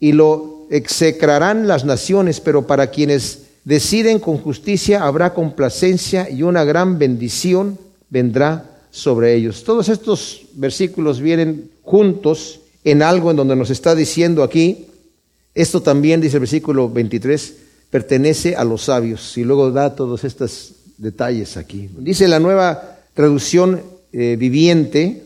y 0.00 0.12
lo 0.12 0.66
execrarán 0.70 1.68
las 1.68 1.84
naciones, 1.84 2.40
pero 2.40 2.66
para 2.66 2.86
quienes 2.86 3.40
deciden 3.64 4.18
con 4.18 4.38
justicia 4.38 5.04
habrá 5.04 5.34
complacencia 5.34 6.30
y 6.30 6.42
una 6.42 6.64
gran 6.64 6.98
bendición 6.98 7.78
vendrá 8.12 8.70
sobre 8.90 9.34
ellos. 9.34 9.64
Todos 9.64 9.88
estos 9.88 10.42
versículos 10.52 11.18
vienen 11.18 11.70
juntos 11.82 12.60
en 12.84 13.02
algo 13.02 13.30
en 13.30 13.38
donde 13.38 13.56
nos 13.56 13.70
está 13.70 13.94
diciendo 13.94 14.42
aquí, 14.42 14.86
esto 15.54 15.80
también, 15.80 16.20
dice 16.20 16.36
el 16.36 16.40
versículo 16.40 16.90
23, 16.90 17.54
pertenece 17.90 18.54
a 18.54 18.64
los 18.64 18.82
sabios. 18.82 19.36
Y 19.38 19.44
luego 19.44 19.70
da 19.70 19.96
todos 19.96 20.24
estos 20.24 20.72
detalles 20.98 21.56
aquí. 21.56 21.88
Dice 21.98 22.28
la 22.28 22.38
nueva 22.38 22.98
traducción 23.14 23.80
eh, 24.12 24.36
viviente, 24.38 25.22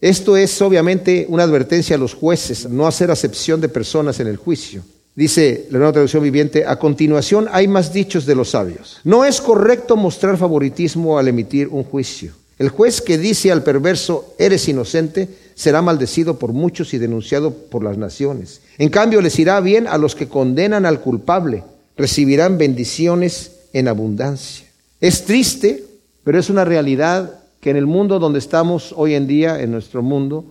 esto 0.00 0.36
es 0.36 0.62
obviamente 0.62 1.26
una 1.28 1.42
advertencia 1.42 1.96
a 1.96 1.98
los 1.98 2.14
jueces, 2.14 2.68
no 2.68 2.86
hacer 2.86 3.10
acepción 3.10 3.60
de 3.60 3.68
personas 3.68 4.20
en 4.20 4.28
el 4.28 4.36
juicio. 4.36 4.84
Dice 5.18 5.66
la 5.72 5.78
nueva 5.78 5.94
traducción 5.94 6.22
viviente, 6.22 6.64
a 6.64 6.78
continuación 6.78 7.48
hay 7.50 7.66
más 7.66 7.92
dichos 7.92 8.24
de 8.24 8.36
los 8.36 8.50
sabios. 8.50 9.00
No 9.02 9.24
es 9.24 9.40
correcto 9.40 9.96
mostrar 9.96 10.36
favoritismo 10.36 11.18
al 11.18 11.26
emitir 11.26 11.66
un 11.66 11.82
juicio. 11.82 12.34
El 12.56 12.68
juez 12.68 13.00
que 13.00 13.18
dice 13.18 13.50
al 13.50 13.64
perverso, 13.64 14.36
eres 14.38 14.68
inocente, 14.68 15.28
será 15.56 15.82
maldecido 15.82 16.38
por 16.38 16.52
muchos 16.52 16.94
y 16.94 16.98
denunciado 16.98 17.52
por 17.52 17.82
las 17.82 17.98
naciones. 17.98 18.60
En 18.78 18.90
cambio, 18.90 19.20
les 19.20 19.36
irá 19.40 19.60
bien 19.60 19.88
a 19.88 19.98
los 19.98 20.14
que 20.14 20.28
condenan 20.28 20.86
al 20.86 21.00
culpable, 21.00 21.64
recibirán 21.96 22.56
bendiciones 22.56 23.56
en 23.72 23.88
abundancia. 23.88 24.68
Es 25.00 25.24
triste, 25.24 25.82
pero 26.22 26.38
es 26.38 26.48
una 26.48 26.64
realidad 26.64 27.40
que 27.60 27.70
en 27.70 27.76
el 27.76 27.86
mundo 27.86 28.20
donde 28.20 28.38
estamos 28.38 28.94
hoy 28.96 29.14
en 29.14 29.26
día, 29.26 29.60
en 29.60 29.72
nuestro 29.72 30.00
mundo, 30.00 30.44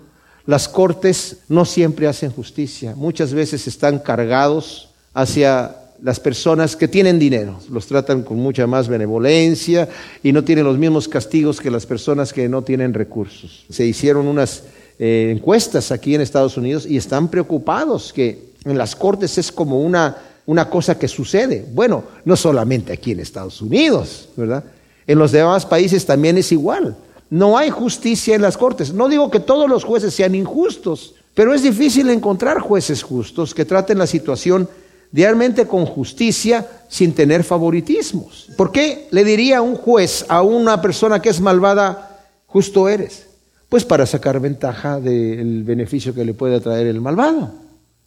las 0.48 0.70
cortes 0.70 1.40
no 1.50 1.66
siempre 1.66 2.08
hacen 2.08 2.32
justicia, 2.32 2.96
muchas 2.96 3.34
veces 3.34 3.68
están 3.68 4.00
cargados 4.00 4.90
hacia 5.14 5.76
las 6.02 6.20
personas 6.20 6.76
que 6.76 6.88
tienen 6.88 7.20
dinero, 7.20 7.60
los 7.70 7.86
tratan 7.86 8.24
con 8.24 8.38
mucha 8.38 8.66
más 8.66 8.88
benevolencia 8.88 9.90
y 10.24 10.32
no 10.32 10.44
tienen 10.44 10.64
los 10.66 10.78
mismos 10.78 11.08
castigos 11.10 11.60
que 11.60 11.70
las 11.70 11.86
personas 11.86 12.32
que 12.32 12.48
no 12.48 12.62
tienen 12.62 12.94
recursos. 12.94 13.66
Se 13.70 13.86
hicieron 13.86 14.26
unas 14.26 14.64
eh, 15.00 15.34
encuestas 15.36 15.92
aquí 15.92 16.16
en 16.16 16.22
Estados 16.22 16.56
Unidos 16.56 16.86
y 16.86 16.96
están 16.96 17.28
preocupados 17.28 18.14
que 18.14 18.52
en 18.64 18.78
las 18.78 18.96
cortes 18.96 19.38
es 19.38 19.52
como 19.52 19.82
una, 19.82 20.18
una 20.46 20.70
cosa 20.70 20.98
que 20.98 21.10
sucede. 21.10 21.66
Bueno, 21.74 22.04
no 22.24 22.38
solamente 22.38 22.94
aquí 22.94 23.12
en 23.12 23.20
Estados 23.20 23.62
Unidos, 23.62 24.30
¿verdad? 24.38 24.64
En 25.06 25.20
los 25.20 25.34
demás 25.34 25.66
países 25.66 26.06
también 26.06 26.38
es 26.38 26.54
igual. 26.54 26.96
No 27.30 27.58
hay 27.58 27.70
justicia 27.70 28.36
en 28.36 28.42
las 28.42 28.58
cortes. 28.58 28.94
No 28.94 29.10
digo 29.10 29.30
que 29.30 29.40
todos 29.40 29.70
los 29.70 29.84
jueces 29.84 30.14
sean 30.14 30.36
injustos, 30.36 31.16
pero 31.34 31.54
es 31.54 31.64
difícil 31.64 32.10
encontrar 32.10 32.60
jueces 32.60 33.04
justos 33.04 33.54
que 33.54 33.66
traten 33.66 33.98
la 33.98 34.08
situación 34.08 34.70
diariamente 35.12 35.68
con 35.68 35.86
justicia 35.86 36.68
sin 36.88 37.14
tener 37.14 37.44
favoritismos. 37.44 38.50
¿Por 38.58 38.72
qué 38.72 39.08
le 39.12 39.24
diría 39.24 39.62
un 39.62 39.76
juez 39.76 40.26
a 40.30 40.42
una 40.42 40.82
persona 40.82 41.22
que 41.22 41.30
es 41.30 41.40
malvada, 41.40 42.26
justo 42.46 42.90
eres? 42.90 43.28
Pues 43.70 43.84
para 43.84 44.06
sacar 44.06 44.40
ventaja 44.40 45.00
del 45.00 45.64
beneficio 45.64 46.14
que 46.14 46.26
le 46.26 46.34
puede 46.34 46.60
traer 46.60 46.88
el 46.88 47.02
malvado. 47.02 47.52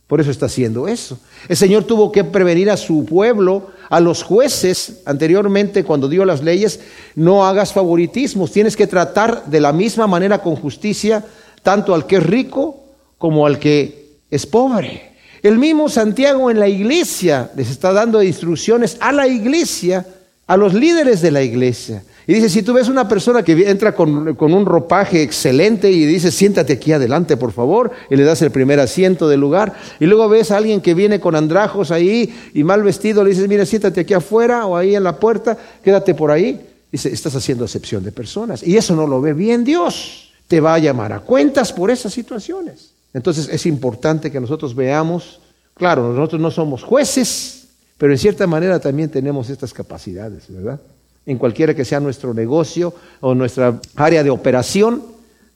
Por 0.07 0.21
eso 0.21 0.31
está 0.31 0.47
haciendo 0.47 0.89
eso. 0.89 1.21
El 1.49 1.57
Señor 1.57 1.85
tuvo 1.85 2.11
que 2.11 2.25
prevenir 2.25 2.69
a 2.71 2.77
su 2.77 3.05
pueblo, 3.05 3.69
a 3.91 4.01
los 4.01 4.23
jueces, 4.23 5.03
anteriormente 5.05 5.85
cuando 5.85 6.09
dio 6.09 6.25
las 6.25 6.43
leyes, 6.43 6.81
no 7.17 7.45
hagas 7.45 7.73
favoritismos, 7.73 8.53
tienes 8.53 8.77
que 8.77 8.87
tratar 8.87 9.45
de 9.47 9.61
la 9.61 9.73
misma 9.73 10.07
manera 10.07 10.39
con 10.39 10.57
justicia 10.57 11.25
tanto 11.63 11.93
al 11.93 12.07
que 12.07 12.17
es 12.17 12.23
rico 12.23 12.85
como 13.19 13.47
al 13.47 13.59
que 13.59 14.21
es 14.31 14.47
pobre. 14.47 15.11
El 15.43 15.59
mismo 15.59 15.89
Santiago 15.89 16.51
en 16.51 16.61
la 16.61 16.69
iglesia 16.69 17.51
les 17.57 17.69
está 17.71 17.93
dando 17.93 18.23
instrucciones 18.23 18.97
a 19.01 19.11
la 19.11 19.27
iglesia, 19.27 20.07
a 20.47 20.57
los 20.57 20.73
líderes 20.73 21.21
de 21.21 21.33
la 21.33 21.43
iglesia. 21.43 22.05
Y 22.31 22.35
dice, 22.35 22.49
si 22.49 22.63
tú 22.63 22.75
ves 22.75 22.89
una 22.89 23.09
persona 23.09 23.43
que 23.43 23.69
entra 23.69 23.93
con, 23.93 24.39
un 24.41 24.65
ropaje 24.65 25.21
excelente 25.21 25.91
y 25.91 26.07
dice, 26.07 26.31
siéntate 26.31 26.75
aquí 26.75 26.93
adelante, 26.93 27.37
por 27.37 27.51
favor, 27.51 27.91
y 28.09 28.15
le 28.15 28.23
das 28.23 28.41
el 28.43 28.53
primer 28.53 28.79
asiento 28.79 29.29
del 29.29 29.41
lugar, 29.41 29.75
y 29.99 30.07
luego 30.07 30.29
ves 30.29 30.53
a 30.53 30.59
alguien 30.59 30.81
que 30.81 30.95
viene 30.95 31.19
con 31.19 31.35
andrajos 31.35 31.91
ahí 31.91 32.33
y 32.55 32.63
mal 32.63 32.85
vestido, 32.85 33.25
le 33.25 33.31
dices, 33.31 33.49
mira, 33.49 33.67
siéntate 33.67 34.03
aquí 34.03 34.15
afuera 34.15 34.67
o 34.67 34.77
ahí 34.77 34.95
en 34.95 35.03
la 35.03 35.19
puerta, 35.19 35.59
quédate 35.83 36.15
por 36.15 36.31
ahí. 36.31 36.61
Dice, 36.93 37.09
estás 37.09 37.35
haciendo 37.35 37.65
excepción 37.65 38.05
de 38.05 38.13
personas. 38.13 38.63
Y 38.63 38.77
eso 38.77 38.95
no 38.95 39.09
lo 39.09 39.21
ve 39.21 39.33
bien 39.33 39.65
Dios. 39.65 40.31
Te 40.47 40.61
va 40.61 40.75
a 40.75 40.79
llamar 40.79 41.13
a 41.13 41.19
cuentas 41.19 41.73
por 41.73 41.91
esas 41.91 42.13
situaciones. 42.13 42.93
Entonces 43.13 43.49
es 43.51 43.67
importante 43.67 44.31
que 44.31 44.39
nosotros 44.39 44.77
veamos, 44.77 45.41
claro, 45.75 46.13
nosotros 46.13 46.41
no 46.41 46.53
somos 46.53 46.85
jueces, 46.85 47.67
pero 47.99 48.13
en 48.13 48.19
cierta 48.19 48.47
manera 48.47 48.79
también 48.79 49.11
tenemos 49.11 49.51
estas 49.51 49.73
capacidades, 49.73 50.45
¿verdad? 50.49 50.79
En 51.27 51.39
cualquiera 51.39 51.75
que 51.75 51.85
sea 51.85 52.01
nuestro 52.01 52.35
negocio 52.35 52.95
o 53.21 53.35
nuestra 53.35 53.81
área 53.97 54.23
de 54.23 54.31
operación, 54.31 55.03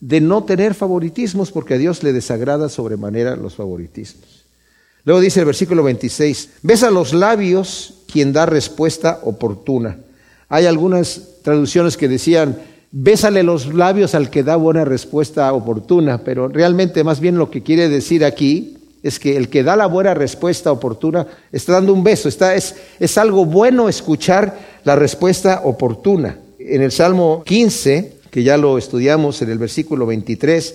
de 0.00 0.20
no 0.20 0.44
tener 0.44 0.74
favoritismos 0.74 1.50
porque 1.50 1.74
a 1.74 1.78
Dios 1.78 2.02
le 2.02 2.12
desagrada 2.12 2.68
sobremanera 2.68 3.36
los 3.36 3.54
favoritismos. 3.54 4.44
Luego 5.04 5.20
dice 5.20 5.40
el 5.40 5.46
versículo 5.46 5.82
26, 5.82 6.50
besa 6.62 6.90
los 6.90 7.12
labios 7.12 8.02
quien 8.10 8.32
da 8.32 8.46
respuesta 8.46 9.20
oportuna. 9.22 9.98
Hay 10.48 10.66
algunas 10.66 11.40
traducciones 11.42 11.96
que 11.96 12.08
decían, 12.08 12.58
bésale 12.90 13.42
los 13.42 13.74
labios 13.74 14.14
al 14.14 14.30
que 14.30 14.42
da 14.42 14.56
buena 14.56 14.84
respuesta 14.84 15.52
oportuna, 15.52 16.18
pero 16.18 16.48
realmente 16.48 17.02
más 17.02 17.20
bien 17.20 17.38
lo 17.38 17.50
que 17.50 17.62
quiere 17.62 17.88
decir 17.88 18.24
aquí 18.24 18.76
es 19.04 19.18
que 19.20 19.36
el 19.36 19.50
que 19.50 19.62
da 19.62 19.76
la 19.76 19.86
buena 19.86 20.14
respuesta 20.14 20.72
oportuna 20.72 21.26
está 21.52 21.74
dando 21.74 21.92
un 21.92 22.02
beso, 22.02 22.26
está, 22.26 22.54
es, 22.54 22.74
es 22.98 23.18
algo 23.18 23.44
bueno 23.44 23.90
escuchar 23.90 24.58
la 24.82 24.96
respuesta 24.96 25.60
oportuna. 25.62 26.38
En 26.58 26.80
el 26.80 26.90
Salmo 26.90 27.42
15, 27.44 28.14
que 28.30 28.42
ya 28.42 28.56
lo 28.56 28.78
estudiamos 28.78 29.42
en 29.42 29.50
el 29.50 29.58
versículo 29.58 30.06
23, 30.06 30.74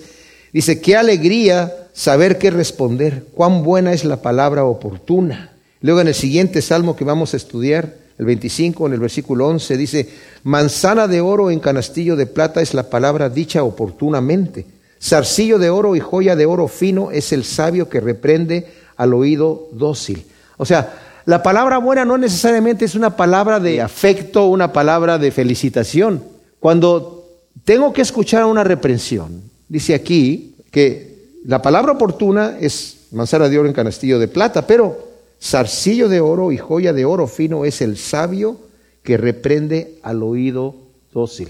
dice, 0.52 0.80
qué 0.80 0.96
alegría 0.96 1.74
saber 1.92 2.38
qué 2.38 2.52
responder, 2.52 3.26
cuán 3.34 3.64
buena 3.64 3.92
es 3.92 4.04
la 4.04 4.22
palabra 4.22 4.64
oportuna. 4.64 5.50
Luego 5.80 6.00
en 6.00 6.08
el 6.08 6.14
siguiente 6.14 6.62
Salmo 6.62 6.94
que 6.94 7.04
vamos 7.04 7.34
a 7.34 7.36
estudiar, 7.36 7.96
el 8.16 8.26
25, 8.26 8.86
en 8.86 8.92
el 8.92 9.00
versículo 9.00 9.48
11, 9.48 9.76
dice, 9.76 10.08
manzana 10.44 11.08
de 11.08 11.20
oro 11.20 11.50
en 11.50 11.58
canastillo 11.58 12.14
de 12.14 12.26
plata 12.26 12.62
es 12.62 12.74
la 12.74 12.88
palabra 12.90 13.28
dicha 13.28 13.64
oportunamente. 13.64 14.66
Zarcillo 15.02 15.58
de 15.58 15.70
oro 15.70 15.96
y 15.96 16.00
joya 16.00 16.36
de 16.36 16.46
oro 16.46 16.68
fino 16.68 17.10
es 17.10 17.32
el 17.32 17.44
sabio 17.44 17.88
que 17.88 18.00
reprende 18.00 18.68
al 18.96 19.14
oído 19.14 19.68
dócil. 19.72 20.24
O 20.58 20.66
sea, 20.66 20.94
la 21.24 21.42
palabra 21.42 21.78
buena 21.78 22.04
no 22.04 22.18
necesariamente 22.18 22.84
es 22.84 22.94
una 22.94 23.16
palabra 23.16 23.60
de 23.60 23.80
afecto, 23.80 24.46
una 24.46 24.72
palabra 24.72 25.18
de 25.18 25.30
felicitación. 25.30 26.22
Cuando 26.58 27.24
tengo 27.64 27.92
que 27.92 28.02
escuchar 28.02 28.44
una 28.44 28.64
reprensión, 28.64 29.42
dice 29.68 29.94
aquí 29.94 30.54
que 30.70 31.38
la 31.46 31.62
palabra 31.62 31.92
oportuna 31.92 32.58
es 32.60 33.06
manzana 33.12 33.48
de 33.48 33.58
oro 33.58 33.68
en 33.68 33.74
canastillo 33.74 34.18
de 34.18 34.28
plata, 34.28 34.66
pero 34.66 35.08
zarcillo 35.42 36.08
de 36.08 36.20
oro 36.20 36.52
y 36.52 36.58
joya 36.58 36.92
de 36.92 37.06
oro 37.06 37.26
fino 37.26 37.64
es 37.64 37.80
el 37.80 37.96
sabio 37.96 38.58
que 39.02 39.16
reprende 39.16 39.98
al 40.02 40.22
oído 40.22 40.74
dócil. 41.12 41.48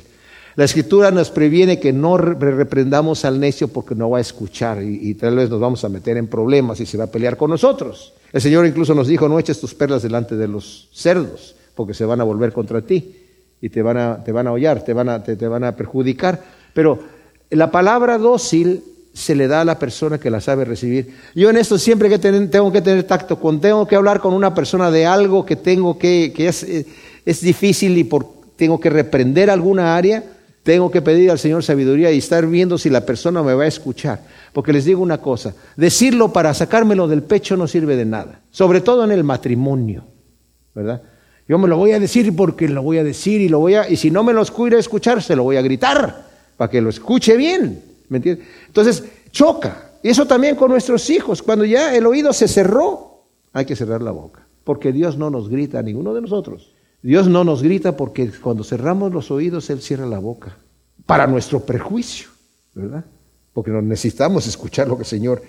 La 0.56 0.64
escritura 0.64 1.10
nos 1.10 1.30
previene 1.30 1.78
que 1.78 1.92
no 1.92 2.16
reprendamos 2.16 3.24
al 3.24 3.38
necio 3.38 3.68
porque 3.68 3.94
no 3.94 4.10
va 4.10 4.18
a 4.18 4.20
escuchar 4.20 4.82
y, 4.82 5.14
tal 5.14 5.36
vez 5.36 5.48
nos 5.48 5.60
vamos 5.60 5.84
a 5.84 5.88
meter 5.88 6.16
en 6.16 6.26
problemas 6.26 6.80
y 6.80 6.86
se 6.86 6.98
va 6.98 7.04
a 7.04 7.10
pelear 7.10 7.36
con 7.36 7.50
nosotros. 7.50 8.14
El 8.32 8.40
Señor 8.40 8.66
incluso 8.66 8.94
nos 8.94 9.06
dijo, 9.06 9.28
no 9.28 9.38
eches 9.38 9.60
tus 9.60 9.74
perlas 9.74 10.02
delante 10.02 10.36
de 10.36 10.48
los 10.48 10.88
cerdos 10.92 11.54
porque 11.74 11.94
se 11.94 12.04
van 12.04 12.20
a 12.20 12.24
volver 12.24 12.52
contra 12.52 12.82
ti 12.82 13.16
y 13.60 13.68
te 13.68 13.82
van 13.82 13.96
a, 13.96 14.24
te 14.24 14.32
van 14.32 14.46
a 14.46 14.52
hollar, 14.52 14.84
te 14.84 14.92
van 14.92 15.08
a, 15.08 15.22
te, 15.22 15.34
van 15.46 15.64
a 15.64 15.76
perjudicar. 15.76 16.42
Pero 16.74 16.98
la 17.50 17.70
palabra 17.70 18.18
dócil 18.18 18.82
se 19.12 19.34
le 19.34 19.48
da 19.48 19.60
a 19.60 19.64
la 19.64 19.78
persona 19.78 20.18
que 20.18 20.30
la 20.30 20.40
sabe 20.40 20.64
recibir. 20.64 21.14
Yo 21.34 21.50
en 21.50 21.56
esto 21.56 21.78
siempre 21.78 22.08
que 22.08 22.18
tengo 22.18 22.72
que 22.72 22.80
tener 22.80 23.04
tacto, 23.04 23.36
cuando 23.36 23.62
tengo 23.62 23.86
que 23.86 23.96
hablar 23.96 24.20
con 24.20 24.34
una 24.34 24.54
persona 24.54 24.90
de 24.90 25.06
algo 25.06 25.46
que 25.46 25.56
tengo 25.56 25.98
que, 25.98 26.32
que 26.34 26.48
es, 26.48 26.66
es 27.24 27.40
difícil 27.40 27.96
y 27.98 28.04
por, 28.04 28.26
tengo 28.56 28.80
que 28.80 28.90
reprender 28.90 29.50
alguna 29.50 29.96
área, 29.96 30.24
tengo 30.70 30.88
que 30.88 31.02
pedir 31.02 31.32
al 31.32 31.38
Señor 31.40 31.64
sabiduría 31.64 32.12
y 32.12 32.18
estar 32.18 32.46
viendo 32.46 32.78
si 32.78 32.90
la 32.90 33.04
persona 33.04 33.42
me 33.42 33.54
va 33.54 33.64
a 33.64 33.66
escuchar. 33.66 34.20
Porque 34.52 34.72
les 34.72 34.84
digo 34.84 35.02
una 35.02 35.18
cosa, 35.18 35.52
decirlo 35.76 36.32
para 36.32 36.54
sacármelo 36.54 37.08
del 37.08 37.24
pecho 37.24 37.56
no 37.56 37.66
sirve 37.66 37.96
de 37.96 38.04
nada, 38.04 38.42
sobre 38.52 38.80
todo 38.80 39.02
en 39.02 39.10
el 39.10 39.24
matrimonio, 39.24 40.04
¿verdad? 40.72 41.02
Yo 41.48 41.58
me 41.58 41.66
lo 41.66 41.76
voy 41.76 41.90
a 41.90 41.98
decir 41.98 42.36
porque 42.36 42.68
lo 42.68 42.84
voy 42.84 42.98
a 42.98 43.02
decir 43.02 43.40
y 43.40 43.48
lo 43.48 43.58
voy 43.58 43.74
a 43.74 43.90
y 43.90 43.96
si 43.96 44.12
no 44.12 44.22
me 44.22 44.32
lo 44.32 44.44
quiere 44.44 44.78
escuchar 44.78 45.20
se 45.24 45.34
lo 45.34 45.42
voy 45.42 45.56
a 45.56 45.62
gritar 45.62 46.24
para 46.56 46.70
que 46.70 46.80
lo 46.80 46.90
escuche 46.90 47.36
bien, 47.36 47.82
¿me 48.08 48.18
entiendes? 48.18 48.46
Entonces, 48.68 49.02
choca. 49.32 49.90
Y 50.04 50.10
eso 50.10 50.24
también 50.24 50.54
con 50.54 50.70
nuestros 50.70 51.10
hijos, 51.10 51.42
cuando 51.42 51.64
ya 51.64 51.96
el 51.96 52.06
oído 52.06 52.32
se 52.32 52.46
cerró, 52.46 53.24
hay 53.52 53.64
que 53.64 53.74
cerrar 53.74 54.02
la 54.02 54.12
boca, 54.12 54.46
porque 54.62 54.92
Dios 54.92 55.18
no 55.18 55.30
nos 55.30 55.48
grita 55.48 55.80
a 55.80 55.82
ninguno 55.82 56.14
de 56.14 56.20
nosotros. 56.20 56.70
Dios 57.02 57.28
no 57.28 57.44
nos 57.44 57.62
grita 57.62 57.96
porque 57.96 58.30
cuando 58.30 58.64
cerramos 58.64 59.12
los 59.12 59.30
oídos, 59.30 59.70
Él 59.70 59.80
cierra 59.80 60.06
la 60.06 60.18
boca, 60.18 60.56
para 61.06 61.26
nuestro 61.26 61.60
perjuicio, 61.60 62.28
¿verdad? 62.74 63.04
Porque 63.52 63.70
necesitamos 63.70 64.46
escuchar 64.46 64.88
lo 64.88 64.96
que 64.96 65.02
el 65.02 65.08
Señor 65.08 65.42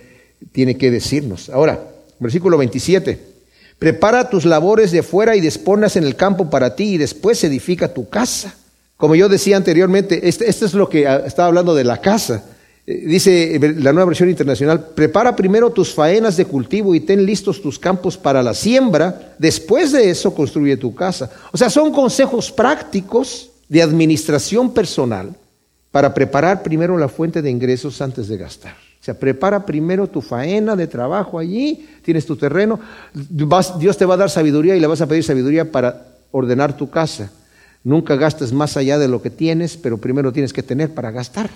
tiene 0.52 0.78
que 0.78 0.90
decirnos. 0.90 1.50
Ahora, 1.50 1.80
versículo 2.20 2.58
27. 2.58 3.32
Prepara 3.78 4.30
tus 4.30 4.46
labores 4.46 4.92
de 4.92 5.02
fuera 5.02 5.36
y 5.36 5.42
disponas 5.42 5.96
en 5.96 6.04
el 6.04 6.16
campo 6.16 6.50
para 6.50 6.76
ti 6.76 6.94
y 6.94 6.98
después 6.98 7.44
edifica 7.44 7.94
tu 7.94 8.08
casa. 8.10 8.56
Como 8.96 9.16
yo 9.16 9.28
decía 9.28 9.58
anteriormente, 9.58 10.30
esto 10.30 10.44
este 10.44 10.66
es 10.66 10.76
lo 10.76 10.88
que 10.88 11.08
ah, 11.08 11.24
estaba 11.26 11.48
hablando 11.48 11.74
de 11.74 11.84
la 11.84 12.00
casa. 12.00 12.46
Eh, 12.92 13.04
dice 13.06 13.58
la 13.78 13.94
nueva 13.94 14.08
versión 14.08 14.30
internacional, 14.30 14.88
prepara 14.94 15.36
primero 15.36 15.70
tus 15.70 15.94
faenas 15.94 16.36
de 16.36 16.46
cultivo 16.46 16.94
y 16.94 17.00
ten 17.00 17.26
listos 17.26 17.62
tus 17.62 17.80
campos 17.80 18.18
para 18.18 18.44
la 18.44 18.54
siembra, 18.54 19.36
después 19.38 19.92
de 19.94 20.10
eso 20.10 20.34
construye 20.36 20.76
tu 20.76 20.94
casa. 20.94 21.30
O 21.52 21.58
sea, 21.58 21.70
son 21.70 21.92
consejos 21.92 22.52
prácticos 22.52 23.50
de 23.70 23.82
administración 23.82 24.74
personal 24.74 25.34
para 25.92 26.14
preparar 26.14 26.64
primero 26.64 26.98
la 26.98 27.08
fuente 27.08 27.42
de 27.42 27.50
ingresos 27.50 28.02
antes 28.02 28.28
de 28.28 28.38
gastar. 28.38 28.74
O 28.74 29.04
sea, 29.04 29.18
prepara 29.18 29.66
primero 29.66 30.08
tu 30.08 30.22
faena 30.22 30.76
de 30.76 30.88
trabajo 30.88 31.40
allí, 31.40 31.88
tienes 32.04 32.26
tu 32.26 32.36
terreno, 32.36 32.80
Dios 33.14 33.98
te 33.98 34.06
va 34.06 34.14
a 34.16 34.18
dar 34.18 34.30
sabiduría 34.30 34.76
y 34.76 34.80
le 34.80 34.88
vas 34.88 35.02
a 35.02 35.08
pedir 35.08 35.24
sabiduría 35.24 35.72
para 35.72 36.08
ordenar 36.32 36.76
tu 36.76 36.90
casa. 36.90 37.32
Nunca 37.84 38.16
gastes 38.16 38.54
más 38.54 38.78
allá 38.78 39.00
de 39.00 39.08
lo 39.08 39.22
que 39.22 39.32
tienes, 39.32 39.78
pero 39.78 39.98
primero 39.98 40.32
tienes 40.32 40.54
que 40.54 40.62
tener 40.62 40.94
para 40.94 41.10
gastar. 41.10 41.50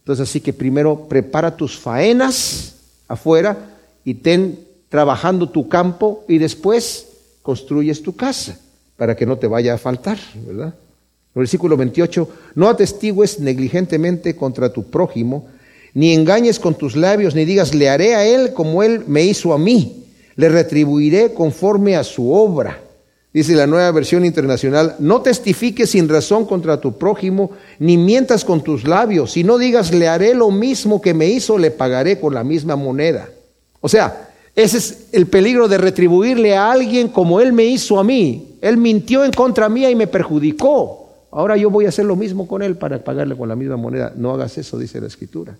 Entonces, 0.00 0.28
así 0.28 0.40
que 0.40 0.52
primero 0.52 1.08
prepara 1.08 1.56
tus 1.56 1.78
faenas 1.78 2.76
afuera 3.06 3.56
y 4.04 4.14
ten 4.14 4.58
trabajando 4.88 5.48
tu 5.48 5.68
campo 5.68 6.24
y 6.28 6.38
después 6.38 7.06
construyes 7.42 8.02
tu 8.02 8.16
casa 8.16 8.58
para 8.96 9.16
que 9.16 9.26
no 9.26 9.38
te 9.38 9.46
vaya 9.46 9.74
a 9.74 9.78
faltar, 9.78 10.18
¿verdad? 10.46 10.74
Versículo 11.34 11.76
28, 11.76 12.28
no 12.56 12.68
atestigues 12.68 13.38
negligentemente 13.38 14.34
contra 14.34 14.72
tu 14.72 14.90
prójimo, 14.90 15.46
ni 15.94 16.12
engañes 16.12 16.58
con 16.58 16.74
tus 16.74 16.96
labios, 16.96 17.34
ni 17.34 17.44
digas, 17.44 17.74
le 17.74 17.88
haré 17.88 18.14
a 18.14 18.26
él 18.26 18.52
como 18.52 18.82
él 18.82 19.04
me 19.06 19.22
hizo 19.24 19.52
a 19.52 19.58
mí, 19.58 20.04
le 20.36 20.48
retribuiré 20.48 21.32
conforme 21.32 21.96
a 21.96 22.04
su 22.04 22.32
obra. 22.32 22.80
Dice 23.32 23.54
la 23.54 23.68
nueva 23.68 23.92
versión 23.92 24.24
internacional, 24.24 24.96
no 24.98 25.22
testifiques 25.22 25.90
sin 25.90 26.08
razón 26.08 26.46
contra 26.46 26.80
tu 26.80 26.98
prójimo, 26.98 27.52
ni 27.78 27.96
mientas 27.96 28.44
con 28.44 28.60
tus 28.60 28.84
labios, 28.84 29.32
si 29.32 29.44
no 29.44 29.56
digas, 29.56 29.94
le 29.94 30.08
haré 30.08 30.34
lo 30.34 30.50
mismo 30.50 31.00
que 31.00 31.14
me 31.14 31.26
hizo, 31.26 31.56
le 31.56 31.70
pagaré 31.70 32.18
con 32.18 32.34
la 32.34 32.42
misma 32.42 32.74
moneda. 32.74 33.28
O 33.80 33.88
sea, 33.88 34.30
ese 34.56 34.78
es 34.78 35.06
el 35.12 35.26
peligro 35.26 35.68
de 35.68 35.78
retribuirle 35.78 36.56
a 36.56 36.72
alguien 36.72 37.08
como 37.08 37.40
él 37.40 37.52
me 37.52 37.64
hizo 37.64 38.00
a 38.00 38.04
mí. 38.04 38.56
Él 38.60 38.76
mintió 38.76 39.24
en 39.24 39.30
contra 39.30 39.68
mía 39.68 39.90
y 39.90 39.94
me 39.94 40.08
perjudicó. 40.08 41.08
Ahora 41.30 41.56
yo 41.56 41.70
voy 41.70 41.86
a 41.86 41.90
hacer 41.90 42.04
lo 42.04 42.16
mismo 42.16 42.48
con 42.48 42.62
él 42.62 42.76
para 42.76 43.02
pagarle 43.02 43.36
con 43.36 43.48
la 43.48 43.54
misma 43.54 43.76
moneda. 43.76 44.12
No 44.16 44.32
hagas 44.32 44.58
eso, 44.58 44.76
dice 44.76 45.00
la 45.00 45.06
escritura. 45.06 45.56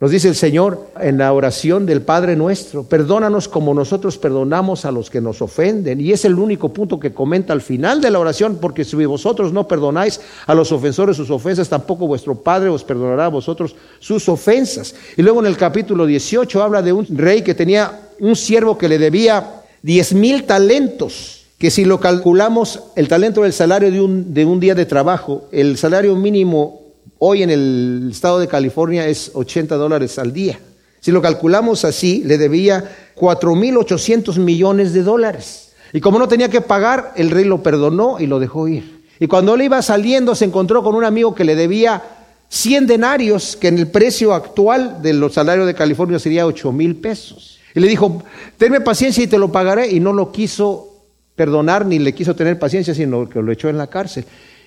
Nos 0.00 0.10
dice 0.10 0.28
el 0.28 0.34
Señor 0.34 0.86
en 0.98 1.18
la 1.18 1.30
oración 1.30 1.84
del 1.84 2.00
Padre 2.00 2.34
nuestro, 2.34 2.84
perdónanos 2.84 3.48
como 3.48 3.74
nosotros 3.74 4.16
perdonamos 4.16 4.86
a 4.86 4.90
los 4.92 5.10
que 5.10 5.20
nos 5.20 5.42
ofenden. 5.42 6.00
Y 6.00 6.12
es 6.12 6.24
el 6.24 6.38
único 6.38 6.72
punto 6.72 6.98
que 6.98 7.12
comenta 7.12 7.52
al 7.52 7.60
final 7.60 8.00
de 8.00 8.10
la 8.10 8.18
oración, 8.18 8.56
porque 8.62 8.86
si 8.86 8.96
vosotros 9.04 9.52
no 9.52 9.68
perdonáis 9.68 10.18
a 10.46 10.54
los 10.54 10.72
ofensores 10.72 11.18
sus 11.18 11.28
ofensas, 11.28 11.68
tampoco 11.68 12.06
vuestro 12.06 12.34
Padre 12.34 12.70
os 12.70 12.82
perdonará 12.82 13.26
a 13.26 13.28
vosotros 13.28 13.76
sus 13.98 14.26
ofensas. 14.30 14.94
Y 15.18 15.22
luego 15.22 15.40
en 15.40 15.46
el 15.46 15.58
capítulo 15.58 16.06
18 16.06 16.62
habla 16.62 16.80
de 16.80 16.94
un 16.94 17.06
rey 17.10 17.42
que 17.42 17.54
tenía 17.54 18.08
un 18.20 18.36
siervo 18.36 18.78
que 18.78 18.88
le 18.88 18.98
debía 18.98 19.64
diez 19.82 20.14
mil 20.14 20.44
talentos, 20.44 21.44
que 21.58 21.70
si 21.70 21.84
lo 21.84 22.00
calculamos, 22.00 22.84
el 22.96 23.06
talento 23.06 23.42
del 23.42 23.52
salario 23.52 23.90
de 23.90 24.00
un, 24.00 24.32
de 24.32 24.46
un 24.46 24.60
día 24.60 24.74
de 24.74 24.86
trabajo, 24.86 25.44
el 25.52 25.76
salario 25.76 26.16
mínimo 26.16 26.79
hoy 27.20 27.42
en 27.42 27.50
el 27.50 28.08
estado 28.10 28.40
de 28.40 28.48
California 28.48 29.06
es 29.06 29.30
80 29.34 29.76
dólares 29.76 30.18
al 30.18 30.32
día. 30.32 30.58
Si 31.00 31.12
lo 31.12 31.22
calculamos 31.22 31.84
así, 31.84 32.22
le 32.24 32.36
debía 32.36 33.12
4.800 33.16 34.38
millones 34.38 34.92
de 34.92 35.02
dólares. 35.02 35.72
Y 35.92 36.00
como 36.00 36.18
no 36.18 36.28
tenía 36.28 36.48
que 36.48 36.60
pagar, 36.60 37.12
el 37.16 37.30
rey 37.30 37.44
lo 37.44 37.62
perdonó 37.62 38.18
y 38.20 38.26
lo 38.26 38.38
dejó 38.38 38.68
ir. 38.68 39.04
Y 39.18 39.26
cuando 39.26 39.54
él 39.54 39.62
iba 39.62 39.80
saliendo, 39.82 40.34
se 40.34 40.46
encontró 40.46 40.82
con 40.82 40.94
un 40.94 41.04
amigo 41.04 41.34
que 41.34 41.44
le 41.44 41.54
debía 41.54 42.02
100 42.48 42.86
denarios, 42.86 43.56
que 43.56 43.68
en 43.68 43.78
el 43.78 43.88
precio 43.88 44.34
actual 44.34 45.02
de 45.02 45.12
los 45.12 45.34
salarios 45.34 45.66
de 45.66 45.74
California 45.74 46.18
sería 46.18 46.46
8 46.46 46.72
mil 46.72 46.96
pesos. 46.96 47.58
Y 47.74 47.80
le 47.80 47.88
dijo, 47.88 48.22
tenme 48.56 48.80
paciencia 48.80 49.22
y 49.22 49.26
te 49.26 49.38
lo 49.38 49.52
pagaré. 49.52 49.88
Y 49.88 50.00
no 50.00 50.12
lo 50.12 50.32
quiso 50.32 50.88
perdonar 51.36 51.86
ni 51.86 51.98
le 51.98 52.14
quiso 52.14 52.34
tener 52.34 52.58
paciencia, 52.58 52.94
sino 52.94 53.28
que 53.28 53.40
lo 53.40 53.52
echó 53.52 53.68
en 53.68 53.78
la 53.78 53.88
cárcel. 53.88 54.24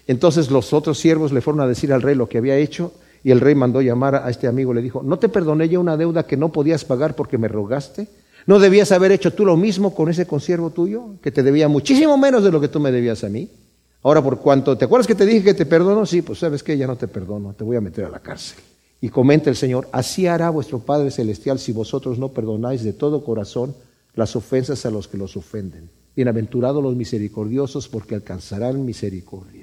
Entonces 0.07 0.51
los 0.51 0.73
otros 0.73 0.99
siervos 0.99 1.31
le 1.31 1.41
fueron 1.41 1.61
a 1.61 1.67
decir 1.67 1.93
al 1.93 2.01
rey 2.01 2.15
lo 2.15 2.27
que 2.27 2.37
había 2.37 2.57
hecho 2.57 2.93
y 3.23 3.31
el 3.31 3.39
rey 3.39 3.55
mandó 3.55 3.81
llamar 3.81 4.15
a 4.15 4.29
este 4.29 4.47
amigo, 4.47 4.73
le 4.73 4.81
dijo, 4.81 5.01
¿no 5.01 5.17
te 5.17 5.29
perdoné 5.29 5.69
yo 5.69 5.79
una 5.79 5.95
deuda 5.95 6.27
que 6.27 6.35
no 6.35 6.51
podías 6.51 6.83
pagar 6.83 7.15
porque 7.15 7.37
me 7.37 7.47
rogaste? 7.47 8.07
¿No 8.45 8.59
debías 8.59 8.91
haber 8.91 9.13
hecho 9.13 9.31
tú 9.31 9.45
lo 9.45 9.55
mismo 9.55 9.95
con 9.95 10.09
ese 10.09 10.27
consiervo 10.27 10.71
tuyo, 10.71 11.15
que 11.21 11.31
te 11.31 11.43
debía 11.43 11.69
muchísimo 11.69 12.17
menos 12.17 12.43
de 12.43 12.51
lo 12.51 12.59
que 12.59 12.67
tú 12.67 12.81
me 12.81 12.91
debías 12.91 13.23
a 13.23 13.29
mí? 13.29 13.49
Ahora, 14.01 14.21
por 14.21 14.39
cuanto, 14.39 14.77
¿te 14.77 14.83
acuerdas 14.83 15.07
que 15.07 15.15
te 15.15 15.25
dije 15.25 15.43
que 15.43 15.53
te 15.53 15.65
perdono? 15.65 16.05
Sí, 16.05 16.21
pues 16.21 16.39
sabes 16.39 16.61
que 16.61 16.77
ya 16.77 16.85
no 16.85 16.97
te 16.97 17.07
perdono, 17.07 17.53
te 17.53 17.63
voy 17.63 17.77
a 17.77 17.81
meter 17.81 18.03
a 18.03 18.09
la 18.09 18.19
cárcel. 18.19 18.59
Y 18.99 19.07
comenta 19.07 19.49
el 19.49 19.55
Señor, 19.55 19.87
así 19.93 20.27
hará 20.27 20.49
vuestro 20.49 20.79
Padre 20.79 21.09
Celestial 21.09 21.57
si 21.57 21.71
vosotros 21.71 22.19
no 22.19 22.29
perdonáis 22.29 22.83
de 22.83 22.91
todo 22.91 23.23
corazón 23.23 23.73
las 24.15 24.35
ofensas 24.35 24.85
a 24.85 24.91
los 24.91 25.07
que 25.07 25.17
los 25.17 25.37
ofenden. 25.37 25.89
Bienaventurados 26.15 26.83
los 26.83 26.95
misericordiosos 26.95 27.87
porque 27.87 28.15
alcanzarán 28.15 28.85
misericordia. 28.85 29.62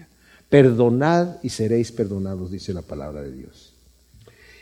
Perdonad 0.51 1.37
y 1.45 1.49
seréis 1.49 1.93
perdonados, 1.93 2.51
dice 2.51 2.75
la 2.75 2.83
palabra 2.83 3.23
de 3.23 3.31
Dios. 3.31 3.73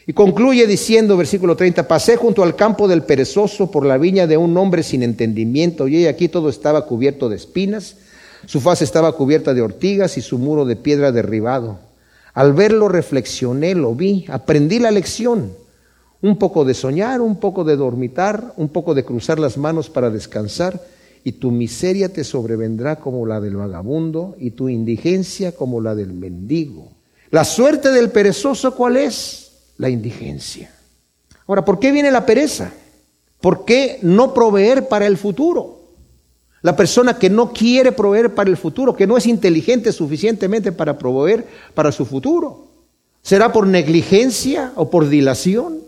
Y 0.07 0.13
concluye 0.13 0.67
diciendo, 0.67 1.17
versículo 1.17 1.57
30, 1.57 1.89
pasé 1.89 2.17
junto 2.17 2.43
al 2.43 2.55
campo 2.57 2.89
del 2.89 3.03
perezoso 3.03 3.71
por 3.71 3.85
la 3.85 3.99
viña 3.99 4.27
de 4.27 4.37
un 4.37 4.57
hombre 4.57 4.83
sin 4.83 5.03
entendimiento, 5.03 5.89
y 5.89 6.07
aquí 6.07 6.29
todo 6.29 6.51
estaba 6.51 6.85
cubierto 6.87 7.31
de 7.31 7.37
espinas, 7.37 7.97
su 8.47 8.61
faz 8.61 8.83
estaba 8.83 9.13
cubierta 9.13 9.55
de 9.55 9.63
ortigas 9.63 10.17
y 10.19 10.21
su 10.21 10.39
muro 10.39 10.67
de 10.67 10.77
piedra 10.77 11.11
derribado. 11.11 11.79
Al 12.35 12.53
verlo 12.53 12.89
reflexioné, 12.89 13.75
lo 13.75 13.95
vi, 13.95 14.27
aprendí 14.29 14.79
la 14.79 14.91
lección. 14.91 15.53
Un 16.21 16.39
poco 16.39 16.65
de 16.65 16.75
soñar, 16.75 17.21
un 17.21 17.41
poco 17.41 17.65
de 17.65 17.77
dormitar, 17.77 18.53
un 18.57 18.69
poco 18.69 18.95
de 18.95 19.05
cruzar 19.05 19.39
las 19.39 19.57
manos 19.57 19.89
para 19.89 20.11
descansar 20.11 20.81
y 21.25 21.33
tu 21.33 21.51
miseria 21.51 22.13
te 22.13 22.25
sobrevendrá 22.25 22.97
como 22.97 23.27
la 23.27 23.41
del 23.41 23.57
vagabundo 23.57 24.37
y 24.39 24.53
tu 24.53 24.69
indigencia 24.69 25.53
como 25.53 25.81
la 25.81 25.95
del 25.95 26.13
mendigo. 26.13 26.93
La 27.31 27.45
suerte 27.45 27.91
del 27.91 28.11
perezoso, 28.11 28.75
¿cuál 28.75 28.97
es? 28.97 29.53
La 29.77 29.89
indigencia. 29.89 30.71
Ahora, 31.47 31.65
¿por 31.65 31.79
qué 31.79 31.93
viene 31.93 32.11
la 32.11 32.27
pereza? 32.27 32.73
¿Por 33.41 33.65
qué 33.65 33.99
no 34.03 34.35
proveer 34.35 34.89
para 34.89 35.07
el 35.07 35.17
futuro? 35.17 35.79
La 36.63 36.75
persona 36.75 37.19
que 37.19 37.31
no 37.31 37.53
quiere 37.53 37.93
proveer 37.93 38.35
para 38.35 38.51
el 38.51 38.57
futuro, 38.57 38.97
que 38.97 39.07
no 39.07 39.17
es 39.17 39.27
inteligente 39.27 39.93
suficientemente 39.93 40.73
para 40.73 40.99
proveer 40.99 41.47
para 41.75 41.93
su 41.93 42.05
futuro. 42.05 42.67
¿Será 43.23 43.53
por 43.53 43.67
negligencia 43.67 44.73
o 44.75 44.91
por 44.91 45.09
dilación? 45.09 45.88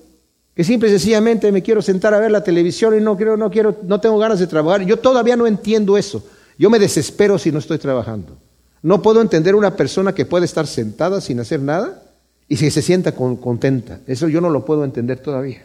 Que 0.61 0.65
simple 0.65 0.91
y 0.91 0.93
sencillamente 0.93 1.51
me 1.53 1.63
quiero 1.63 1.81
sentar 1.81 2.13
a 2.13 2.19
ver 2.19 2.31
la 2.31 2.45
televisión 2.45 2.95
y 2.95 3.01
no 3.01 3.17
quiero, 3.17 3.35
no 3.35 3.51
quiero, 3.51 3.79
no 3.85 3.99
tengo 3.99 4.19
ganas 4.19 4.41
de 4.41 4.47
trabajar. 4.47 4.83
Yo 4.83 4.99
todavía 4.99 5.35
no 5.35 5.47
entiendo 5.47 5.97
eso. 5.97 6.23
Yo 6.59 6.69
me 6.69 6.79
desespero 6.79 7.39
si 7.39 7.51
no 7.51 7.61
estoy 7.61 7.79
trabajando. 7.79 8.37
No 8.83 9.01
puedo 9.01 9.23
entender 9.23 9.55
una 9.55 9.75
persona 9.75 10.15
que 10.15 10.27
puede 10.27 10.45
estar 10.45 10.67
sentada 10.67 11.23
sin 11.23 11.41
hacer 11.41 11.61
nada 11.63 12.03
y 12.47 12.59
si 12.59 12.71
se 12.71 12.83
sienta 12.83 13.13
contenta. 13.13 14.01
Eso 14.07 14.29
yo 14.29 14.43
no 14.43 14.51
lo 14.51 14.67
puedo 14.67 14.85
entender 14.85 15.21
todavía. 15.21 15.65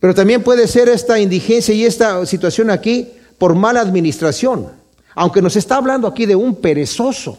Pero 0.00 0.12
también 0.12 0.42
puede 0.42 0.66
ser 0.66 0.88
esta 0.88 1.20
indigencia 1.20 1.72
y 1.72 1.84
esta 1.84 2.26
situación 2.26 2.70
aquí 2.70 3.12
por 3.38 3.54
mala 3.54 3.80
administración. 3.80 4.66
Aunque 5.14 5.40
nos 5.40 5.54
está 5.54 5.76
hablando 5.76 6.08
aquí 6.08 6.26
de 6.26 6.34
un 6.34 6.56
perezoso. 6.56 7.38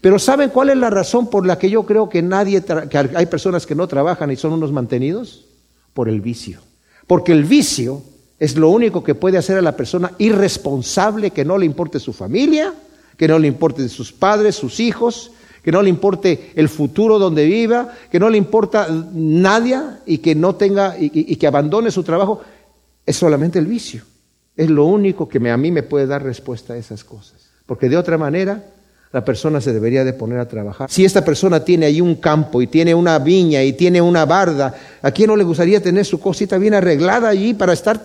Pero 0.00 0.18
¿saben 0.18 0.50
cuál 0.50 0.70
es 0.70 0.78
la 0.78 0.90
razón 0.90 1.30
por 1.30 1.46
la 1.46 1.60
que 1.60 1.70
yo 1.70 1.86
creo 1.86 2.08
que 2.08 2.22
nadie, 2.22 2.60
que 2.64 2.98
hay 2.98 3.26
personas 3.26 3.66
que 3.66 3.76
no 3.76 3.86
trabajan 3.86 4.32
y 4.32 4.36
son 4.36 4.52
unos 4.52 4.72
mantenidos? 4.72 5.53
Por 5.94 6.08
el 6.08 6.20
vicio. 6.20 6.60
Porque 7.06 7.32
el 7.32 7.44
vicio 7.44 8.02
es 8.38 8.56
lo 8.56 8.68
único 8.68 9.02
que 9.02 9.14
puede 9.14 9.38
hacer 9.38 9.56
a 9.56 9.62
la 9.62 9.76
persona 9.76 10.12
irresponsable, 10.18 11.30
que 11.30 11.44
no 11.44 11.56
le 11.56 11.66
importe 11.66 12.00
su 12.00 12.12
familia, 12.12 12.74
que 13.16 13.28
no 13.28 13.38
le 13.38 13.48
importe 13.48 13.88
sus 13.88 14.12
padres, 14.12 14.56
sus 14.56 14.80
hijos, 14.80 15.30
que 15.62 15.72
no 15.72 15.80
le 15.80 15.88
importe 15.88 16.52
el 16.56 16.68
futuro 16.68 17.18
donde 17.18 17.46
viva, 17.46 17.90
que 18.10 18.20
no 18.20 18.28
le 18.28 18.36
importa 18.36 18.86
nadie 19.14 19.80
y 20.04 20.18
que 20.18 20.34
no 20.34 20.56
tenga 20.56 20.98
y, 20.98 21.10
y 21.14 21.36
que 21.36 21.46
abandone 21.46 21.90
su 21.90 22.02
trabajo, 22.02 22.42
es 23.06 23.16
solamente 23.16 23.58
el 23.58 23.66
vicio. 23.66 24.02
Es 24.56 24.70
lo 24.70 24.84
único 24.84 25.28
que 25.28 25.38
a 25.50 25.56
mí 25.56 25.70
me 25.70 25.82
puede 25.82 26.06
dar 26.06 26.22
respuesta 26.22 26.74
a 26.74 26.76
esas 26.76 27.02
cosas. 27.02 27.50
Porque 27.66 27.88
de 27.88 27.96
otra 27.96 28.18
manera, 28.18 28.64
la 29.14 29.24
persona 29.24 29.60
se 29.60 29.72
debería 29.72 30.02
de 30.02 30.12
poner 30.12 30.40
a 30.40 30.48
trabajar. 30.48 30.90
Si 30.90 31.04
esta 31.04 31.24
persona 31.24 31.64
tiene 31.64 31.86
ahí 31.86 32.00
un 32.00 32.16
campo 32.16 32.60
y 32.60 32.66
tiene 32.66 32.96
una 32.96 33.20
viña 33.20 33.62
y 33.62 33.72
tiene 33.74 34.02
una 34.02 34.24
barda, 34.24 34.74
¿a 35.00 35.12
quién 35.12 35.28
no 35.28 35.36
le 35.36 35.44
gustaría 35.44 35.80
tener 35.80 36.04
su 36.04 36.18
cosita 36.18 36.58
bien 36.58 36.74
arreglada 36.74 37.28
allí 37.28 37.54
para 37.54 37.74
estar 37.74 38.02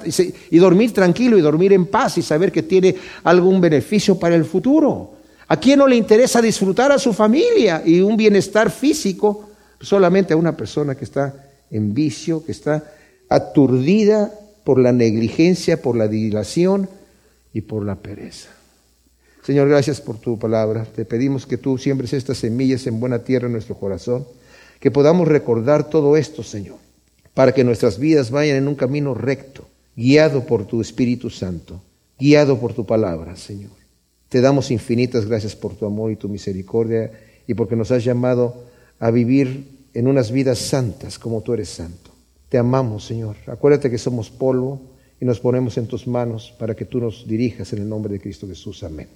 y 0.52 0.58
dormir 0.60 0.94
tranquilo 0.94 1.36
y 1.36 1.42
dormir 1.42 1.74
en 1.74 1.88
paz 1.88 2.20
y 2.20 2.22
saber 2.22 2.52
que 2.52 2.62
tiene 2.62 2.96
algún 3.24 3.60
beneficio 3.60 4.20
para 4.20 4.36
el 4.36 4.46
futuro? 4.46 5.16
¿A 5.48 5.58
quién 5.60 5.80
no 5.80 5.88
le 5.88 5.96
interesa 5.96 6.44
disfrutar 6.44 6.92
a 6.92 7.00
su 7.00 7.12
familia 7.12 7.82
y 7.84 8.02
un 8.02 8.16
bienestar 8.16 8.70
físico? 8.70 9.50
Solamente 9.82 10.34
a 10.34 10.38
una 10.38 10.56
persona 10.56 10.94
que 10.94 11.06
está 11.06 11.34
en 11.72 11.92
vicio, 11.96 12.46
que 12.46 12.52
está 12.52 12.84
aturdida 13.30 14.32
por 14.64 14.78
la 14.78 14.92
negligencia, 14.92 15.82
por 15.82 15.98
la 15.98 16.08
dilación 16.08 16.88
y 17.52 17.62
por 17.62 17.84
la 17.84 17.96
pereza. 17.96 18.59
Señor, 19.44 19.70
gracias 19.70 20.02
por 20.02 20.18
tu 20.18 20.38
palabra. 20.38 20.86
Te 20.86 21.06
pedimos 21.06 21.46
que 21.46 21.58
tú 21.58 21.78
siembres 21.78 22.14
estas 22.14 22.38
semillas 22.38 22.86
en 22.88 23.00
buena 23.00 23.20
tierra 23.20 23.48
en 23.48 23.54
nuestro 23.54 23.76
corazón, 23.76 24.26
que 24.80 24.92
podamos 24.92 25.28
recordar 25.28 25.90
todo 25.90 26.18
esto, 26.18 26.44
Señor, 26.44 26.78
para 27.34 27.54
que 27.54 27.64
nuestras 27.64 28.00
vidas 28.00 28.32
vayan 28.32 28.58
en 28.58 28.68
un 28.68 28.76
camino 28.76 29.14
recto, 29.14 29.68
guiado 29.96 30.46
por 30.46 30.66
tu 30.66 30.82
Espíritu 30.82 31.30
Santo, 31.30 31.82
guiado 32.20 32.60
por 32.60 32.74
tu 32.74 32.86
palabra, 32.86 33.36
Señor. 33.36 33.72
Te 34.30 34.42
damos 34.42 34.72
infinitas 34.72 35.26
gracias 35.26 35.56
por 35.56 35.76
tu 35.76 35.86
amor 35.86 36.12
y 36.12 36.16
tu 36.16 36.30
misericordia 36.30 37.12
y 37.48 37.56
porque 37.56 37.76
nos 37.76 37.92
has 37.92 38.04
llamado 38.04 38.64
a 39.00 39.10
vivir 39.10 39.80
en 39.94 40.08
unas 40.08 40.32
vidas 40.32 40.60
santas 40.60 41.18
como 41.18 41.42
tú 41.42 41.54
eres 41.54 41.70
santo. 41.70 42.12
Te 42.50 42.58
amamos, 42.58 43.06
Señor. 43.06 43.36
Acuérdate 43.48 43.90
que 43.90 43.98
somos 43.98 44.30
polvo 44.30 44.82
y 45.20 45.26
nos 45.26 45.40
ponemos 45.40 45.78
en 45.78 45.88
tus 45.88 46.08
manos 46.08 46.54
para 46.60 46.76
que 46.76 46.86
tú 46.86 47.00
nos 47.00 47.28
dirijas 47.28 47.74
en 47.74 47.80
el 47.80 47.90
nombre 47.90 48.14
de 48.14 48.20
Cristo 48.20 48.48
Jesús. 48.48 48.84
Amén. 48.84 49.08